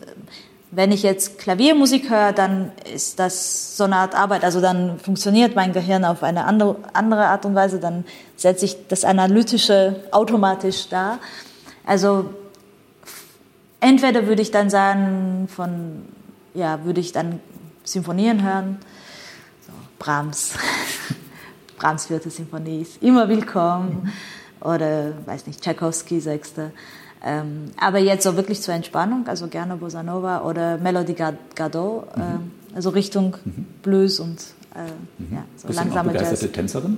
wenn 0.72 0.94
ich 0.94 1.04
jetzt 1.04 1.38
Klaviermusik 1.38 2.10
höre, 2.10 2.32
dann 2.32 2.72
ist 2.94 3.20
das 3.20 3.76
so 3.76 3.84
eine 3.84 3.98
Art 3.98 4.16
Arbeit. 4.16 4.46
Also 4.46 4.62
dann 4.62 5.00
funktioniert 5.00 5.54
mein 5.54 5.74
Gehirn 5.74 6.06
auf 6.06 6.24
eine 6.24 6.46
andere, 6.46 7.28
Art 7.28 7.46
und 7.46 7.56
Weise. 7.56 7.80
Dann 7.80 8.06
setze 8.38 8.66
ich 8.66 8.88
das 8.88 9.04
Analytische 9.04 10.02
automatisch 10.12 10.88
da. 10.88 11.20
Also 11.86 12.30
entweder 13.82 14.28
würde 14.28 14.42
ich 14.42 14.52
dann 14.52 14.70
sagen, 14.70 15.50
von, 15.54 16.06
ja, 16.54 16.86
würde 16.86 17.02
ich 17.02 17.12
dann 17.12 17.42
Symphonien 17.84 18.42
hören. 18.42 18.80
So, 19.68 19.74
Brahms. 20.00 20.54
Brahms 21.78 22.06
vierte 22.06 22.30
Symphonie 22.30 22.82
ist 22.82 23.04
immer 23.04 23.28
willkommen. 23.28 24.14
Oder, 24.62 25.14
weiß 25.26 25.48
nicht, 25.48 25.62
Tchaikovsky 25.62 26.22
sechste. 26.22 26.72
Ähm, 27.24 27.72
aber 27.80 28.00
jetzt 28.00 28.24
so 28.24 28.36
wirklich 28.36 28.62
zur 28.62 28.74
Entspannung, 28.74 29.28
also 29.28 29.48
gerne 29.48 29.76
Bossa 29.76 30.02
Nova 30.02 30.42
oder 30.42 30.78
Melody 30.78 31.14
Gardot, 31.14 32.16
mhm. 32.16 32.22
äh, 32.22 32.76
also 32.76 32.90
Richtung 32.90 33.38
mhm. 33.46 33.68
Blues 33.84 34.20
und 34.20 34.40
äh, 34.74 35.22
mhm. 35.22 35.36
ja, 35.36 35.44
so 35.56 35.68
Bist 35.68 35.80
langsame 35.80 36.10
du 36.10 36.14
begeisterte 36.14 36.46
Jazz. 36.46 36.54
Tänzerin? 36.54 36.98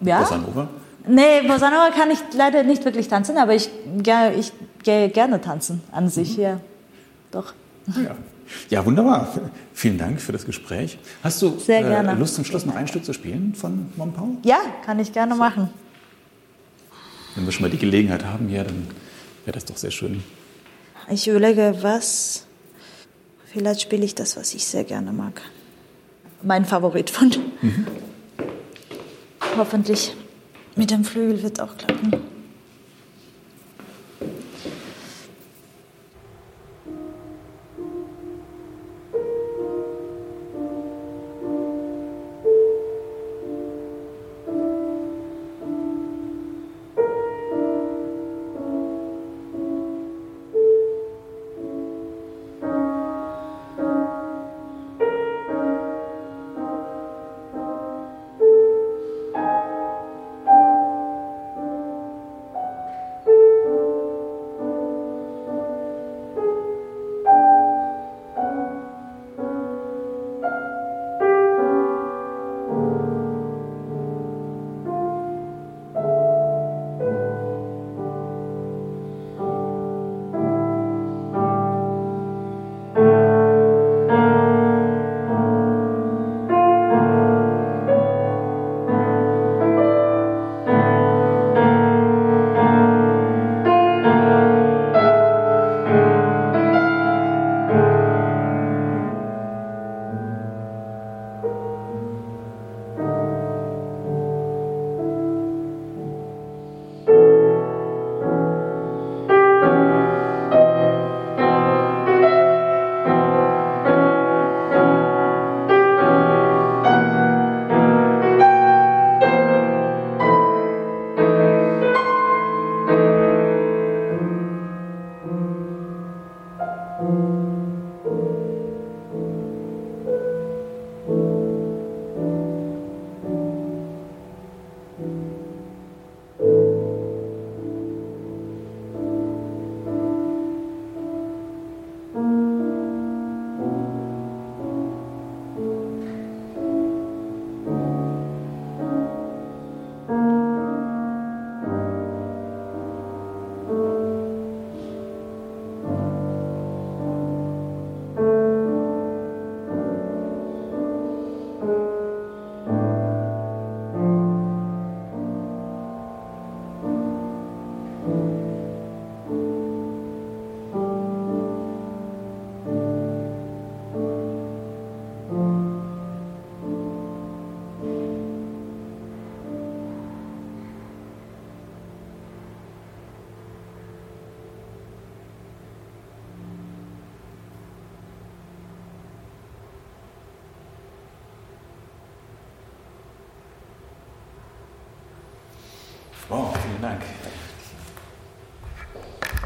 Ja. 0.00 0.20
Bossa 0.20 0.38
Nova? 0.38 0.68
Nee, 1.06 1.42
Bossa 1.46 1.70
Nova 1.70 1.90
kann 1.96 2.10
ich 2.10 2.18
leider 2.36 2.64
nicht 2.64 2.84
wirklich 2.84 3.06
tanzen, 3.06 3.36
aber 3.38 3.54
ich, 3.54 3.70
ich 4.36 4.52
gehe 4.82 5.08
gerne 5.08 5.40
tanzen 5.40 5.80
an 5.92 6.08
sich, 6.08 6.36
mhm. 6.36 6.42
ja. 6.42 6.60
Doch. 7.30 7.52
Ja. 7.86 8.16
ja, 8.70 8.86
wunderbar. 8.86 9.28
Vielen 9.72 9.98
Dank 9.98 10.20
für 10.20 10.32
das 10.32 10.46
Gespräch. 10.46 10.98
Hast 11.22 11.42
du 11.42 11.56
äh, 11.68 12.14
Lust 12.14 12.34
zum 12.34 12.44
Schluss 12.44 12.64
noch 12.64 12.74
ein 12.74 12.88
Stück 12.88 13.04
zu 13.04 13.12
spielen 13.12 13.54
von 13.54 13.92
Montpau? 13.96 14.30
Ja, 14.42 14.58
kann 14.84 14.98
ich 14.98 15.12
gerne 15.12 15.34
so. 15.34 15.38
machen. 15.38 15.68
Wenn 17.34 17.44
wir 17.44 17.52
schon 17.52 17.62
mal 17.62 17.70
die 17.70 17.78
Gelegenheit 17.78 18.24
haben 18.24 18.48
hier, 18.48 18.64
dann 18.64 18.86
wäre 19.44 19.54
das 19.54 19.64
doch 19.64 19.76
sehr 19.76 19.90
schön. 19.90 20.22
Ich 21.10 21.28
überlege, 21.28 21.76
was. 21.82 22.46
Vielleicht 23.46 23.82
spiele 23.82 24.04
ich 24.04 24.14
das, 24.14 24.36
was 24.36 24.54
ich 24.54 24.64
sehr 24.64 24.84
gerne 24.84 25.12
mag. 25.12 25.40
Mein 26.42 26.64
Favorit 26.64 27.10
von. 27.10 27.32
Mhm. 27.62 27.86
Hoffentlich 29.56 30.14
mit 30.76 30.90
dem 30.90 31.04
Flügel 31.04 31.42
wird 31.42 31.60
auch 31.60 31.76
klappen. 31.76 32.33